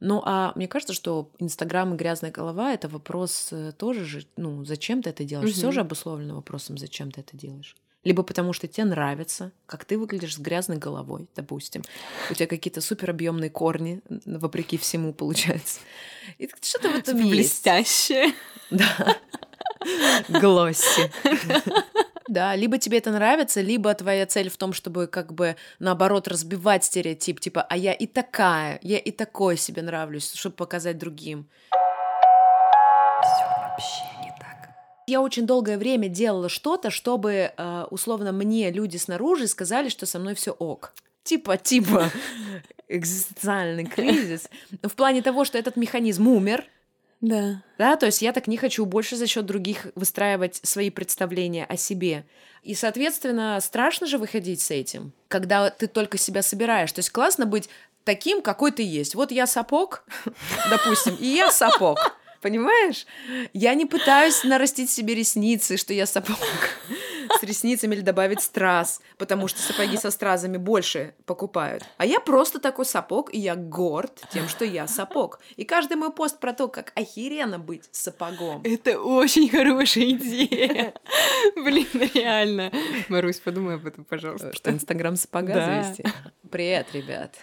Ну, 0.00 0.22
а 0.24 0.52
мне 0.56 0.66
кажется, 0.66 0.94
что 0.94 1.30
Инстаграм 1.38 1.92
и 1.94 1.96
грязная 1.96 2.30
голова 2.30 2.72
это 2.72 2.88
вопрос 2.88 3.48
э, 3.52 3.72
тоже 3.76 4.04
же, 4.06 4.26
ну, 4.36 4.64
зачем 4.64 5.02
ты 5.02 5.10
это 5.10 5.24
делаешь? 5.24 5.52
Все 5.52 5.66
Мгм. 5.66 5.72
же 5.74 5.80
обусловлено 5.80 6.34
вопросом, 6.36 6.78
зачем 6.78 7.10
ты 7.10 7.20
это 7.20 7.36
делаешь. 7.36 7.76
Либо 8.02 8.22
потому, 8.22 8.54
что 8.54 8.66
тебе 8.66 8.86
нравится, 8.86 9.52
как 9.66 9.84
ты 9.84 9.98
выглядишь 9.98 10.36
с 10.36 10.38
грязной 10.38 10.78
головой, 10.78 11.28
допустим. 11.36 11.82
У 12.30 12.34
тебя 12.34 12.46
какие-то 12.46 12.80
супер 12.80 13.10
объемные 13.10 13.50
корни, 13.50 14.00
вопреки 14.24 14.78
всему, 14.78 15.12
получается. 15.12 15.80
И 16.38 16.48
что-то 16.62 16.88
в 16.88 16.94
этом 16.96 17.18
есть. 17.18 17.30
Блестящее. 17.30 18.32
Да. 18.70 19.16
Глосси. 20.28 21.10
Да, 22.30 22.54
либо 22.54 22.78
тебе 22.78 22.98
это 22.98 23.10
нравится, 23.10 23.60
либо 23.60 23.92
твоя 23.92 24.24
цель 24.24 24.50
в 24.50 24.56
том, 24.56 24.72
чтобы 24.72 25.08
как 25.08 25.32
бы 25.32 25.56
наоборот 25.80 26.28
разбивать 26.28 26.84
стереотип, 26.84 27.40
типа, 27.40 27.62
а 27.62 27.76
я 27.76 27.92
и 27.92 28.06
такая, 28.06 28.78
я 28.82 28.98
и 28.98 29.10
такой 29.10 29.56
себе 29.56 29.82
нравлюсь, 29.82 30.32
чтобы 30.34 30.54
показать 30.54 30.96
другим. 30.96 31.48
Я 35.08 35.20
очень 35.20 35.44
долгое 35.44 35.76
время 35.76 36.08
делала 36.08 36.48
что-то, 36.48 36.90
чтобы 36.90 37.52
э, 37.56 37.84
условно 37.90 38.30
мне 38.30 38.70
люди 38.70 38.96
снаружи 38.96 39.48
сказали, 39.48 39.88
что 39.88 40.06
со 40.06 40.20
мной 40.20 40.36
все 40.36 40.52
ок. 40.52 40.94
Типа, 41.24 41.56
типа, 41.56 42.12
экзистенциальный 42.88 43.86
кризис. 43.86 44.48
В 44.84 44.94
плане 44.94 45.20
того, 45.22 45.44
что 45.44 45.58
этот 45.58 45.74
механизм 45.74 46.28
умер, 46.28 46.64
Да. 47.20 47.62
да, 47.76 47.96
то 47.96 48.06
есть 48.06 48.22
я 48.22 48.32
так 48.32 48.46
не 48.46 48.56
хочу 48.56 48.86
больше 48.86 49.16
за 49.16 49.26
счет 49.26 49.44
других 49.44 49.86
выстраивать 49.94 50.60
свои 50.62 50.88
представления 50.88 51.66
о 51.66 51.76
себе. 51.76 52.24
И, 52.62 52.74
соответственно, 52.74 53.58
страшно 53.60 54.06
же 54.06 54.18
выходить 54.18 54.60
с 54.60 54.70
этим, 54.70 55.12
когда 55.28 55.70
ты 55.70 55.86
только 55.86 56.18
себя 56.18 56.42
собираешь. 56.42 56.92
То 56.92 57.00
есть 57.00 57.10
классно 57.10 57.46
быть 57.46 57.68
таким, 58.04 58.42
какой 58.42 58.72
ты 58.72 58.82
есть. 58.82 59.14
Вот 59.14 59.32
я 59.32 59.46
сапог, 59.46 60.04
допустим, 60.70 61.14
и 61.16 61.26
я 61.26 61.50
сапог. 61.50 61.98
Понимаешь? 62.40 63.06
Я 63.52 63.74
не 63.74 63.84
пытаюсь 63.84 64.44
нарастить 64.44 64.90
себе 64.90 65.14
ресницы, 65.14 65.76
что 65.76 65.92
я 65.92 66.06
сапог 66.06 66.38
с 67.38 67.42
ресницами 67.42 67.94
или 67.94 68.02
добавить 68.02 68.40
страз, 68.42 69.00
потому 69.18 69.48
что 69.48 69.60
сапоги 69.60 69.96
со 69.96 70.10
стразами 70.10 70.56
больше 70.56 71.14
покупают. 71.26 71.84
А 71.96 72.06
я 72.06 72.20
просто 72.20 72.58
такой 72.60 72.84
сапог, 72.84 73.32
и 73.32 73.38
я 73.38 73.54
горд 73.56 74.22
тем, 74.32 74.48
что 74.48 74.64
я 74.64 74.86
сапог. 74.86 75.40
И 75.56 75.64
каждый 75.64 75.96
мой 75.96 76.12
пост 76.12 76.40
про 76.40 76.52
то, 76.52 76.68
как 76.68 76.92
охеренно 76.94 77.58
быть 77.58 77.88
сапогом. 77.92 78.62
Это 78.64 79.00
очень 79.00 79.48
хорошая 79.48 80.10
идея. 80.10 80.94
Блин, 81.56 81.88
реально. 82.14 82.72
Марусь, 83.08 83.40
подумай 83.40 83.76
об 83.76 83.86
этом, 83.86 84.04
пожалуйста. 84.04 84.52
Что 84.54 84.70
Инстаграм 84.70 85.16
сапога 85.16 85.54
завести. 85.54 86.04
Привет, 86.50 86.88
ребят. 86.92 87.36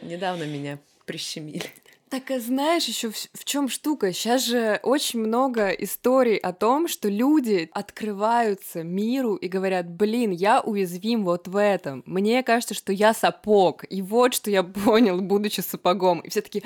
Недавно 0.00 0.44
меня 0.44 0.78
прищемили. 1.06 1.70
Так, 2.12 2.30
а 2.30 2.40
знаешь 2.40 2.84
еще 2.84 3.08
в, 3.10 3.44
чем 3.46 3.70
штука? 3.70 4.12
Сейчас 4.12 4.44
же 4.44 4.78
очень 4.82 5.20
много 5.20 5.70
историй 5.70 6.36
о 6.36 6.52
том, 6.52 6.86
что 6.86 7.08
люди 7.08 7.70
открываются 7.72 8.82
миру 8.82 9.36
и 9.36 9.48
говорят, 9.48 9.88
блин, 9.88 10.30
я 10.30 10.60
уязвим 10.60 11.24
вот 11.24 11.48
в 11.48 11.56
этом. 11.56 12.02
Мне 12.04 12.42
кажется, 12.42 12.74
что 12.74 12.92
я 12.92 13.14
сапог. 13.14 13.86
И 13.88 14.02
вот 14.02 14.34
что 14.34 14.50
я 14.50 14.62
понял, 14.84 15.22
будучи 15.22 15.60
сапогом. 15.62 16.20
И 16.20 16.28
все 16.28 16.42
таки 16.42 16.62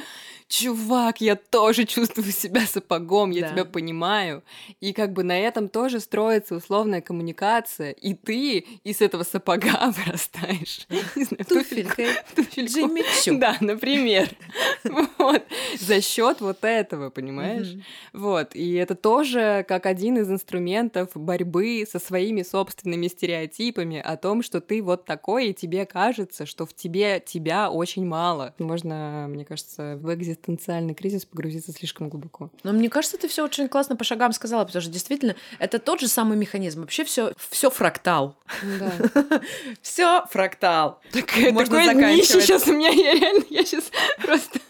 чувак, 0.48 1.20
я 1.20 1.36
тоже 1.36 1.84
чувствую 1.84 2.32
себя 2.32 2.62
сапогом, 2.66 3.30
я 3.30 3.42
Да. 3.42 3.48
тебя 3.50 3.64
понимаю. 3.64 4.42
И 4.80 4.92
как 4.92 5.12
бы 5.12 5.22
на 5.22 5.38
этом 5.38 5.68
тоже 5.68 6.00
строится 6.00 6.56
условная 6.56 7.02
коммуникация. 7.02 7.92
И 7.92 8.14
ты 8.14 8.66
из 8.82 9.00
этого 9.00 9.22
сапога 9.22 9.92
вырастаешь. 9.96 10.88
Не 11.14 11.22
знаю, 11.24 11.44
Туфелькой. 11.44 12.08
Чу. 13.22 13.38
Да, 13.38 13.56
например. 13.60 14.28
Вот. 15.18 15.35
За 15.80 16.00
счет 16.00 16.40
вот 16.40 16.58
этого, 16.62 17.10
понимаешь? 17.10 17.74
Вот. 18.12 18.54
И 18.54 18.74
это 18.74 18.94
тоже 18.94 19.64
как 19.68 19.86
один 19.86 20.18
из 20.18 20.30
инструментов 20.30 21.10
борьбы 21.14 21.86
со 21.90 21.98
своими 21.98 22.42
собственными 22.42 23.08
стереотипами 23.08 23.98
о 23.98 24.16
том, 24.16 24.42
что 24.42 24.60
ты 24.60 24.82
вот 24.82 25.04
такой, 25.04 25.48
и 25.48 25.54
тебе 25.54 25.86
кажется, 25.86 26.46
что 26.46 26.66
в 26.66 26.74
тебе 26.74 27.22
тебя 27.24 27.70
очень 27.70 28.06
мало. 28.06 28.54
Можно, 28.58 29.26
мне 29.28 29.44
кажется, 29.44 29.96
в 30.00 30.14
экзистенциальный 30.14 30.94
кризис 30.94 31.24
погрузиться 31.24 31.72
слишком 31.72 32.08
глубоко. 32.08 32.50
Но 32.62 32.72
мне 32.72 32.88
кажется, 32.88 33.18
ты 33.18 33.28
все 33.28 33.44
очень 33.44 33.68
классно 33.68 33.96
по 33.96 34.04
шагам 34.04 34.32
сказала, 34.32 34.64
потому 34.64 34.82
что 34.82 34.90
действительно 34.90 35.36
это 35.58 35.78
тот 35.78 36.00
же 36.00 36.08
самый 36.08 36.36
механизм. 36.36 36.80
Вообще 36.80 37.04
все, 37.04 37.32
все 37.50 37.70
фрактал. 37.70 38.36
Да. 38.78 38.92
Все 39.82 40.24
фрактал. 40.30 41.00
Такое, 41.12 41.52
Можно 41.52 41.84
такое 41.84 42.14
днище 42.14 42.40
сейчас 42.40 42.66
у 42.66 42.72
меня, 42.72 42.90
я 42.90 43.14
реально, 43.14 43.44
я 43.50 43.64
сейчас 43.64 43.90
просто 44.22 44.60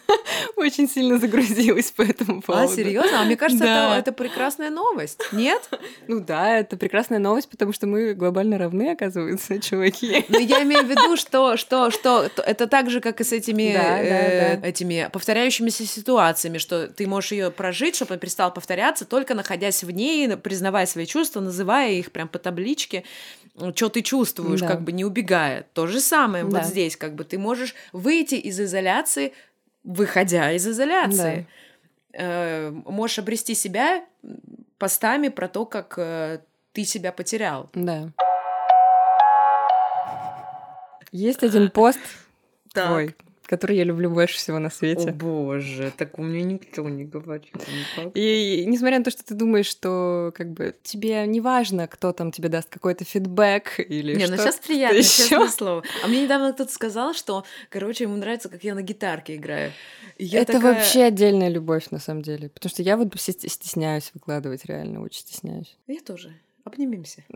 очень 0.57 0.89
сильно 0.89 1.17
загрузилась 1.19 1.91
по 1.91 2.01
этому 2.01 2.41
поводу. 2.41 2.65
А, 2.65 2.67
серьезно? 2.75 3.21
А 3.21 3.25
мне 3.25 3.35
кажется, 3.37 3.63
Да. 3.63 3.91
это, 3.91 3.99
это 3.99 4.11
прекрасная 4.11 4.69
новость. 4.69 5.19
Нет? 5.31 5.69
Ну 6.07 6.19
да, 6.19 6.57
это 6.57 6.75
прекрасная 6.77 7.19
новость, 7.19 7.49
потому 7.49 7.73
что 7.73 7.87
мы 7.87 8.13
глобально 8.13 8.57
равны, 8.57 8.91
оказывается, 8.91 9.59
чуваки. 9.61 10.25
Но 10.29 10.39
я 10.39 10.63
имею 10.63 10.83
в 10.83 10.89
виду, 10.89 11.15
что, 11.17 11.57
что, 11.57 11.91
что 11.91 12.27
то- 12.29 12.41
это 12.41 12.67
так 12.67 12.89
же, 12.89 12.99
как 13.01 13.21
и 13.21 13.23
с 13.23 13.31
этими, 13.31 13.73
Да, 13.73 13.81
да, 13.83 13.99
э, 13.99 14.57
да. 14.57 14.67
этими 14.67 15.09
повторяющимися 15.13 15.85
ситуациями, 15.85 16.57
что 16.57 16.87
ты 16.87 17.07
можешь 17.07 17.31
ее 17.31 17.51
прожить, 17.51 17.95
чтобы 17.95 18.13
она 18.13 18.19
перестала 18.19 18.49
повторяться, 18.49 19.05
только 19.05 19.35
находясь 19.35 19.83
в 19.83 19.91
ней, 19.91 20.35
признавая 20.37 20.85
свои 20.85 21.05
чувства, 21.05 21.39
называя 21.39 21.91
их 21.91 22.11
прям 22.11 22.27
по 22.27 22.39
табличке, 22.39 23.03
что 23.75 23.89
ты 23.89 24.01
чувствуешь, 24.01 24.59
Да. 24.61 24.67
как 24.67 24.81
бы 24.83 24.91
не 24.91 25.03
убегая. 25.05 25.65
То 25.73 25.87
же 25.87 25.99
самое 25.99 26.43
Да. 26.43 26.59
вот 26.59 26.67
здесь, 26.67 26.95
как 26.95 27.15
бы 27.15 27.23
ты 27.23 27.37
можешь 27.37 27.73
выйти 27.91 28.35
из 28.35 28.59
изоляции, 28.59 29.33
выходя 29.87 30.51
из 30.51 30.67
изоляции. 30.67 31.47
Э, 32.13 32.71
можешь 32.71 33.19
обрести 33.19 33.55
себя 33.55 34.05
постами 34.77 35.29
про 35.29 35.47
то, 35.47 35.65
как 35.65 35.93
э, 35.97 36.39
ты 36.73 36.83
себя 36.83 37.11
потерял. 37.11 37.69
Да. 37.73 38.09
Есть 41.11 41.41
один 41.43 41.71
пост 41.71 41.99
Так. 42.73 42.87
твой, 42.87 43.15
который 43.47 43.77
я 43.77 43.83
люблю 43.83 44.09
больше 44.09 44.37
всего 44.37 44.59
на 44.59 44.67
О 44.67 44.71
свете. 44.71 45.11
боже, 45.11 45.91
так 45.97 46.19
у 46.19 46.23
меня 46.23 46.43
никто 46.43 46.87
не 46.87 47.05
говорил. 47.05 47.49
никак. 47.53 48.11
И 48.15 48.63
несмотря 48.67 48.99
на 48.99 49.03
то, 49.05 49.11
что 49.11 49.23
ты 49.23 49.33
думаешь, 49.33 49.65
что 49.67 50.31
как 50.35 50.51
бы 50.51 50.75
тебе 50.83 51.25
не 51.25 51.41
важно, 51.41 51.87
кто 51.87 52.11
там 52.11 52.31
тебе 52.31 52.49
даст 52.49 52.69
какой-то 52.69 53.05
фидбэк 53.05 53.79
или 53.79 54.15
Не, 54.15 54.25
что 54.27 54.35
ну 54.35 54.41
сейчас 54.41 54.55
приятно, 54.57 54.97
честное 55.01 55.47
слово. 55.47 55.83
А 56.03 56.07
мне 56.07 56.23
недавно 56.23 56.53
кто-то 56.53 56.71
сказал, 56.71 57.13
что, 57.13 57.43
короче, 57.69 58.03
ему 58.03 58.15
нравится, 58.17 58.49
как 58.49 58.63
я 58.63 58.75
на 58.75 58.81
гитарке 58.81 59.35
играю. 59.35 59.71
И 60.17 60.25
я 60.25 60.41
это 60.41 60.53
такая, 60.53 60.73
вообще 60.75 61.03
отдельная 61.03 61.49
любовь 61.49 61.89
на 61.91 61.99
самом 61.99 62.23
деле, 62.23 62.49
потому 62.49 62.69
что 62.69 62.81
я 62.83 62.97
вот 62.97 63.13
сте- 63.19 63.47
стесняюсь 63.49 64.11
выкладывать 64.13 64.65
реально, 64.65 65.01
очень 65.01 65.19
стесняюсь. 65.21 65.77
Я 65.87 66.01
тоже. 66.01 66.33
Обнимемся. 66.67 67.23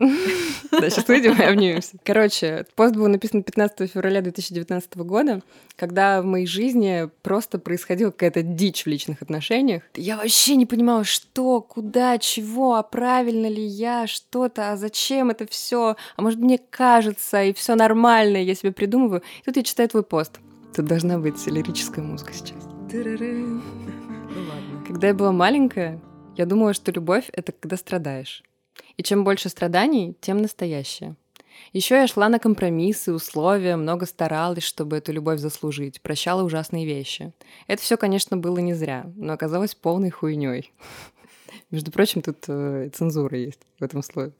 Да, 0.70 0.90
сейчас 0.90 1.06
выйдем 1.08 1.40
и 1.40 1.42
обнимемся. 1.42 1.96
Короче, 2.04 2.66
пост 2.74 2.94
был 2.94 3.08
написан 3.08 3.42
15 3.42 3.90
февраля 3.90 4.20
2019 4.20 4.96
года, 4.98 5.40
когда 5.76 6.20
в 6.20 6.24
моей 6.24 6.46
жизни 6.46 7.08
просто 7.22 7.58
происходила 7.58 8.10
какая-то 8.10 8.42
дичь 8.42 8.84
в 8.84 8.86
личных 8.88 9.22
отношениях. 9.22 9.82
Я 9.94 10.16
вообще 10.16 10.56
не 10.56 10.66
понимала, 10.66 11.04
что, 11.04 11.60
куда, 11.60 12.18
чего, 12.18 12.74
а 12.74 12.82
правильно 12.82 13.46
ли 13.46 13.62
я, 13.62 14.06
что-то, 14.06 14.72
а 14.72 14.76
зачем 14.76 15.30
это 15.30 15.46
все, 15.46 15.96
а 16.16 16.22
может 16.22 16.38
мне 16.38 16.58
кажется, 16.58 17.42
и 17.42 17.52
все 17.54 17.74
нормально, 17.74 18.36
я 18.36 18.54
себе 18.54 18.72
придумываю. 18.72 19.22
И 19.42 19.44
тут 19.46 19.56
я 19.56 19.62
читаю 19.62 19.88
твой 19.88 20.02
пост. 20.02 20.40
Тут 20.74 20.86
должна 20.86 21.18
быть 21.18 21.46
лирическая 21.46 22.04
музыка 22.04 22.32
сейчас. 22.34 22.62
Когда 24.86 25.06
я 25.06 25.14
была 25.14 25.32
маленькая, 25.32 26.00
я 26.36 26.46
думала, 26.46 26.74
что 26.74 26.92
любовь— 26.92 27.28
это 27.32 27.52
когда 27.52 27.76
страдаешь. 27.76 28.42
И 28.96 29.02
чем 29.02 29.24
больше 29.24 29.48
страданий, 29.48 30.16
тем 30.20 30.38
настоящее. 30.38 31.16
Еще 31.72 31.94
я 31.94 32.06
шла 32.06 32.28
на 32.28 32.38
компромиссы, 32.38 33.12
условия, 33.12 33.76
много 33.76 34.06
старалась, 34.06 34.64
чтобы 34.64 34.96
эту 34.98 35.12
любовь 35.12 35.40
заслужить, 35.40 36.00
прощала 36.00 36.42
ужасные 36.42 36.84
вещи. 36.84 37.32
Это 37.66 37.82
все, 37.82 37.96
конечно, 37.96 38.36
было 38.36 38.58
не 38.58 38.74
зря, 38.74 39.06
но 39.16 39.32
оказалось 39.32 39.74
полной 39.74 40.10
хуйней. 40.10 40.72
Между 41.70 41.90
прочим, 41.90 42.20
тут 42.20 42.44
э, 42.48 42.90
цензура 42.92 43.38
есть 43.38 43.60
в 43.78 43.84
этом 43.84 44.02
слове. 44.02 44.32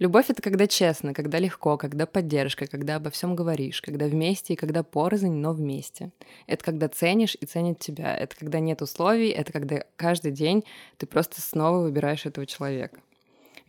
Любовь 0.00 0.30
это 0.30 0.40
когда 0.40 0.66
честно, 0.66 1.12
когда 1.12 1.38
легко, 1.38 1.76
когда 1.76 2.06
поддержка, 2.06 2.66
когда 2.66 2.96
обо 2.96 3.10
всем 3.10 3.36
говоришь, 3.36 3.82
когда 3.82 4.06
вместе 4.06 4.54
и 4.54 4.56
когда 4.56 4.82
порознь, 4.82 5.30
но 5.30 5.52
вместе. 5.52 6.10
Это 6.46 6.64
когда 6.64 6.88
ценишь 6.88 7.36
и 7.38 7.44
ценят 7.44 7.78
тебя. 7.80 8.16
Это 8.16 8.34
когда 8.34 8.60
нет 8.60 8.80
условий, 8.80 9.28
это 9.28 9.52
когда 9.52 9.84
каждый 9.96 10.32
день 10.32 10.64
ты 10.96 11.06
просто 11.06 11.42
снова 11.42 11.82
выбираешь 11.82 12.24
этого 12.24 12.46
человека. 12.46 12.98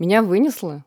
Меня 0.01 0.23
вынесло, 0.23 0.83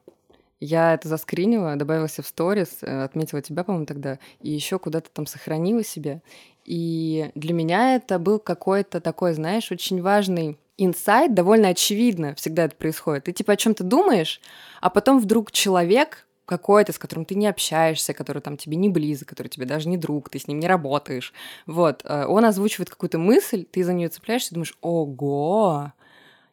я 0.58 0.92
это 0.92 1.06
заскринила, 1.06 1.76
добавила 1.76 2.08
в 2.08 2.26
сторис, 2.26 2.78
э, 2.82 3.04
отметила 3.04 3.40
тебя, 3.40 3.62
по-моему, 3.62 3.86
тогда, 3.86 4.18
и 4.40 4.50
еще 4.50 4.80
куда-то 4.80 5.08
там 5.08 5.26
сохранила 5.26 5.84
себе. 5.84 6.20
И 6.64 7.30
для 7.36 7.54
меня 7.54 7.94
это 7.94 8.18
был 8.18 8.40
какой-то 8.40 9.00
такой, 9.00 9.34
знаешь, 9.34 9.70
очень 9.70 10.02
важный 10.02 10.58
инсайт, 10.78 11.32
довольно 11.32 11.68
очевидно 11.68 12.34
всегда 12.34 12.64
это 12.64 12.74
происходит. 12.74 13.22
Ты 13.22 13.32
типа 13.32 13.52
о 13.52 13.56
чем-то 13.56 13.84
думаешь, 13.84 14.40
а 14.80 14.90
потом 14.90 15.20
вдруг 15.20 15.52
человек 15.52 16.26
какой-то, 16.44 16.92
с 16.92 16.98
которым 16.98 17.24
ты 17.24 17.36
не 17.36 17.46
общаешься, 17.46 18.14
который 18.14 18.42
там 18.42 18.56
тебе 18.56 18.76
не 18.76 18.88
близок, 18.88 19.28
который 19.28 19.46
тебе 19.46 19.64
даже 19.64 19.88
не 19.88 19.96
друг, 19.96 20.28
ты 20.28 20.40
с 20.40 20.48
ним 20.48 20.58
не 20.58 20.66
работаешь. 20.66 21.32
Вот, 21.66 22.02
э, 22.04 22.26
он 22.26 22.44
озвучивает 22.44 22.90
какую-то 22.90 23.18
мысль, 23.18 23.64
ты 23.64 23.84
за 23.84 23.92
нее 23.92 24.08
цепляешься 24.08 24.54
думаешь, 24.54 24.76
ого, 24.80 25.92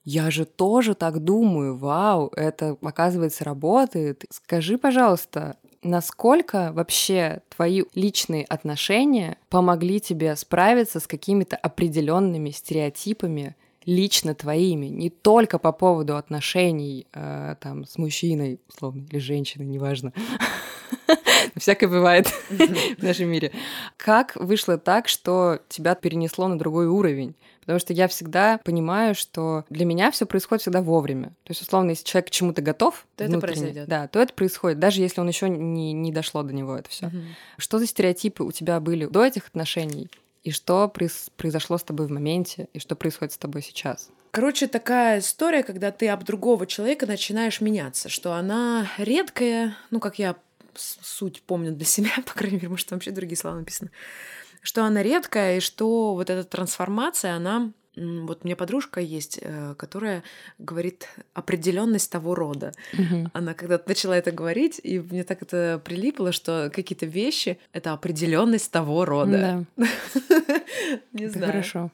я 0.04 0.32
же 0.32 0.46
тоже 0.46 0.96
так 0.96 1.20
думаю, 1.24 1.78
вау, 1.78 2.32
это, 2.36 2.78
оказывается, 2.82 3.44
работает. 3.44 4.26
Скажи, 4.30 4.78
пожалуйста, 4.78 5.58
насколько 5.84 6.72
вообще 6.74 7.42
твои 7.56 7.84
личные 7.94 8.46
отношения 8.46 9.38
помогли 9.50 10.00
тебе 10.00 10.36
справиться 10.36 11.00
с 11.00 11.08
какими-то 11.08 11.56
определенными 11.56 12.50
стереотипами, 12.50 13.56
лично 13.86 14.36
твоими, 14.36 14.88
не 14.88 15.10
только 15.10 15.58
по 15.58 15.72
поводу 15.72 16.16
отношений 16.16 17.08
э, 17.14 17.56
там 17.60 17.86
с 17.86 17.98
мужчиной, 17.98 18.60
условно, 18.70 19.06
или 19.10 19.18
женщиной, 19.18 19.66
неважно. 19.66 20.14
Всякое 21.58 21.88
бывает 21.88 22.28
в 22.50 23.04
нашем 23.04 23.30
мире. 23.30 23.52
Как 23.98 24.36
вышло 24.36 24.78
так, 24.78 25.08
что 25.08 25.60
тебя 25.70 25.96
перенесло 25.96 26.48
на 26.48 26.58
другой 26.58 26.88
уровень? 26.88 27.36
Потому 27.62 27.80
что 27.80 27.94
я 27.94 28.08
всегда 28.08 28.60
понимаю, 28.64 29.14
что 29.14 29.66
для 29.70 29.86
меня 29.86 30.10
все 30.12 30.26
происходит 30.26 30.64
всегда 30.64 30.82
вовремя. 30.82 31.30
То 31.44 31.52
есть, 31.52 31.62
условно, 31.62 31.92
если 31.92 32.04
человек 32.04 32.28
к 32.28 32.32
чему-то 32.32 32.62
готов, 32.62 33.06
То 33.16 33.24
это 33.24 33.40
произойдет. 33.40 33.88
Да, 33.88 34.08
то 34.08 34.20
это 34.20 34.34
происходит, 34.34 34.80
даже 34.80 35.02
если 35.02 35.22
он 35.22 35.28
еще 35.28 35.48
не, 35.48 35.94
не 35.94 36.12
дошло 36.12 36.42
до 36.42 36.54
него 36.54 36.76
это 36.76 36.90
все. 36.90 37.12
Что 37.58 37.78
за 37.78 37.86
стереотипы 37.86 38.44
у 38.44 38.52
тебя 38.52 38.80
были 38.80 39.06
до 39.06 39.24
этих 39.24 39.48
отношений? 39.48 40.10
И 40.44 40.50
что 40.50 40.92
произ- 40.94 41.30
произошло 41.38 41.78
с 41.78 41.84
тобой 41.84 42.08
в 42.08 42.12
моменте? 42.12 42.68
И 42.74 42.80
что 42.80 42.96
происходит 42.96 43.34
с 43.34 43.38
тобой 43.38 43.62
сейчас? 43.62 44.10
Короче, 44.32 44.68
такая 44.68 45.20
история, 45.20 45.62
когда 45.62 45.92
ты 45.92 46.08
об 46.08 46.24
другого 46.24 46.66
человека 46.66 47.06
начинаешь 47.06 47.62
меняться, 47.62 48.10
что 48.10 48.34
она 48.34 48.88
редкая, 48.98 49.76
ну, 49.92 50.00
как 50.00 50.18
я 50.18 50.36
суть 50.76 51.42
помню 51.44 51.72
для 51.72 51.86
себя, 51.86 52.12
по 52.26 52.34
крайней 52.34 52.58
мере, 52.58 52.70
может, 52.70 52.88
там 52.88 52.98
вообще 52.98 53.12
другие 53.12 53.38
слова 53.38 53.58
написаны, 53.58 53.92
что 54.62 54.84
она 54.84 55.02
редкая, 55.04 55.58
и 55.58 55.60
что 55.60 56.14
вот 56.14 56.30
эта 56.30 56.44
трансформация, 56.44 57.34
она... 57.36 57.72
Вот 57.98 58.40
у 58.44 58.48
меня 58.48 58.56
подружка 58.56 59.02
есть, 59.02 59.38
э, 59.42 59.76
которая 59.78 60.24
говорит 60.60 61.10
определенность 61.34 62.10
того 62.10 62.36
рода. 62.36 62.72
Она 63.34 63.54
когда-то 63.54 63.90
начала 63.90 64.18
это 64.18 64.32
говорить, 64.32 64.80
и 64.82 65.00
мне 65.00 65.26
так 65.26 65.42
это 65.42 65.82
прилипло, 65.84 66.32
что 66.32 66.72
какие-то 66.74 67.06
вещи— 67.06 67.60
это 67.74 67.92
определенность 67.92 68.72
того 68.72 69.04
рода. 69.04 69.66
Да, 69.76 69.86
Не 71.12 71.26
это 71.26 71.34
знаю. 71.34 71.52
хорошо. 71.52 71.92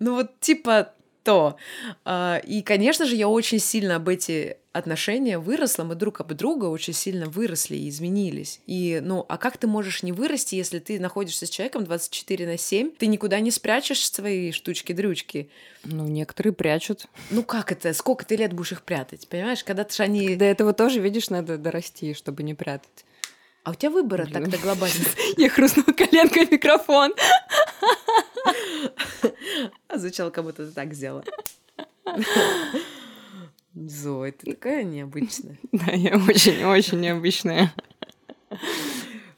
Ну 0.00 0.14
вот 0.14 0.40
типа 0.40 0.92
то. 1.26 1.56
А, 2.04 2.40
И, 2.46 2.62
конечно 2.62 3.04
же, 3.04 3.16
я 3.16 3.28
очень 3.28 3.58
сильно 3.58 3.96
об 3.96 4.08
эти 4.08 4.58
отношения 4.72 5.38
выросла, 5.38 5.82
мы 5.82 5.96
друг 5.96 6.20
об 6.20 6.32
друга 6.34 6.66
очень 6.66 6.92
сильно 6.92 7.26
выросли 7.26 7.74
и 7.74 7.88
изменились. 7.88 8.60
И, 8.66 9.00
ну, 9.02 9.26
а 9.28 9.36
как 9.36 9.56
ты 9.56 9.66
можешь 9.66 10.04
не 10.04 10.12
вырасти, 10.12 10.54
если 10.54 10.78
ты 10.78 11.00
находишься 11.00 11.46
с 11.46 11.50
человеком 11.50 11.84
24 11.84 12.46
на 12.46 12.56
7, 12.56 12.92
ты 12.96 13.08
никуда 13.08 13.40
не 13.40 13.50
спрячешь 13.50 14.08
свои 14.08 14.52
штучки-дрючки? 14.52 15.50
Ну, 15.82 16.06
некоторые 16.06 16.52
прячут. 16.52 17.06
Ну 17.30 17.42
как 17.42 17.72
это? 17.72 17.92
Сколько 17.92 18.24
ты 18.24 18.36
лет 18.36 18.52
будешь 18.52 18.72
их 18.72 18.82
прятать? 18.82 19.26
Понимаешь, 19.26 19.64
когда 19.64 19.82
ты 19.82 20.00
они... 20.02 20.36
До 20.36 20.44
этого 20.44 20.72
тоже, 20.74 21.00
видишь, 21.00 21.28
надо 21.30 21.58
дорасти, 21.58 22.14
чтобы 22.14 22.44
не 22.44 22.54
прятать. 22.54 23.04
А 23.64 23.70
у 23.70 23.74
тебя 23.74 23.90
выбора 23.90 24.28
так-то 24.32 24.58
глобально. 24.58 25.06
Я 25.36 25.48
хрустнула 25.48 25.92
коленкой 25.92 26.46
микрофон. 26.48 27.12
А 29.88 29.98
звучало, 29.98 30.30
как 30.30 30.44
будто 30.44 30.66
ты 30.66 30.72
так 30.72 30.94
сделала. 30.94 31.24
Зоя, 33.74 34.32
ты 34.32 34.52
такая 34.52 34.84
необычная. 34.84 35.58
Да, 35.72 35.92
я 35.92 36.16
очень-очень 36.16 37.00
необычная. 37.00 37.74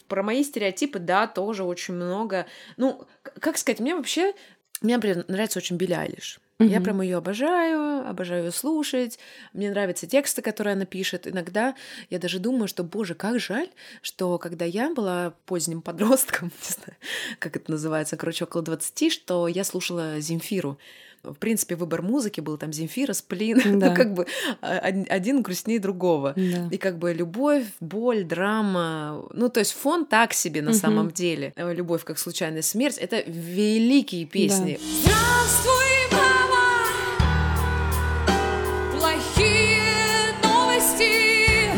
Про 0.07 0.23
мои 0.23 0.45
стереотипы, 0.45 0.99
да, 0.99 1.27
тоже 1.27 1.65
очень 1.65 1.95
много. 1.95 2.47
Ну, 2.77 3.07
как 3.23 3.59
сказать, 3.59 3.81
мне 3.81 3.95
вообще... 3.95 4.33
Мне, 4.81 4.95
например, 4.95 5.25
нравится 5.29 5.59
очень 5.59 5.77
Билли 5.77 5.93
Айлиш. 5.95 6.41
Я 6.61 6.77
Мгм. 6.79 6.83
прям 6.85 7.03
ее 7.03 7.19
обожаю, 7.19 8.09
обожаю 8.09 8.47
ее 8.47 8.51
слушать. 8.51 9.19
Мне 9.53 9.71
нравятся 9.71 10.09
тексты, 10.09 10.43
которые 10.43 10.73
она 10.73 10.87
пишет. 10.87 11.29
Иногда 11.29 11.77
я 12.11 12.19
даже 12.19 12.41
думаю, 12.41 12.67
что, 12.67 12.83
боже, 12.83 13.15
как 13.15 13.39
жаль, 13.39 13.69
что 14.03 14.39
когда 14.39 14.65
я 14.65 14.93
была 14.93 15.35
поздним 15.47 15.83
подростком, 15.83 16.51
не 16.69 16.75
знаю, 16.75 16.97
как 17.39 17.55
это 17.55 17.71
называется, 17.71 18.17
короче, 18.17 18.43
около 18.43 18.65
20, 18.65 19.13
что 19.13 19.47
я 19.47 19.63
слушала 19.63 20.19
Земфиру. 20.19 20.79
в 21.23 21.35
принципе, 21.35 21.77
выбор 21.77 22.03
музыки 22.03 22.41
был 22.41 22.57
там 22.59 22.73
Земфира, 22.73 23.13
Сплин, 23.13 23.61
Да. 23.79 23.91
ну, 23.91 23.95
как 23.95 24.13
бы 24.15 24.27
а, 24.61 24.79
один 25.11 25.43
грустнее 25.43 25.79
другого. 25.79 26.33
Да. 26.37 26.69
И 26.73 26.77
как 26.77 26.99
бы 26.99 27.13
любовь, 27.13 27.67
боль, 27.79 28.25
драма, 28.25 29.25
ну 29.33 29.49
то 29.49 29.61
есть 29.61 29.75
фон 29.75 30.07
так 30.07 30.33
себе 30.33 30.61
на 30.63 30.71
Мгм. 30.71 30.79
самом 30.81 31.11
деле. 31.13 31.53
Э, 31.55 31.73
Любовь 31.73 32.03
как 32.03 32.19
случайная 32.19 32.63
смерть— 32.63 32.99
это 33.01 33.21
великие 33.31 34.27
песни. 34.27 34.81
Здравствуй, 35.03 35.88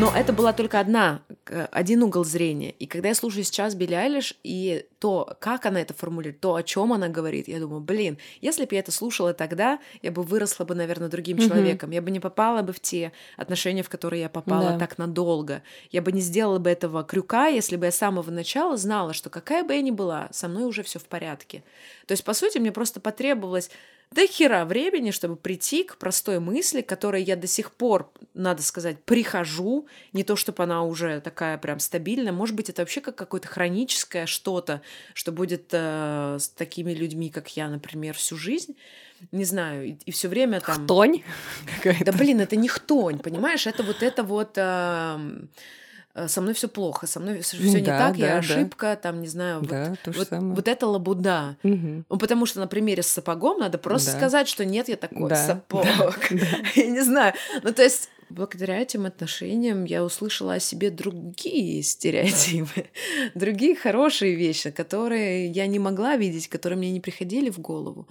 Но 0.00 0.10
это 0.16 0.32
была 0.32 0.54
только 0.54 0.80
одна, 0.80 1.20
один 1.72 2.02
угол 2.02 2.24
зрения. 2.24 2.70
И 2.70 2.86
когда 2.86 3.08
я 3.08 3.14
слушаю 3.14 3.44
сейчас 3.44 3.74
Билли 3.74 3.92
Айлиш 3.92 4.34
и 4.42 4.86
то, 4.98 5.36
как 5.40 5.66
она 5.66 5.78
это 5.82 5.92
формулирует, 5.92 6.40
то, 6.40 6.54
о 6.54 6.62
чем 6.62 6.94
она 6.94 7.08
говорит, 7.08 7.48
я 7.48 7.60
думаю, 7.60 7.82
блин, 7.82 8.16
если 8.40 8.64
бы 8.64 8.74
я 8.74 8.80
это 8.80 8.92
слушала 8.92 9.34
тогда, 9.34 9.78
я 10.00 10.10
бы 10.10 10.22
выросла 10.22 10.64
бы, 10.64 10.74
наверное, 10.74 11.08
другим 11.08 11.36
Мгм. 11.36 11.46
человеком. 11.48 11.90
Я 11.90 12.00
бы 12.00 12.10
не 12.10 12.18
попала 12.18 12.62
бы 12.62 12.72
в 12.72 12.80
те 12.80 13.12
отношения, 13.36 13.82
в 13.82 13.90
которые 13.90 14.22
я 14.22 14.30
попала 14.30 14.72
Да. 14.72 14.78
так 14.78 14.96
надолго. 14.96 15.62
Я 15.90 16.00
бы 16.00 16.12
не 16.12 16.22
сделала 16.22 16.58
бы 16.58 16.70
этого 16.70 17.04
крюка, 17.04 17.48
если 17.48 17.76
бы 17.76 17.84
я 17.84 17.92
с 17.92 17.96
самого 17.96 18.30
начала 18.30 18.78
знала, 18.78 19.12
что 19.12 19.28
какая 19.28 19.64
бы 19.64 19.74
я 19.74 19.82
ни 19.82 19.90
была, 19.90 20.28
со 20.32 20.48
мной 20.48 20.64
уже 20.64 20.82
все 20.82 20.98
в 20.98 21.04
порядке. 21.04 21.62
То 22.06 22.12
есть, 22.12 22.24
по 22.24 22.32
сути, 22.32 22.56
мне 22.56 22.72
просто 22.72 23.00
потребовалось 23.00 23.70
до 24.12 24.26
хера 24.26 24.64
времени, 24.64 25.12
чтобы 25.12 25.36
прийти 25.36 25.84
к 25.84 25.96
простой 25.96 26.40
мысли, 26.40 26.80
к 26.80 26.88
которой 26.88 27.22
я 27.22 27.36
до 27.36 27.46
сих 27.46 27.70
пор, 27.70 28.10
надо 28.34 28.60
сказать, 28.62 29.04
прихожу. 29.04 29.86
Не 30.12 30.24
то, 30.24 30.34
чтобы 30.34 30.64
она 30.64 30.82
уже 30.82 31.20
такая 31.20 31.58
прям 31.58 31.78
стабильная. 31.78 32.32
Может 32.32 32.56
быть, 32.56 32.68
это 32.68 32.82
вообще 32.82 33.00
как 33.00 33.14
какое-то 33.14 33.46
хроническое 33.46 34.26
что-то, 34.26 34.82
что 35.14 35.30
будет 35.30 35.68
э, 35.70 36.38
с 36.40 36.48
такими 36.48 36.92
людьми, 36.92 37.30
как 37.30 37.56
я, 37.56 37.68
например, 37.68 38.16
всю 38.16 38.36
жизнь. 38.36 38.76
Не 39.30 39.44
знаю, 39.44 39.96
и, 40.04 40.10
все 40.10 40.28
время 40.28 40.60
там... 40.60 40.84
Хтонь. 40.84 41.22
Да 41.84 42.10
блин, 42.10 42.40
это 42.40 42.56
не 42.56 42.68
хтонь, 42.68 43.20
понимаешь? 43.20 43.66
Это 43.66 43.84
вот 43.84 44.02
это 44.02 44.24
вот... 44.24 44.52
э, 44.56 45.18
со 46.26 46.40
мной 46.40 46.54
все 46.54 46.68
плохо, 46.68 47.06
со 47.06 47.20
мной 47.20 47.40
все 47.40 47.56
не 47.80 47.86
да, 47.86 47.98
так, 47.98 48.18
да, 48.18 48.26
я 48.26 48.32
да. 48.32 48.38
ошибка, 48.38 48.98
там, 49.00 49.20
не 49.20 49.28
знаю, 49.28 49.60
вот, 49.60 49.68
Да, 49.68 49.94
же 50.06 50.12
вот, 50.12 50.28
самое. 50.28 50.54
вот 50.54 50.68
это 50.68 50.86
лабуда. 50.86 51.56
Мгм. 51.62 52.04
Ну, 52.08 52.18
потому 52.18 52.46
что 52.46 52.60
на 52.60 52.66
примере 52.66 53.02
с 53.02 53.06
сапогом 53.06 53.60
надо 53.60 53.78
просто 53.78 54.12
Да. 54.12 54.16
сказать, 54.18 54.48
что 54.48 54.64
нет, 54.64 54.88
я 54.88 54.96
такой 54.96 55.28
Да, 55.28 55.36
сапог. 55.36 55.86
Я 56.74 56.86
не 56.86 57.00
знаю. 57.02 57.34
Ну, 57.62 57.72
то 57.72 57.82
есть, 57.82 58.10
благодаря 58.28 58.78
этим 58.80 59.06
отношениям 59.06 59.84
я 59.84 60.04
услышала 60.04 60.54
о 60.54 60.60
себе 60.60 60.90
другие 60.90 61.82
стереотипы, 61.82 62.86
другие 63.34 63.76
хорошие 63.76 64.34
вещи, 64.34 64.70
которые 64.70 65.46
я 65.48 65.66
не 65.66 65.78
могла 65.78 66.16
видеть, 66.16 66.48
которые 66.48 66.78
мне 66.78 66.90
не 66.90 67.00
приходили 67.00 67.50
в 67.50 67.58
голову. 67.58 68.08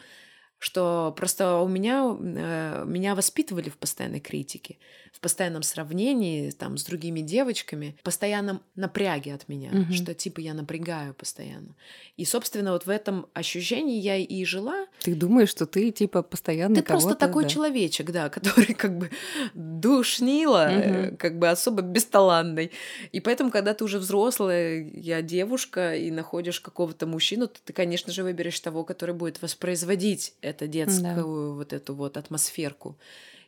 Что 0.59 1.13
просто 1.15 1.55
у 1.59 1.69
меня 1.69 2.17
э, 2.19 2.83
меня 2.85 3.15
воспитывали 3.15 3.69
в 3.69 3.77
постоянной 3.77 4.19
критике, 4.19 4.77
в 5.13 5.21
постоянном 5.21 5.63
сравнении 5.63 6.51
там 6.51 6.77
с 6.77 6.83
другими 6.83 7.21
девочками, 7.21 7.95
в 7.99 8.03
постоянном 8.03 8.61
напряге 8.75 9.33
от 9.33 9.47
меня, 9.47 9.69
Мгм. 9.71 9.93
что 9.93 10.13
типа 10.13 10.41
я 10.41 10.53
напрягаю 10.53 11.13
постоянно. 11.13 11.75
И, 12.17 12.25
собственно, 12.25 12.73
вот 12.73 12.85
в 12.85 12.89
этом 12.89 13.27
ощущении 13.33 13.99
я 14.01 14.17
и 14.17 14.43
жила. 14.43 14.85
Ты 14.99 15.15
думаешь, 15.15 15.49
что 15.49 15.65
ты 15.65 15.91
типа 15.91 16.23
постоянно 16.23 16.75
Ты 16.75 16.83
просто 16.83 17.15
такой 17.15 17.43
да. 17.43 17.49
человечек, 17.49 18.11
да, 18.11 18.29
который 18.29 18.73
как 18.73 18.97
бы 18.97 19.09
душнила, 19.53 20.69
э, 20.69 21.07
Мгм. 21.07 21.17
как 21.17 21.39
бы 21.39 21.47
особо 21.49 21.81
бесталанный. 21.81 22.71
И 23.13 23.19
поэтому, 23.21 23.49
когда 23.49 23.73
ты 23.73 23.83
уже 23.85 23.97
взрослая, 23.97 24.85
я 24.93 25.21
девушка, 25.21 25.95
и 25.95 26.11
находишь 26.11 26.59
какого-то 26.59 27.07
мужчину, 27.07 27.47
то 27.47 27.59
ты, 27.63 27.71
конечно 27.73 28.11
же, 28.11 28.23
выберешь 28.23 28.59
того, 28.59 28.83
который 28.83 29.15
будет 29.15 29.41
воспроизводить 29.41 30.33
это 30.49 30.67
детскую 30.67 31.55
вот 31.55 31.73
эту 31.73 31.95
вот 31.95 32.17
атмосферку. 32.17 32.97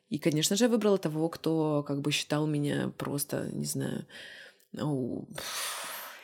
И, 0.10 0.18
конечно 0.18 0.56
же, 0.56 0.66
я 0.66 0.70
выбрала 0.70 0.98
того, 0.98 1.30
кто 1.30 1.84
как 1.84 2.02
бы 2.02 2.12
считал 2.12 2.46
меня 2.46 2.92
просто, 2.98 3.50
не 3.54 3.66
знаю, 3.66 4.06
ну, 4.74 5.28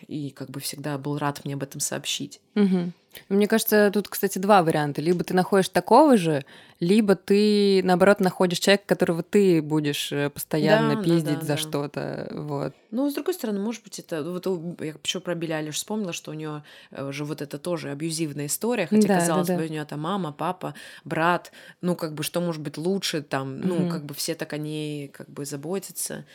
и 0.07 0.29
как 0.31 0.49
бы 0.49 0.59
всегда 0.59 0.97
был 0.97 1.17
рад 1.17 1.43
мне 1.45 1.55
об 1.55 1.63
этом 1.63 1.79
сообщить. 1.81 2.39
Мгм. 2.55 2.93
Мне 3.29 3.47
кажется, 3.47 3.89
тут, 3.91 4.09
кстати, 4.09 4.37
два 4.37 4.61
варианта. 4.61 5.01
Либо 5.01 5.23
ты 5.23 5.33
находишь 5.33 5.69
такого 5.69 6.17
же, 6.17 6.45
либо 6.79 7.15
ты, 7.15 7.81
наоборот, 7.83 8.19
находишь 8.19 8.59
человека, 8.59 8.83
которого 8.85 9.23
ты 9.23 9.61
будешь 9.61 10.11
э, 10.11 10.29
постоянно 10.29 10.89
Да, 10.89 10.95
да, 10.97 11.03
пиздить 11.03 11.39
да, 11.39 11.41
за 11.41 11.47
да. 11.47 11.57
что-то. 11.57 12.27
Вот. 12.31 12.73
Ну, 12.91 13.09
с 13.09 13.15
другой 13.15 13.33
стороны, 13.33 13.59
может 13.59 13.83
быть, 13.83 13.97
это... 13.97 14.23
Вот 14.23 14.45
я 14.81 14.93
почему 14.93 15.21
про 15.21 15.33
Билли 15.33 15.53
Айлиш 15.53 15.75
вспомнила, 15.75 16.13
что 16.13 16.29
у 16.31 16.35
нее 16.35 16.63
же 17.09 17.25
вот 17.25 17.41
это 17.41 17.57
тоже 17.57 17.89
абьюзивная 17.89 18.45
история, 18.45 18.85
хотя, 18.85 19.07
Да, 19.07 19.19
казалось 19.19 19.47
да, 19.47 19.55
бы, 19.55 19.61
да. 19.61 19.65
у 19.65 19.71
нее 19.71 19.85
там 19.85 20.01
мама, 20.01 20.31
папа, 20.31 20.75
брат, 21.03 21.51
ну, 21.81 21.95
как 21.95 22.13
бы, 22.13 22.21
что 22.23 22.39
может 22.39 22.61
быть 22.61 22.77
лучше 22.77 23.23
там, 23.23 23.59
ну, 23.61 23.75
Мгм. 23.79 23.89
как 23.89 24.05
бы 24.05 24.13
все 24.13 24.35
так 24.35 24.53
о 24.53 24.57
ней 24.57 25.07
как 25.07 25.27
бы 25.29 25.43
заботятся, 25.43 26.25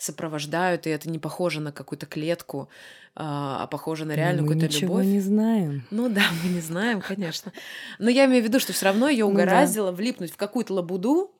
сопровождают, 0.00 0.86
и 0.86 0.90
это 0.90 1.08
не 1.10 1.18
похоже 1.18 1.60
на 1.60 1.72
какую-то 1.72 2.06
клетку, 2.06 2.68
а 3.14 3.62
а 3.62 3.66
похоже 3.66 4.04
на 4.04 4.12
реальную 4.12 4.46
Мы 4.46 4.54
какую-то 4.54 4.74
ничего 4.74 4.98
любовь. 4.98 5.06
не 5.06 5.20
знаем. 5.20 5.82
Ну 5.90 6.08
да, 6.08 6.22
мы 6.42 6.50
не 6.50 6.60
знаем, 6.60 7.00
конечно. 7.00 7.52
Но 7.98 8.08
я 8.10 8.24
имею 8.26 8.42
в 8.42 8.46
виду, 8.46 8.60
что 8.60 8.72
все 8.72 8.86
равно 8.86 9.08
ее 9.08 9.24
Ну 9.24 9.32
угораздило 9.32 9.92
влипнуть 9.92 10.32
в 10.32 10.36
какую-то 10.36 10.74
лабуду, 10.74 11.32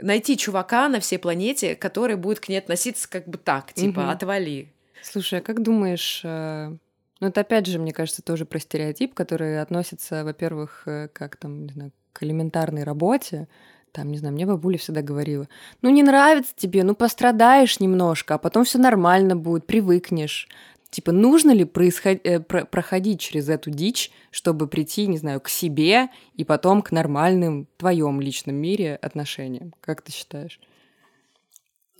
найти 0.00 0.36
чувака 0.36 0.88
на 0.88 1.00
всей 1.00 1.18
планете, 1.18 1.74
который 1.74 2.16
будет 2.16 2.40
к 2.40 2.48
ней 2.48 2.58
относиться 2.58 3.08
как 3.08 3.26
бы 3.26 3.38
так, 3.38 3.72
типа, 3.72 4.10
отвали. 4.10 4.72
Слушай, 5.02 5.40
а 5.40 5.42
как 5.42 5.62
думаешь, 5.62 6.22
э, 6.24 6.76
ну 7.20 7.26
это 7.28 7.40
опять 7.42 7.66
же, 7.66 7.78
мне 7.78 7.92
кажется, 7.92 8.22
тоже 8.22 8.44
про 8.46 8.58
стереотип, 8.58 9.14
который 9.14 9.60
относится, 9.60 10.24
во-первых, 10.24 10.82
э, 10.86 11.08
как 11.12 11.36
там, 11.36 11.66
не 11.66 11.72
знаю, 11.72 11.92
к 12.12 12.22
элементарной 12.22 12.84
работе. 12.84 13.48
Там, 13.94 14.10
не 14.10 14.18
знаю, 14.18 14.34
мне 14.34 14.44
бабуля 14.44 14.76
всегда 14.76 15.02
говорила, 15.02 15.48
ну 15.80 15.88
не 15.88 16.02
нравится 16.02 16.52
тебе, 16.56 16.82
ну 16.82 16.96
пострадаешь 16.96 17.78
немножко, 17.78 18.34
а 18.34 18.38
потом 18.38 18.64
все 18.64 18.78
нормально 18.78 19.36
будет, 19.36 19.66
привыкнешь. 19.66 20.48
Типа, 20.90 21.12
нужно 21.12 21.52
ли 21.52 21.64
происход- 21.64 22.20
э, 22.24 22.40
про- 22.40 22.64
проходить 22.64 23.20
через 23.20 23.48
эту 23.48 23.70
дичь, 23.70 24.10
чтобы 24.32 24.66
прийти, 24.66 25.06
не 25.06 25.16
знаю, 25.16 25.40
к 25.40 25.48
себе 25.48 26.08
и 26.34 26.42
потом 26.42 26.82
к 26.82 26.90
нормальным 26.90 27.68
твоем 27.76 28.20
личном 28.20 28.56
мире 28.56 28.96
отношениям? 28.96 29.72
Как 29.80 30.02
ты 30.02 30.10
считаешь? 30.10 30.58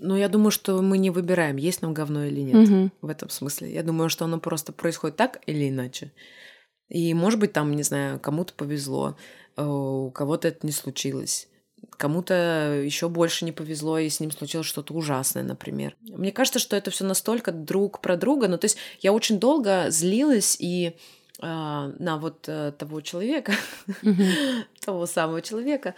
Ну, 0.01 0.17
я 0.17 0.29
думаю, 0.29 0.51
что 0.51 0.83
мы 0.83 0.99
не 0.99 1.11
выбираем, 1.11 1.57
есть 1.59 1.81
нам 1.81 1.95
говно 1.95 2.25
или 2.25 2.41
нет. 2.41 2.69
Мгм. 2.69 2.93
В 3.03 3.09
этом 3.09 3.31
смысле. 3.31 3.73
Я 3.73 3.85
думаю, 3.85 4.11
что 4.11 4.25
оно 4.25 4.41
просто 4.41 4.73
происходит 4.73 5.17
так 5.17 5.41
или 5.47 5.69
иначе. 5.69 6.11
И, 6.89 7.15
может 7.15 7.39
быть, 7.39 7.53
там, 7.53 7.71
не 7.77 7.85
знаю, 7.85 8.19
кому-то 8.19 8.53
повезло, 8.55 9.17
э, 9.57 9.65
у 9.65 10.11
кого-то 10.11 10.49
это 10.49 10.67
не 10.67 10.73
случилось. 10.73 11.49
Кому-то 11.91 12.81
еще 12.85 13.09
больше 13.09 13.45
не 13.45 13.53
повезло, 13.53 13.99
и 13.99 14.09
с 14.09 14.21
ним 14.21 14.31
случилось 14.31 14.67
что-то 14.67 14.95
ужасное, 14.95 15.43
например. 15.43 15.97
Мне 16.03 16.33
кажется, 16.33 16.59
что 16.59 16.77
это 16.77 16.91
все 16.91 17.05
настолько 17.05 17.53
друг 17.53 18.01
про 18.01 18.17
друга. 18.17 18.49
Ну, 18.49 18.59
то 18.59 18.65
есть 18.67 18.77
я 19.01 19.13
очень 19.13 19.39
долго 19.39 19.87
злилась 19.91 20.57
и 20.59 20.97
а, 21.41 21.91
на 21.99 22.17
вот 22.17 22.45
э, 22.49 22.73
того 22.79 23.01
человека, 23.01 23.53
того 24.85 25.07
самого 25.07 25.43
человека. 25.43 25.95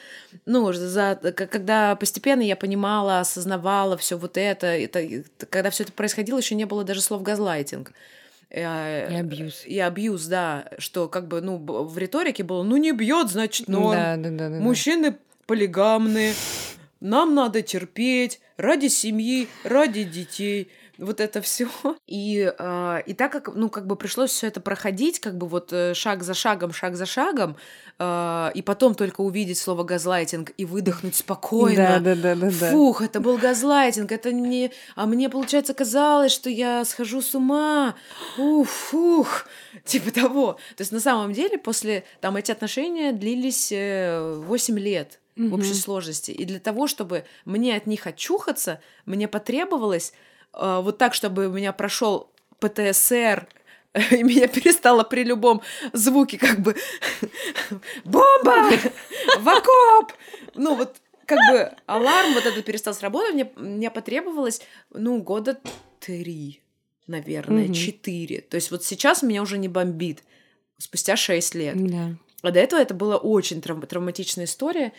Ну, 0.46 0.72
за, 0.72 1.20
когда 1.34 1.94
постепенно 1.94 2.40
я 2.40 2.56
понимала, 2.56 3.20
осознавала 3.20 3.96
все 3.98 4.16
вот 4.16 4.38
это, 4.38 4.88
когда 5.50 5.70
все 5.70 5.84
это 5.84 5.92
происходило, 5.92 6.38
еще 6.38 6.54
не 6.54 6.64
было 6.64 6.84
даже 6.84 7.02
слов 7.02 7.22
газлайтинг. 7.22 7.92
Э, 8.48 9.12
И 9.12 9.16
абьюз. 9.16 9.64
И 9.66 9.78
абьюз, 9.78 10.26
да, 10.26 10.70
что 10.78 11.08
как 11.08 11.28
бы, 11.28 11.40
ну, 11.40 11.58
в 11.58 11.98
риторике 11.98 12.42
было, 12.42 12.62
ну, 12.62 12.76
не 12.76 12.92
бьет, 12.92 13.28
значит. 13.28 13.66
Да, 13.66 13.76
да, 13.92 14.16
да, 14.16 14.30
да, 14.30 14.48
да. 14.48 14.56
Мужчины 14.56 15.16
полигамные, 15.46 16.34
нам 17.00 17.34
надо 17.34 17.62
терпеть 17.62 18.40
ради 18.56 18.86
семьи, 18.86 19.48
ради 19.64 20.04
детей. 20.04 20.70
Вот 20.98 21.20
это 21.20 21.42
все. 21.42 21.68
И, 22.06 22.50
а, 22.58 22.98
и 22.98 23.12
так 23.12 23.30
как, 23.30 23.54
ну, 23.54 23.68
как 23.68 23.86
бы 23.86 23.96
пришлось 23.96 24.30
все 24.30 24.46
это 24.46 24.62
проходить, 24.62 25.20
как 25.20 25.36
бы 25.36 25.46
вот 25.46 25.70
э, 25.72 25.92
шаг 25.92 26.22
за 26.22 26.32
шагом, 26.32 26.72
шаг 26.72 26.96
за 26.96 27.04
шагом, 27.04 27.56
а, 27.98 28.50
и 28.54 28.62
потом 28.62 28.94
только 28.94 29.20
увидеть 29.20 29.58
слово 29.58 29.84
газлайтинг 29.84 30.52
и 30.56 30.64
выдохнуть 30.64 31.14
спокойно. 31.14 32.00
Да, 32.00 32.14
да, 32.14 32.34
да, 32.34 32.34
да. 32.34 32.70
Фух, 32.70 33.02
это 33.02 33.20
был 33.20 33.36
газлайтинг, 33.36 34.10
это 34.10 34.32
не... 34.32 34.72
А 34.94 35.04
мне, 35.04 35.28
получается, 35.28 35.74
казалось, 35.74 36.32
что 36.32 36.48
я 36.48 36.82
схожу 36.86 37.20
с 37.20 37.34
ума. 37.34 37.94
Ух, 38.38 38.66
фух. 38.66 39.46
Типа 39.84 40.10
того. 40.10 40.54
То 40.76 40.80
есть, 40.80 40.92
на 40.92 41.00
самом 41.00 41.34
деле, 41.34 41.58
после... 41.58 42.04
Там 42.22 42.36
эти 42.36 42.52
отношения 42.52 43.12
длились 43.12 43.70
э, 43.70 44.40
8 44.46 44.78
лет 44.78 45.20
в 45.36 45.54
общей 45.54 45.74
сложности. 45.74 46.30
И 46.30 46.44
для 46.44 46.58
того, 46.58 46.86
чтобы 46.86 47.24
мне 47.44 47.76
от 47.76 47.86
них 47.86 48.06
очухаться, 48.06 48.80
мне 49.04 49.28
потребовалось 49.28 50.12
э, 50.54 50.80
вот 50.82 50.98
так, 50.98 51.14
чтобы 51.14 51.48
у 51.48 51.52
меня 51.52 51.72
прошел 51.72 52.30
ПТСР, 52.58 53.46
и 54.10 54.22
меня 54.22 54.48
перестало 54.48 55.04
при 55.04 55.24
любом 55.24 55.60
звуке 55.92 56.38
как 56.38 56.60
бы 56.60 56.74
бомба, 58.04 58.70
в 59.38 59.48
окоп. 59.48 60.12
Ну 60.54 60.74
вот 60.74 60.96
как 61.26 61.38
бы 61.50 61.72
аларм 61.86 62.34
вот 62.34 62.46
этот 62.46 62.64
перестал 62.64 62.94
сработать, 62.94 63.34
мне, 63.34 63.50
мне 63.56 63.90
потребовалось, 63.90 64.60
ну, 64.90 65.20
года 65.20 65.60
три, 66.00 66.62
наверное, 67.06 67.64
Мгм. 67.64 67.74
четыре. 67.74 68.40
То 68.40 68.54
есть 68.54 68.70
вот 68.70 68.84
сейчас 68.84 69.22
меня 69.22 69.42
уже 69.42 69.58
не 69.58 69.68
бомбит, 69.68 70.22
спустя 70.78 71.16
шесть 71.16 71.54
лет. 71.54 71.76
Да. 71.84 72.16
А 72.46 72.50
до 72.52 72.60
этого 72.60 72.80
это 72.80 72.94
была 72.94 73.16
очень 73.16 73.60
трав- 73.60 73.86
травматичная 73.86 74.44
история, 74.44 74.92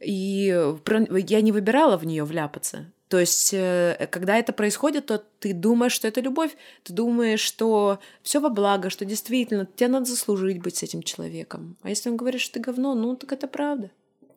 и 0.00 0.46
я 0.46 1.40
не 1.40 1.52
выбирала 1.52 1.96
в 1.96 2.06
нее 2.06 2.24
вляпаться. 2.24 2.92
То 3.08 3.20
есть, 3.20 3.52
э, 3.52 4.08
когда 4.10 4.38
это 4.38 4.52
происходит, 4.52 5.06
то 5.06 5.22
ты 5.38 5.52
думаешь, 5.52 5.92
что 5.92 6.08
это 6.08 6.20
любовь, 6.20 6.56
ты 6.82 6.92
думаешь, 6.92 7.40
что 7.40 8.00
все 8.22 8.40
во 8.40 8.48
благо, 8.48 8.90
что 8.90 9.04
действительно 9.04 9.66
тебе 9.66 9.88
надо 9.88 10.06
заслужить 10.06 10.60
быть 10.62 10.76
с 10.76 10.82
этим 10.82 11.02
человеком. 11.02 11.76
А 11.82 11.90
если 11.90 12.10
он 12.10 12.16
говорит, 12.16 12.40
что 12.40 12.54
ты 12.54 12.60
говно, 12.60 12.94
ну 12.94 13.14
так 13.16 13.32
это 13.32 13.46
правда. 13.46 13.90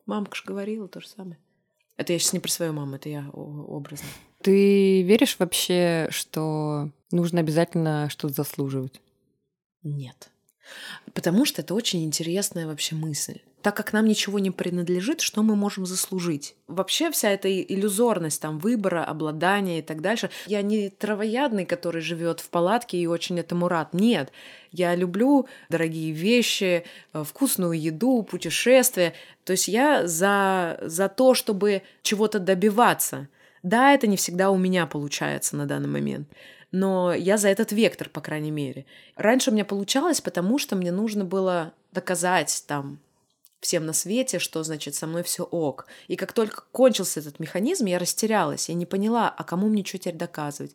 Мамка 0.06 0.36
же 0.36 0.44
говорила 0.46 0.86
то 0.86 1.00
же 1.00 1.08
самое. 1.08 1.38
Это 1.96 2.12
я 2.12 2.18
сейчас 2.18 2.32
не 2.32 2.40
про 2.40 2.50
свою 2.50 2.72
маму, 2.72 2.96
это 2.96 3.08
я 3.08 3.28
образно. 3.32 4.06
Ты 4.42 5.02
веришь 5.02 5.36
вообще, 5.38 6.06
что 6.10 6.90
нужно 7.10 7.40
обязательно 7.40 8.08
что-то 8.10 8.34
заслуживать? 8.34 9.00
Нет. 9.82 10.30
Потому 11.14 11.44
что 11.44 11.62
это 11.62 11.74
очень 11.74 12.04
интересная 12.04 12.66
вообще 12.66 12.94
мысль. 12.94 13.40
Так 13.62 13.76
как 13.76 13.92
нам 13.92 14.06
ничего 14.06 14.38
не 14.38 14.52
принадлежит, 14.52 15.20
что 15.20 15.42
мы 15.42 15.56
можем 15.56 15.84
заслужить? 15.84 16.54
Вообще 16.68 17.10
вся 17.10 17.30
эта 17.30 17.48
иллюзорность 17.60 18.40
там 18.40 18.58
выбора, 18.58 19.04
обладания 19.04 19.80
и 19.80 19.82
так 19.82 20.00
дальше. 20.00 20.30
Я 20.46 20.62
не 20.62 20.90
травоядный, 20.90 21.66
который 21.66 22.00
живет 22.00 22.38
в 22.38 22.50
палатке 22.50 22.98
и 22.98 23.06
очень 23.06 23.38
этому 23.40 23.66
рад. 23.66 23.94
Нет. 23.94 24.32
Я 24.70 24.94
люблю 24.94 25.48
дорогие 25.70 26.12
вещи, 26.12 26.84
э, 27.12 27.24
вкусную 27.24 27.80
еду, 27.80 28.22
путешествия. 28.22 29.12
То 29.44 29.52
есть 29.52 29.66
я 29.66 30.06
за, 30.06 30.78
за 30.82 31.08
то, 31.08 31.34
чтобы 31.34 31.82
чего-то 32.02 32.38
добиваться. 32.38 33.28
Да, 33.64 33.92
это 33.92 34.06
не 34.06 34.16
всегда 34.16 34.50
у 34.50 34.56
меня 34.56 34.86
получается 34.86 35.56
на 35.56 35.66
данный 35.66 35.88
момент 35.88 36.28
но 36.72 37.14
я 37.14 37.36
за 37.36 37.48
этот 37.48 37.72
вектор, 37.72 38.08
по 38.08 38.20
крайней 38.20 38.50
мере. 38.50 38.86
Раньше 39.16 39.50
у 39.50 39.54
меня 39.54 39.64
получалось, 39.64 40.20
потому 40.20 40.58
что 40.58 40.76
мне 40.76 40.92
нужно 40.92 41.24
было 41.24 41.72
доказать 41.92 42.64
там 42.66 42.98
всем 43.60 43.86
на 43.86 43.92
свете, 43.92 44.38
что 44.38 44.62
значит 44.62 44.94
со 44.94 45.06
мной 45.06 45.22
все 45.22 45.42
ок. 45.42 45.86
И 46.06 46.16
как 46.16 46.32
только 46.32 46.62
кончился 46.70 47.20
этот 47.20 47.40
механизм, 47.40 47.86
я 47.86 47.98
растерялась, 47.98 48.68
я 48.68 48.74
не 48.74 48.86
поняла, 48.86 49.28
а 49.28 49.44
кому 49.44 49.68
мне 49.68 49.84
что 49.84 49.98
теперь 49.98 50.14
доказывать. 50.14 50.74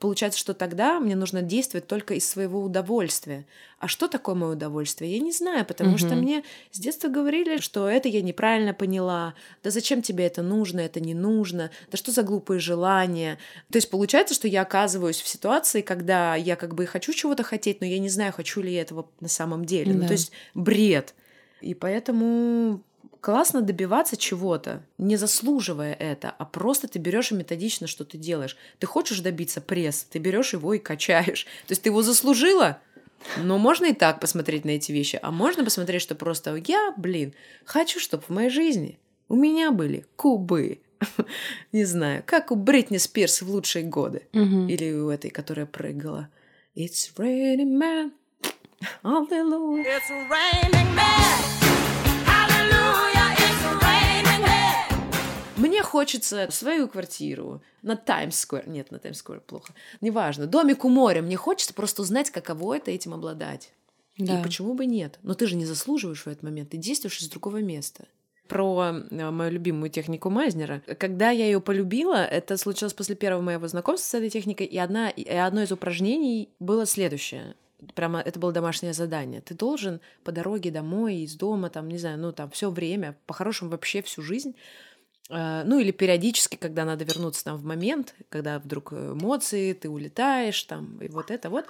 Получается, 0.00 0.38
что 0.38 0.54
тогда 0.54 1.00
мне 1.00 1.16
нужно 1.16 1.42
действовать 1.42 1.86
только 1.86 2.14
из 2.14 2.28
своего 2.28 2.62
удовольствия. 2.62 3.46
А 3.78 3.88
что 3.88 4.08
такое 4.08 4.34
мое 4.34 4.52
удовольствие? 4.52 5.12
Я 5.12 5.20
не 5.20 5.32
знаю, 5.32 5.64
потому 5.66 5.98
что 5.98 6.14
Мгм. 6.14 6.18
мне 6.18 6.44
с 6.70 6.78
детства 6.78 7.08
говорили, 7.08 7.58
что 7.58 7.88
это 7.88 8.08
я 8.08 8.22
неправильно 8.22 8.72
поняла. 8.74 9.34
Да 9.62 9.70
зачем 9.70 10.02
тебе 10.02 10.26
это 10.26 10.42
нужно, 10.42 10.80
это 10.80 11.00
не 11.00 11.14
нужно? 11.14 11.70
Да 11.90 11.96
что 11.98 12.12
за 12.12 12.22
глупые 12.22 12.60
желания? 12.60 13.38
То 13.70 13.76
есть 13.76 13.90
получается, 13.90 14.34
что 14.34 14.48
я 14.48 14.62
оказываюсь 14.62 15.20
в 15.20 15.28
ситуации, 15.28 15.82
когда 15.82 16.34
я 16.34 16.56
как 16.56 16.74
бы 16.74 16.84
и 16.84 16.86
хочу 16.86 17.12
чего-то 17.12 17.42
хотеть, 17.42 17.80
но 17.80 17.86
я 17.86 17.98
не 17.98 18.08
знаю, 18.08 18.32
хочу 18.32 18.62
ли 18.62 18.72
я 18.72 18.80
этого 18.82 19.08
на 19.20 19.28
самом 19.28 19.64
деле. 19.64 19.92
Ну, 19.92 20.00
Да. 20.00 20.06
то 20.08 20.12
есть 20.12 20.32
бред. 20.54 21.14
И 21.60 21.74
поэтому 21.74 22.80
классно 23.24 23.62
добиваться 23.62 24.18
чего-то, 24.18 24.82
не 24.98 25.16
заслуживая 25.16 25.94
это, 25.94 26.34
а 26.36 26.44
просто 26.44 26.88
ты 26.88 26.98
берешь 26.98 27.32
и 27.32 27.34
методично 27.34 27.86
что 27.86 28.04
ты 28.04 28.18
делаешь. 28.18 28.54
Ты 28.78 28.86
хочешь 28.86 29.20
добиться 29.20 29.62
пресс, 29.62 30.04
ты 30.04 30.18
берешь 30.18 30.52
его 30.52 30.74
и 30.74 30.78
качаешь. 30.78 31.44
То 31.66 31.72
есть 31.72 31.80
ты 31.80 31.88
его 31.88 32.02
заслужила, 32.02 32.82
но 33.38 33.56
можно 33.56 33.86
и 33.86 33.94
так 33.94 34.20
посмотреть 34.20 34.66
на 34.66 34.72
эти 34.72 34.92
вещи, 34.92 35.18
а 35.22 35.30
можно 35.30 35.64
посмотреть, 35.64 36.02
что 36.02 36.14
просто 36.14 36.54
я, 36.66 36.92
блин, 36.98 37.32
хочу, 37.64 37.98
чтобы 37.98 38.24
в 38.24 38.28
моей 38.28 38.50
жизни 38.50 38.98
у 39.30 39.36
меня 39.36 39.70
были 39.70 40.04
кубы. 40.16 40.82
Не 41.72 41.86
знаю, 41.86 42.22
как 42.26 42.50
у 42.50 42.56
Бритни 42.56 42.98
Спирс 42.98 43.40
в 43.40 43.48
лучшие 43.50 43.86
годы. 43.86 44.28
Или 44.32 44.92
у 44.92 45.08
этой, 45.08 45.30
которая 45.30 45.64
прыгала. 45.64 46.28
It's 46.76 47.10
raining 47.16 47.78
man. 47.78 48.12
Hallelujah. 49.02 49.82
It's 49.96 50.10
raining 50.28 50.94
men. 50.94 51.64
Hallelujah. 52.26 53.13
Мне 55.56 55.82
хочется 55.82 56.48
свою 56.50 56.88
квартиру 56.88 57.62
на 57.82 57.96
Таймс-сквер. 57.96 58.68
Нет, 58.68 58.90
на 58.90 58.98
Таймс-сквер 58.98 59.40
плохо. 59.40 59.72
Неважно. 60.00 60.46
Домик 60.46 60.84
у 60.84 60.88
моря. 60.88 61.22
Мне 61.22 61.36
хочется 61.36 61.74
просто 61.74 62.02
узнать, 62.02 62.30
каково 62.30 62.76
это 62.76 62.90
этим 62.90 63.14
обладать. 63.14 63.72
Да. 64.18 64.38
И 64.38 64.42
почему 64.42 64.74
бы 64.74 64.86
нет? 64.86 65.18
Но 65.22 65.34
ты 65.34 65.46
же 65.46 65.56
не 65.56 65.64
заслуживаешь 65.64 66.24
в 66.24 66.28
этот 66.28 66.42
момент. 66.42 66.70
Ты 66.70 66.76
действуешь 66.76 67.20
из 67.20 67.28
другого 67.28 67.58
места. 67.58 68.06
Про 68.48 68.94
э, 69.10 69.30
мою 69.30 69.50
любимую 69.50 69.90
технику 69.90 70.28
Майзнера. 70.28 70.82
Когда 70.98 71.30
я 71.30 71.46
ее 71.46 71.60
полюбила, 71.60 72.24
это 72.24 72.56
случилось 72.56 72.92
после 72.92 73.14
первого 73.14 73.42
моего 73.42 73.66
знакомства 73.68 74.08
с 74.08 74.14
этой 74.14 74.30
техникой, 74.30 74.66
и, 74.66 74.76
одна, 74.76 75.08
и 75.08 75.24
одно 75.24 75.62
из 75.62 75.72
упражнений 75.72 76.50
было 76.60 76.84
следующее. 76.84 77.54
Прямо 77.94 78.20
это 78.20 78.38
было 78.38 78.52
домашнее 78.52 78.92
задание. 78.92 79.40
Ты 79.40 79.54
должен 79.54 80.00
по 80.24 80.32
дороге 80.32 80.70
домой, 80.70 81.16
из 81.16 81.36
дома, 81.36 81.70
там, 81.70 81.88
не 81.88 81.98
знаю, 81.98 82.18
ну 82.18 82.32
там 82.32 82.50
все 82.50 82.70
время, 82.70 83.16
по-хорошему 83.26 83.70
вообще 83.70 84.02
всю 84.02 84.22
жизнь 84.22 84.54
ну 85.30 85.78
или 85.78 85.90
периодически, 85.90 86.56
когда 86.56 86.84
надо 86.84 87.04
вернуться 87.04 87.44
там 87.44 87.56
в 87.56 87.64
момент, 87.64 88.14
когда 88.28 88.58
вдруг 88.58 88.92
э, 88.92 89.12
эмоции, 89.12 89.72
ты 89.72 89.88
улетаешь 89.88 90.62
там, 90.64 90.98
и 91.00 91.08
вот 91.08 91.30
это 91.30 91.48
вот, 91.50 91.64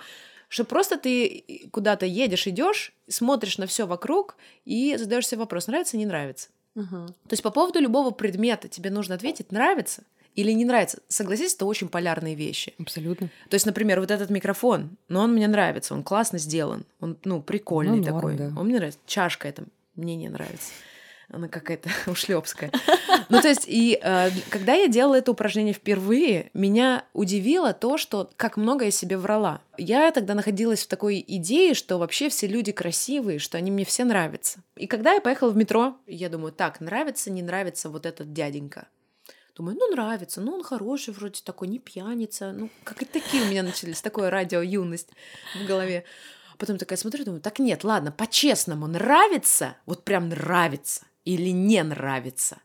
что 0.49 0.65
просто 0.65 0.99
ты 0.99 1.69
куда-то 1.71 2.05
едешь, 2.07 2.47
идешь, 2.47 2.93
смотришь 3.09 3.59
на 3.59 3.67
все 3.67 3.87
вокруг 3.87 4.37
и 4.65 4.97
задаешь 4.97 5.27
себе 5.29 5.39
вопрос, 5.41 5.67
нравится, 5.69 5.97
не 5.97 6.07
нравится. 6.07 6.49
Мгм. 6.75 7.07
То 7.09 7.33
есть 7.33 7.43
по 7.43 7.51
поводу 7.51 7.79
любого 7.79 8.11
предмета 8.11 8.69
тебе 8.69 8.91
нужно 8.91 9.15
ответить, 9.15 9.53
нравится 9.53 10.03
или 10.35 10.51
не 10.51 10.65
нравится. 10.65 10.99
Согласись, 11.07 11.55
это 11.55 11.65
очень 11.65 11.89
полярные 11.89 12.35
вещи. 12.35 12.75
Абсолютно. 12.81 13.29
То 13.49 13.55
есть, 13.55 13.67
например, 13.67 14.01
вот 14.01 14.11
этот 14.11 14.31
микрофон, 14.31 14.97
но 15.09 15.23
он 15.23 15.33
мне 15.33 15.47
нравится, 15.47 15.95
он 15.95 16.03
классно 16.03 16.39
сделан, 16.39 16.85
он, 17.01 17.17
ну, 17.25 17.41
прикольный 17.41 17.99
Ну, 18.01 18.03
норм, 18.05 18.15
такой. 18.17 18.37
да. 18.37 18.53
Он 18.59 18.67
мне 18.67 18.77
нравится. 18.79 18.99
Чашка 19.07 19.47
эта 19.47 19.65
мне 19.95 20.17
не 20.17 20.29
нравится. 20.29 20.73
Она 21.35 21.49
какая-то 21.49 21.91
ушлепская. 22.07 22.71
Ну, 23.29 23.41
то 23.41 23.49
есть, 23.49 23.65
и 23.67 23.99
э, 24.01 24.31
когда 24.51 24.75
я 24.75 24.87
делала 24.87 25.17
это 25.17 25.33
упражнение 25.33 25.75
впервые, 25.75 26.51
меня 26.55 27.05
удивило 27.13 27.73
то, 27.73 27.99
что 27.99 28.31
как 28.37 28.57
много 28.57 28.85
я 28.85 28.91
себе 28.93 29.19
врала. 29.19 29.61
Я 29.77 30.13
тогда 30.13 30.35
находилась 30.35 30.85
в 30.85 30.89
такой 30.89 31.25
идее, 31.27 31.75
что 31.75 31.99
вообще 31.99 32.29
все 32.29 32.47
люди 32.47 32.71
красивые, 32.71 33.41
что 33.41 33.59
они 33.59 33.73
мне 33.73 33.85
все 33.85 34.05
нравятся. 34.05 34.61
И 34.77 34.87
когда 34.87 35.15
я 35.15 35.21
поехала 35.21 35.51
в 35.51 35.57
метро, 35.57 35.97
я 36.07 36.29
думаю, 36.29 36.53
так, 36.53 36.81
нравится, 36.81 37.31
не 37.31 37.43
нравится 37.43 37.91
вот 37.91 38.07
этот 38.07 38.33
дяденька. 38.33 38.87
Думаю, 39.57 39.77
ну 39.79 39.91
нравится, 39.91 40.41
ну 40.41 40.53
он 40.53 40.63
хороший 40.63 41.15
вроде 41.15 41.41
такой, 41.43 41.67
не 41.67 41.81
пьяница. 41.81 42.53
Ну, 42.53 42.71
как 42.85 43.03
и 43.03 43.07
такие 43.07 43.43
у 43.43 43.47
меня 43.47 43.65
начались, 43.65 44.01
такое 44.01 44.31
радио 44.31 44.61
юность 44.63 45.09
в 45.61 45.67
голове. 45.67 46.05
Потом 46.59 46.79
такая 46.79 46.97
смотрю, 46.97 47.25
думаю, 47.25 47.41
так 47.41 47.59
нет, 47.59 47.83
ладно, 47.83 48.13
по-честному, 48.13 48.87
нравится, 48.87 49.77
вот 49.87 50.05
прям 50.05 50.29
нравится 50.29 51.03
или 51.25 51.51
не 51.51 51.83
нравится? 51.83 52.59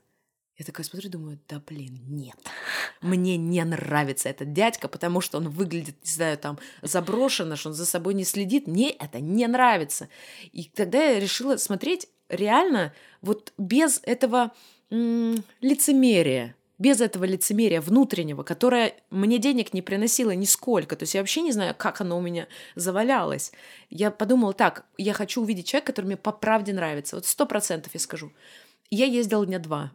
Я 0.58 0.66
такая 0.66 0.86
смотрю, 0.86 1.10
думаю, 1.10 1.40
да 1.48 1.62
блин, 1.66 2.00
нет. 2.08 2.36
Мне 3.02 3.38
не 3.38 3.64
нравится 3.64 4.28
этот 4.28 4.52
дядька, 4.52 4.90
потому 4.90 5.22
что 5.22 5.38
он 5.38 5.50
выглядит, 5.50 5.96
не 6.04 6.12
знаю, 6.12 6.38
там, 6.38 6.60
заброшенно, 6.82 7.56
что 7.56 7.70
он 7.70 7.76
за 7.76 7.86
собой 7.86 8.14
не 8.14 8.26
следит. 8.26 8.68
Мне 8.68 8.92
это 8.92 9.22
не 9.22 9.48
нравится. 9.48 10.10
И 10.52 10.66
тогда 10.66 11.02
я 11.02 11.20
решила 11.20 11.56
смотреть 11.56 12.10
реально 12.28 12.94
вот 13.22 13.54
без 13.58 14.02
этого 14.04 14.52
м, 14.92 15.44
лицемерия 15.62 16.56
без 16.80 17.02
этого 17.02 17.26
лицемерия 17.26 17.82
внутреннего, 17.82 18.44
которое 18.44 18.96
мне 19.12 19.38
денег 19.38 19.74
не 19.74 19.82
приносило 19.82 20.32
нисколько. 20.32 20.96
То 20.96 21.04
есть 21.04 21.14
я 21.14 21.22
вообще 21.22 21.42
не 21.42 21.52
знаю, 21.52 21.76
как 21.78 22.02
оно 22.02 22.18
у 22.18 22.22
меня 22.22 22.48
завалялось. 22.76 23.52
Я 23.90 24.10
подумала 24.10 24.54
так, 24.54 24.86
я 24.98 25.14
хочу 25.14 25.42
увидеть 25.42 25.68
человека, 25.68 25.92
который 25.92 26.06
мне 26.06 26.18
по 26.18 26.32
правде 26.32 26.74
нравится. 26.74 27.18
Вот 27.18 27.26
сто 27.26 27.46
процентов 27.46 27.94
я 27.94 28.00
скажу. 28.00 28.32
Я 28.90 29.06
ездила 29.06 29.46
дня 29.46 29.60
два. 29.60 29.92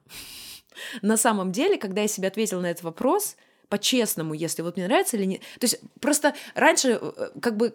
На 1.03 1.16
самом 1.16 1.53
деле, 1.53 1.78
когда 1.78 2.03
я 2.03 2.09
себе 2.09 2.28
ответила 2.28 2.61
на 2.61 2.70
этот 2.70 2.85
вопрос, 2.85 3.37
по-честному, 3.68 4.35
если 4.35 4.62
вот 4.62 4.76
мне 4.76 4.87
нравится 4.87 5.16
или 5.16 5.24
нет. 5.24 5.41
То 5.59 5.64
есть 5.64 5.80
просто 6.01 6.35
раньше 6.55 6.99
э, 7.01 7.30
как 7.41 7.57
бы 7.57 7.74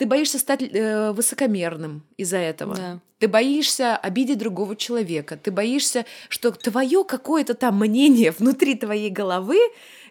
ты 0.00 0.06
боишься 0.06 0.38
стать 0.38 0.62
э, 0.62 1.12
высокомерным 1.12 2.02
из-за 2.16 2.38
этого. 2.38 2.74
Да. 2.74 3.00
Ты 3.18 3.28
боишься 3.28 3.98
обидеть 3.98 4.38
другого 4.38 4.74
человека. 4.74 5.36
Ты 5.36 5.50
боишься, 5.50 6.06
что 6.30 6.52
твое 6.52 7.04
какое-то 7.04 7.52
там 7.52 7.78
мнение 7.78 8.30
внутри 8.30 8.76
твоей 8.76 9.10
головы 9.10 9.58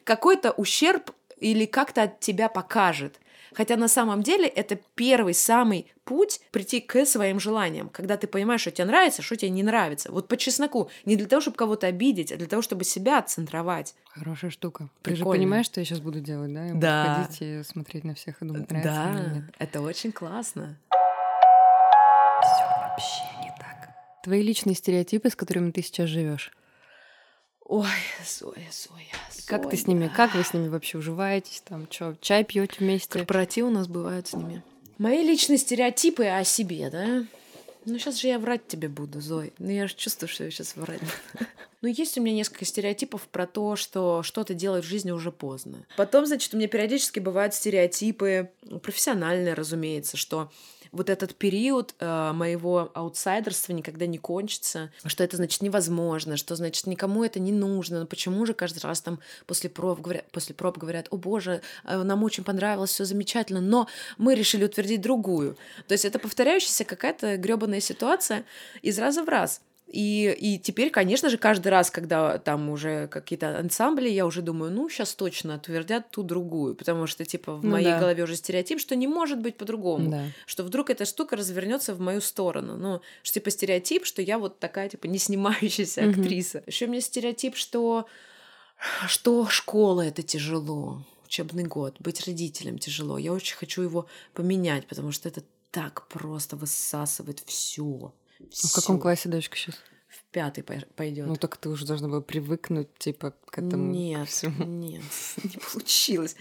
какой-то 0.03 0.51
ущерб 0.51 1.09
или 1.39 1.65
как-то 1.65 2.03
от 2.03 2.19
тебя 2.19 2.49
покажет. 2.49 3.15
Хотя 3.53 3.75
на 3.77 3.87
самом 3.87 4.23
деле 4.23 4.47
это 4.47 4.77
первый 4.95 5.33
самый 5.33 5.91
путь 6.03 6.41
прийти 6.51 6.81
к 6.81 7.05
своим 7.05 7.39
желаниям, 7.39 7.89
когда 7.89 8.17
ты 8.17 8.27
понимаешь, 8.27 8.61
что 8.61 8.71
тебе 8.71 8.85
нравится, 8.85 9.21
что 9.21 9.35
тебе 9.35 9.49
не 9.51 9.63
нравится. 9.63 10.11
Вот 10.11 10.27
по 10.27 10.37
чесноку. 10.37 10.89
Не 11.05 11.15
для 11.15 11.27
того, 11.27 11.41
чтобы 11.41 11.57
кого-то 11.57 11.87
обидеть, 11.87 12.31
а 12.31 12.37
для 12.37 12.47
того, 12.47 12.61
чтобы 12.61 12.83
себя 12.83 13.19
отцентровать. 13.19 13.95
Хорошая 14.09 14.51
штука. 14.51 14.89
Ты 15.01 15.11
же 15.11 15.17
Прикольно. 15.17 15.39
понимаешь, 15.43 15.65
что 15.65 15.79
я 15.81 15.85
сейчас 15.85 15.99
буду 15.99 16.19
делать, 16.19 16.53
да? 16.53 16.63
Я 16.65 16.69
буду 16.73 16.81
Да. 16.81 17.23
ходить 17.23 17.37
и 17.41 17.63
смотреть 17.63 18.03
на 18.03 18.15
всех 18.15 18.41
и 18.41 18.45
думать, 18.45 18.69
нравится 18.71 19.01
мне 19.01 19.19
или 19.21 19.27
Да, 19.29 19.35
нет. 19.35 19.43
это 19.59 19.81
очень 19.81 20.11
классно. 20.11 20.77
Вообще 22.41 23.23
не 23.41 23.49
так. 23.59 23.89
Твои 24.23 24.41
личные 24.41 24.75
стереотипы, 24.75 25.29
с 25.29 25.35
которыми 25.35 25.71
ты 25.71 25.81
сейчас 25.81 26.09
живешь. 26.09 26.51
Ой, 27.69 27.85
Зоя, 28.25 28.55
Зоя, 28.71 29.45
Как 29.45 29.69
ты 29.69 29.77
с 29.77 29.81
Зоя. 29.83 29.89
ними, 29.95 30.07
как 30.07 30.33
вы 30.33 30.43
с 30.43 30.53
ними 30.55 30.69
вообще 30.69 30.97
уживаетесь? 30.97 31.61
Там 31.63 31.85
что, 31.91 32.15
чай 32.19 32.43
пьете 32.43 32.77
вместе? 32.79 33.19
Корпоративы 33.19 33.67
у 33.67 33.71
нас 33.71 33.87
бывают 33.87 34.27
с 34.27 34.33
ними. 34.33 34.63
Мои 34.97 35.23
личные 35.23 35.59
стереотипы 35.59 36.25
о 36.25 36.43
себе, 36.43 36.89
да? 36.89 37.25
Ну, 37.85 37.99
сейчас 37.99 38.19
же 38.19 38.27
я 38.27 38.39
врать 38.39 38.67
тебе 38.67 38.89
буду, 38.89 39.21
Зой. 39.21 39.53
Ну, 39.59 39.69
я 39.69 39.87
же 39.87 39.93
чувствую, 39.93 40.29
что 40.29 40.45
я 40.45 40.51
сейчас 40.51 40.75
врать 40.75 40.99
буду. 40.99 41.47
Ну, 41.81 41.87
есть 41.87 42.17
у 42.17 42.21
меня 42.21 42.35
несколько 42.35 42.65
стереотипов 42.65 43.21
про 43.29 43.47
то, 43.47 43.77
что 43.77 44.21
что-то 44.21 44.53
делать 44.53 44.83
в 44.83 44.87
жизни 44.87 45.11
уже 45.11 45.31
поздно. 45.31 45.85
Потом, 45.95 46.25
значит, 46.25 46.53
у 46.53 46.57
меня 46.57 46.67
периодически 46.67 47.19
бывают 47.19 47.53
стереотипы, 47.53 48.49
ну, 48.63 48.79
профессиональные, 48.79 49.53
разумеется, 49.53 50.17
что 50.17 50.51
вот 50.91 51.09
этот 51.09 51.35
период 51.35 51.95
э, 51.99 52.31
моего 52.33 52.91
аутсайдерства 52.93 53.73
никогда 53.73 54.05
не 54.05 54.17
кончится, 54.17 54.91
что 55.05 55.23
это 55.23 55.37
значит 55.37 55.61
невозможно, 55.61 56.37
что 56.37 56.55
значит 56.55 56.87
никому 56.87 57.23
это 57.23 57.39
не 57.39 57.51
нужно, 57.51 58.01
но 58.01 58.05
почему 58.05 58.45
же 58.45 58.53
каждый 58.53 58.79
раз 58.79 59.01
там 59.01 59.19
после 59.45 59.69
проб 59.69 60.01
говорят, 60.01 60.25
после 60.31 60.55
проб 60.55 60.77
говорят, 60.77 61.07
о 61.11 61.17
боже, 61.17 61.61
э, 61.85 62.03
нам 62.03 62.23
очень 62.23 62.43
понравилось, 62.43 62.91
все 62.91 63.05
замечательно, 63.05 63.61
но 63.61 63.87
мы 64.17 64.35
решили 64.35 64.65
утвердить 64.65 65.01
другую. 65.01 65.57
То 65.87 65.93
есть 65.93 66.05
это 66.05 66.19
повторяющаяся 66.19 66.85
какая-то 66.85 67.37
гребаная 67.37 67.81
ситуация 67.81 68.45
из 68.81 68.97
раза 68.99 69.23
в 69.23 69.29
раз. 69.29 69.61
И, 69.91 70.31
и 70.39 70.59
теперь, 70.59 70.91
конечно 70.91 71.29
же, 71.29 71.37
каждый 71.39 71.69
раз, 71.69 71.89
когда 71.89 72.37
там 72.37 72.69
уже 72.69 73.07
какие-то 73.07 73.57
ансамбли, 73.57 74.07
я 74.07 74.25
уже 74.27 74.43
думаю, 74.43 74.71
ну, 74.71 74.87
сейчас 74.87 75.15
точно 75.15 75.55
утвердят 75.55 76.11
ту 76.11 76.21
другую, 76.21 76.75
потому 76.75 77.07
что, 77.07 77.25
типа, 77.25 77.55
в 77.55 77.63
Ну 77.65 77.71
моей 77.71 77.85
да. 77.93 77.99
голове 77.99 78.23
уже 78.23 78.35
стереотип, 78.35 78.79
что 78.79 78.95
не 78.95 79.07
может 79.07 79.39
быть 79.39 79.57
по-другому 79.57 80.11
Да. 80.11 80.25
что 80.45 80.63
вдруг 80.63 80.91
эта 80.91 81.05
штука 81.05 81.35
развернется 81.35 81.95
в 81.95 81.99
мою 81.99 82.21
сторону. 82.21 82.77
Ну, 82.77 83.01
что 83.23 83.33
типа 83.39 83.49
стереотип, 83.49 84.05
что 84.05 84.21
я 84.21 84.37
вот 84.37 84.59
такая 84.59 84.89
типа 84.89 85.07
не 85.07 85.17
снимающаяся 85.17 86.01
Мгм. 86.03 86.21
актриса. 86.21 86.63
Еще 86.67 86.85
у 86.85 86.89
меня 86.89 87.01
стереотип, 87.01 87.55
что 87.55 88.05
что 89.07 89.47
школа 89.47 90.01
это 90.03 90.21
тяжело, 90.21 91.03
учебный 91.25 91.63
год, 91.63 91.95
быть 91.99 92.25
родителем 92.27 92.77
тяжело. 92.77 93.17
Я 93.17 93.33
очень 93.33 93.57
хочу 93.57 93.81
его 93.81 94.05
поменять, 94.33 94.87
потому 94.87 95.11
что 95.11 95.27
это 95.29 95.41
так 95.71 96.07
просто 96.07 96.55
высасывает 96.55 97.41
все. 97.45 98.13
А 98.39 98.67
В 98.67 98.73
каком 98.73 98.99
классе 98.99 99.29
дочка 99.29 99.57
сейчас? 99.57 99.75
В 100.07 100.31
пятый 100.31 100.63
пойдет. 100.63 101.27
Ну 101.27 101.35
так 101.35 101.57
ты 101.57 101.69
уже 101.69 101.85
должна 101.85 102.07
была 102.07 102.21
привыкнуть, 102.21 102.87
типа, 102.97 103.33
к 103.45 103.57
этому 103.57 103.91
Нет, 103.91 104.27
всему. 104.27 104.65
нет, 104.65 105.03
не 105.43 105.57
получилось. 105.71 106.35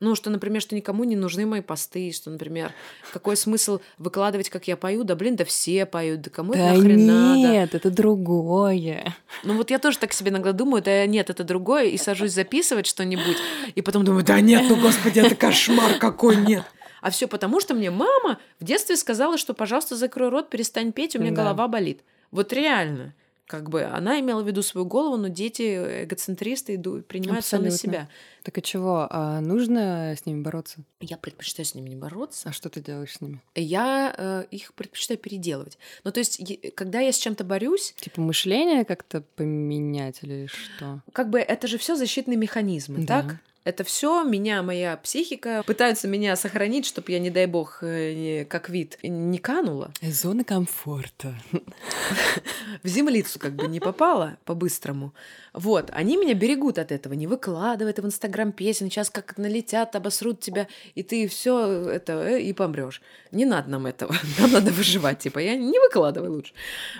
Ну, 0.00 0.14
что, 0.14 0.30
например, 0.30 0.62
что 0.62 0.74
никому 0.74 1.04
не 1.04 1.14
нужны 1.16 1.44
мои 1.44 1.60
посты, 1.60 2.10
что, 2.12 2.30
например, 2.30 2.72
какой 3.12 3.36
смысл 3.36 3.80
выкладывать, 3.98 4.48
как 4.48 4.66
я 4.66 4.78
пою, 4.78 5.04
да 5.04 5.14
блин, 5.14 5.36
да 5.36 5.44
все 5.44 5.84
поют, 5.84 6.22
да 6.22 6.30
кому 6.30 6.54
Да 6.54 6.70
это 6.72 6.78
нахрен 6.78 7.06
надо? 7.06 7.38
нет, 7.38 7.74
это 7.74 7.90
другое. 7.90 9.14
Ну 9.44 9.56
вот 9.58 9.70
я 9.70 9.78
тоже 9.78 9.98
так 9.98 10.14
себе 10.14 10.30
иногда 10.30 10.52
думаю, 10.52 10.82
да 10.82 11.04
нет, 11.06 11.28
это 11.28 11.44
другое, 11.44 11.84
и 11.84 11.98
сажусь 11.98 12.32
записывать 12.32 12.86
что-нибудь, 12.86 13.36
и 13.74 13.82
потом 13.82 14.04
думаю, 14.06 14.24
да 14.24 14.40
нет, 14.40 14.64
ну 14.70 14.76
господи, 14.80 15.20
это 15.20 15.34
кошмар 15.34 15.98
какой, 15.98 16.36
нет. 16.36 16.64
А 17.00 17.10
все 17.10 17.26
потому, 17.28 17.60
что 17.60 17.74
мне 17.74 17.90
мама 17.90 18.38
в 18.58 18.64
детстве 18.64 18.96
сказала, 18.96 19.38
что, 19.38 19.54
пожалуйста, 19.54 19.96
закрой 19.96 20.28
рот, 20.28 20.50
перестань 20.50 20.92
петь, 20.92 21.16
у 21.16 21.20
меня 21.20 21.30
Да. 21.30 21.42
голова 21.42 21.68
болит. 21.68 22.00
Вот 22.30 22.52
реально. 22.52 23.14
Как 23.46 23.68
бы 23.68 23.82
она 23.82 24.20
имела 24.20 24.44
в 24.44 24.46
виду 24.46 24.62
свою 24.62 24.86
голову, 24.86 25.16
но 25.16 25.26
дети 25.26 26.04
эгоцентристы 26.04 26.76
иду- 26.76 27.02
принимают 27.02 27.44
все 27.44 27.58
на 27.58 27.72
себя. 27.72 28.08
Так 28.44 28.56
и 28.58 28.62
чего? 28.62 29.08
А 29.10 29.40
нужно 29.40 30.14
с 30.16 30.24
ними 30.24 30.40
бороться? 30.40 30.78
Я 31.00 31.16
предпочитаю 31.16 31.66
с 31.66 31.74
ними 31.74 31.88
не 31.88 31.96
бороться. 31.96 32.48
А 32.48 32.52
что 32.52 32.68
ты 32.68 32.80
делаешь 32.80 33.12
с 33.16 33.20
ними? 33.20 33.42
Я 33.56 34.14
э, 34.16 34.44
их 34.52 34.72
предпочитаю 34.74 35.18
переделывать. 35.18 35.78
Ну, 36.04 36.12
то 36.12 36.20
есть, 36.20 36.40
когда 36.76 37.00
я 37.00 37.10
с 37.10 37.18
чем-то 37.18 37.42
борюсь, 37.42 37.92
Типа 37.98 38.20
мышление 38.20 38.84
как-то 38.84 39.20
поменять 39.20 40.20
или 40.22 40.46
что? 40.46 41.02
как 41.12 41.28
бы 41.30 41.40
это 41.40 41.66
же 41.66 41.76
все 41.76 41.96
защитные 41.96 42.36
механизмы, 42.36 43.04
Да. 43.04 43.22
так? 43.22 43.36
Это 43.62 43.84
все 43.84 44.24
меня, 44.24 44.62
моя 44.62 44.96
психика 44.96 45.62
пытаются 45.66 46.08
меня 46.08 46.34
сохранить, 46.36 46.86
чтобы 46.86 47.12
я, 47.12 47.18
не 47.18 47.28
дай 47.30 47.46
бог, 47.46 47.82
э, 47.82 48.14
не- 48.14 48.44
как 48.46 48.70
вид 48.70 48.98
не 49.02 49.38
канула, 49.38 49.92
Зона 50.00 50.44
комфорта. 50.44 51.34
в 52.82 52.88
землицу 52.88 53.38
как 53.38 53.54
бы 53.54 53.66
не 53.68 53.80
попала 53.80 54.38
по-быстрому. 54.44 55.12
Вот, 55.52 55.90
они 55.92 56.16
меня 56.16 56.34
берегут 56.34 56.78
от 56.78 56.92
этого, 56.92 57.14
не 57.14 57.26
выкладывай 57.26 57.90
это 57.90 58.02
в 58.02 58.06
Инстаграм 58.06 58.52
песен, 58.52 58.88
сейчас 58.88 59.10
как 59.10 59.36
налетят, 59.36 59.96
обосрут 59.96 60.40
тебя, 60.40 60.68
и 60.94 61.02
ты 61.02 61.26
все 61.28 61.90
это, 61.90 62.12
э, 62.12 62.40
и 62.40 62.52
помрешь. 62.52 63.02
Не 63.32 63.44
надо 63.44 63.70
нам 63.70 63.86
этого, 63.86 64.14
нам 64.38 64.52
надо 64.52 64.70
выживать, 64.70 65.18
типа, 65.18 65.38
я 65.38 65.56
не 65.56 65.78
выкладывай 65.78 66.28
лучше. 66.28 66.52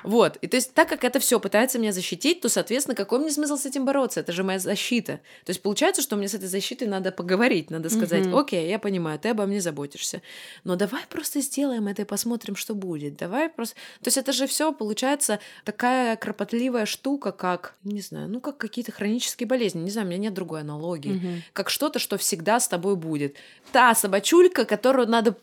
Вот, 0.03 0.37
и 0.43 0.47
то 0.47 0.57
есть 0.57 0.75
так 0.75 0.89
как 0.89 1.05
это 1.05 1.21
все 1.21 1.39
пытается 1.41 1.79
меня 1.79 1.93
защитить, 1.93 2.41
то, 2.41 2.49
соответственно, 2.49 2.95
какой 2.95 3.21
мне 3.21 3.31
смысл 3.31 3.57
с 3.57 3.67
этим 3.67 3.85
бороться? 3.85 4.21
Это 4.21 4.33
же 4.33 4.43
моя 4.43 4.59
защита. 4.59 5.21
То 5.45 5.51
есть 5.51 5.63
получается, 5.63 6.03
что 6.03 6.17
мне 6.17 6.29
с 6.29 6.35
этой 6.35 6.49
защитой 6.51 6.89
надо 6.89 7.13
поговорить, 7.13 7.71
надо 7.71 7.89
сказать, 7.91 8.27
Мгм. 8.27 8.37
окей, 8.37 8.69
я 8.69 8.79
понимаю, 8.79 9.19
ты 9.19 9.31
обо 9.31 9.47
мне 9.47 9.61
заботишься, 9.61 10.23
но 10.65 10.77
давай 10.77 11.03
просто 11.09 11.41
сделаем 11.41 11.89
это 11.89 12.03
и 12.03 12.05
посмотрим, 12.05 12.57
что 12.57 12.75
будет. 12.75 13.17
Давай 13.17 13.49
просто... 13.49 13.75
То 14.03 14.09
есть 14.09 14.17
это 14.19 14.33
же 14.33 14.47
все 14.47 14.73
получается 14.73 15.41
такая 15.65 16.17
кропотливая 16.17 16.87
штука, 16.87 17.33
как, 17.33 17.75
не 17.85 18.01
знаю, 18.01 18.29
ну 18.29 18.41
как 18.41 18.57
какие-то 18.59 18.93
хронические 18.93 19.47
болезни. 19.47 19.81
Не 19.81 19.91
знаю, 19.91 20.07
у 20.07 20.11
меня 20.11 20.21
нет 20.21 20.35
другой 20.35 20.61
аналогии. 20.61 21.13
Мгм. 21.13 21.43
Как 21.53 21.71
что-то, 21.71 21.99
что 21.99 22.19
всегда 22.19 22.61
с 22.61 22.69
тобой 22.69 22.97
будет. 22.97 23.37
Та 23.73 23.95
собачулька, 23.95 24.65
которую 24.65 25.09
надо 25.09 25.37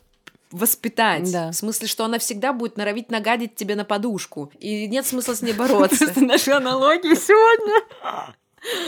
воспитать. 0.50 1.30
Да. 1.30 1.50
В 1.50 1.54
смысле, 1.54 1.88
что 1.88 2.04
она 2.04 2.18
всегда 2.18 2.52
будет 2.52 2.76
норовить 2.76 3.10
нагадить 3.10 3.54
тебе 3.54 3.74
на 3.74 3.84
подушку. 3.84 4.50
И 4.58 4.86
нет 4.86 5.06
смысла 5.06 5.34
с 5.34 5.42
ней 5.42 5.52
бороться. 5.58 6.04
Просто 6.06 6.24
наши 6.24 6.50
аналогии 6.52 7.14
сегодня. 7.14 8.34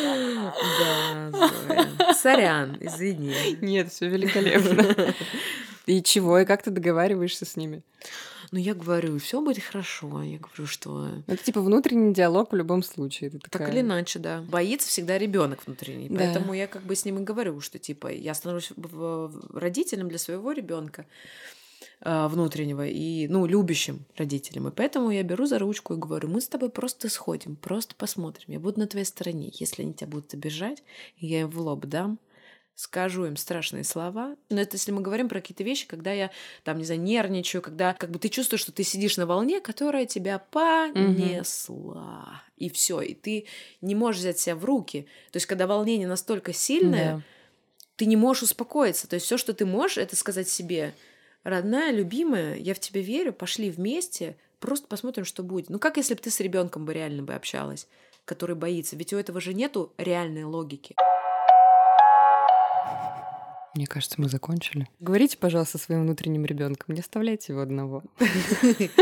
Да, 0.02 1.30
Зоя. 1.30 2.14
Сорян, 2.14 2.76
извини. 2.80 3.56
Нет, 3.60 3.92
все 3.92 4.08
великолепно. 4.08 5.14
И 5.86 6.02
чего? 6.02 6.38
И 6.38 6.44
как 6.44 6.62
ты 6.62 6.70
договариваешься 6.70 7.44
с 7.44 7.56
ними? 7.56 7.82
Ну, 8.52 8.58
я 8.58 8.74
говорю, 8.74 9.18
все 9.18 9.40
будет 9.40 9.62
хорошо. 9.62 10.22
Я 10.22 10.38
говорю, 10.38 10.66
что 10.66 11.08
Это 11.28 11.42
типа 11.42 11.60
внутренний 11.60 12.12
диалог 12.12 12.52
в 12.52 12.56
любом 12.56 12.82
случае. 12.82 13.30
Ты 13.30 13.38
Так 13.38 13.50
такая, 13.50 13.70
или 13.70 13.80
иначе, 13.80 14.18
да. 14.18 14.42
Боится 14.42 14.88
всегда 14.88 15.18
ребенок 15.18 15.60
внутренний. 15.64 16.08
Да. 16.08 16.18
Поэтому 16.18 16.52
я 16.52 16.66
как 16.66 16.82
бы 16.82 16.96
с 16.96 17.04
ним 17.04 17.18
и 17.18 17.22
говорю, 17.22 17.60
что 17.60 17.78
типа 17.78 18.08
я 18.08 18.34
становлюсь 18.34 18.72
родителем 19.54 20.08
для 20.08 20.18
своего 20.18 20.50
ребенка 20.50 21.06
внутреннего 22.02 22.86
и, 22.86 23.28
ну, 23.28 23.46
любящим 23.46 24.04
родителем. 24.16 24.68
И 24.68 24.70
поэтому 24.70 25.10
я 25.10 25.22
беру 25.22 25.46
за 25.46 25.58
ручку 25.58 25.94
и 25.94 25.98
говорю, 25.98 26.28
мы 26.28 26.40
с 26.40 26.48
тобой 26.48 26.70
просто 26.70 27.08
сходим, 27.08 27.56
просто 27.56 27.94
посмотрим. 27.94 28.46
Я 28.48 28.60
буду 28.60 28.80
на 28.80 28.86
твоей 28.86 29.04
стороне. 29.06 29.50
Если 29.54 29.82
они 29.82 29.92
тебя 29.94 30.06
будут 30.08 30.34
обижать, 30.34 30.82
я 31.16 31.42
им 31.42 31.50
в 31.50 31.58
лоб 31.60 31.86
дам, 31.86 32.18
скажу 32.74 33.26
им 33.26 33.36
страшные 33.36 33.84
слова. 33.84 34.36
Но 34.48 34.60
это 34.60 34.76
если 34.76 34.90
мы 34.92 35.02
говорим 35.02 35.28
про 35.28 35.40
какие-то 35.40 35.62
вещи, 35.64 35.86
когда 35.86 36.12
я 36.12 36.30
там, 36.64 36.78
не 36.78 36.84
знаю, 36.84 37.02
нервничаю, 37.02 37.60
когда 37.60 37.92
как 37.92 38.10
бы 38.10 38.18
ты 38.18 38.30
чувствуешь, 38.30 38.62
что 38.62 38.72
ты 38.72 38.84
сидишь 38.84 39.18
на 39.18 39.26
волне, 39.26 39.60
которая 39.60 40.06
тебя 40.06 40.38
понесла. 40.50 42.42
И 42.56 42.70
все, 42.70 43.00
и 43.00 43.14
ты 43.14 43.46
не 43.80 43.94
можешь 43.94 44.20
взять 44.20 44.38
себя 44.38 44.56
в 44.56 44.64
руки. 44.64 45.06
То 45.32 45.36
есть, 45.36 45.46
когда 45.46 45.66
волнение 45.66 46.08
настолько 46.08 46.52
сильное, 46.54 47.16
Да. 47.16 47.22
ты 47.96 48.06
не 48.06 48.16
можешь 48.16 48.44
успокоиться. 48.44 49.06
То 49.08 49.14
есть, 49.14 49.26
все, 49.26 49.36
что 49.36 49.52
ты 49.52 49.66
можешь, 49.66 49.98
это 49.98 50.16
сказать 50.16 50.48
себе, 50.48 50.94
родная, 51.44 51.92
любимая, 51.92 52.56
я 52.56 52.74
в 52.74 52.80
тебя 52.80 53.00
верю, 53.00 53.32
пошли 53.32 53.70
вместе, 53.70 54.36
просто 54.58 54.86
посмотрим, 54.86 55.24
что 55.24 55.42
будет. 55.42 55.70
Ну, 55.70 55.78
как 55.78 55.96
если 55.96 56.14
бы 56.14 56.20
ты 56.20 56.30
с 56.30 56.40
ребенком 56.40 56.84
бы 56.84 56.94
реально 56.94 57.22
бы 57.22 57.34
общалась, 57.34 57.88
который 58.24 58.56
боится? 58.56 58.96
Ведь 58.96 59.12
у 59.12 59.16
этого 59.16 59.40
же 59.40 59.54
нету 59.54 59.92
реальной 59.98 60.44
логики. 60.44 60.94
Мне 63.74 63.86
кажется, 63.86 64.20
мы 64.20 64.28
закончили. 64.28 64.88
Говорите, 64.98 65.38
пожалуйста, 65.38 65.78
своим 65.78 66.02
внутренним 66.02 66.44
ребенком, 66.44 66.94
не 66.94 67.00
оставляйте 67.00 67.52
его 67.52 67.62
одного. 67.62 68.02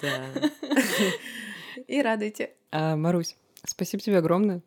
Да. 0.00 0.26
И 1.86 2.02
радуйте. 2.02 2.50
А, 2.72 2.96
Марусь, 2.96 3.36
спасибо 3.64 4.02
тебе 4.02 4.18
огромное. 4.18 4.62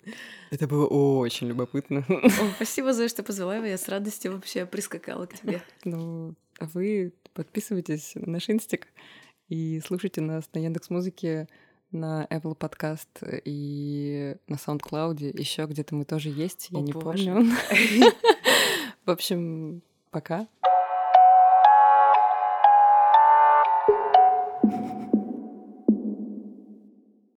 Это 0.51 0.67
было 0.67 0.85
очень 0.85 1.47
любопытно. 1.47 2.05
О, 2.07 2.29
спасибо, 2.55 2.93
Зоя, 2.93 3.09
что 3.09 3.23
позвала 3.23 3.55
его. 3.57 3.65
Я 3.65 3.77
с 3.77 3.89
радостью 3.89 4.33
вообще 4.33 4.65
прискакала 4.65 5.25
к 5.25 5.33
тебе. 5.33 5.61
Ну, 5.83 6.35
а 6.59 6.65
вы 6.73 7.13
подписывайтесь 7.33 8.13
на 8.15 8.33
наш 8.33 8.49
инстик 8.49 8.87
и 9.47 9.81
слушайте 9.85 10.21
нас 10.21 10.49
на 10.53 10.59
Яндекс 10.59 10.89
Музыке, 10.89 11.47
на 11.91 12.25
Apple 12.29 12.57
Podcast 12.57 13.41
и 13.45 14.35
на 14.47 14.55
SoundCloud. 14.55 15.39
Еще 15.39 15.65
где-то 15.65 15.95
мы 15.95 16.05
тоже 16.05 16.29
есть, 16.29 16.67
я 16.69 16.79
О, 16.79 16.81
не 16.81 16.93
боже. 16.93 17.05
помню. 17.05 17.45
В 19.05 19.11
общем, 19.11 19.81
пока. 20.11 20.47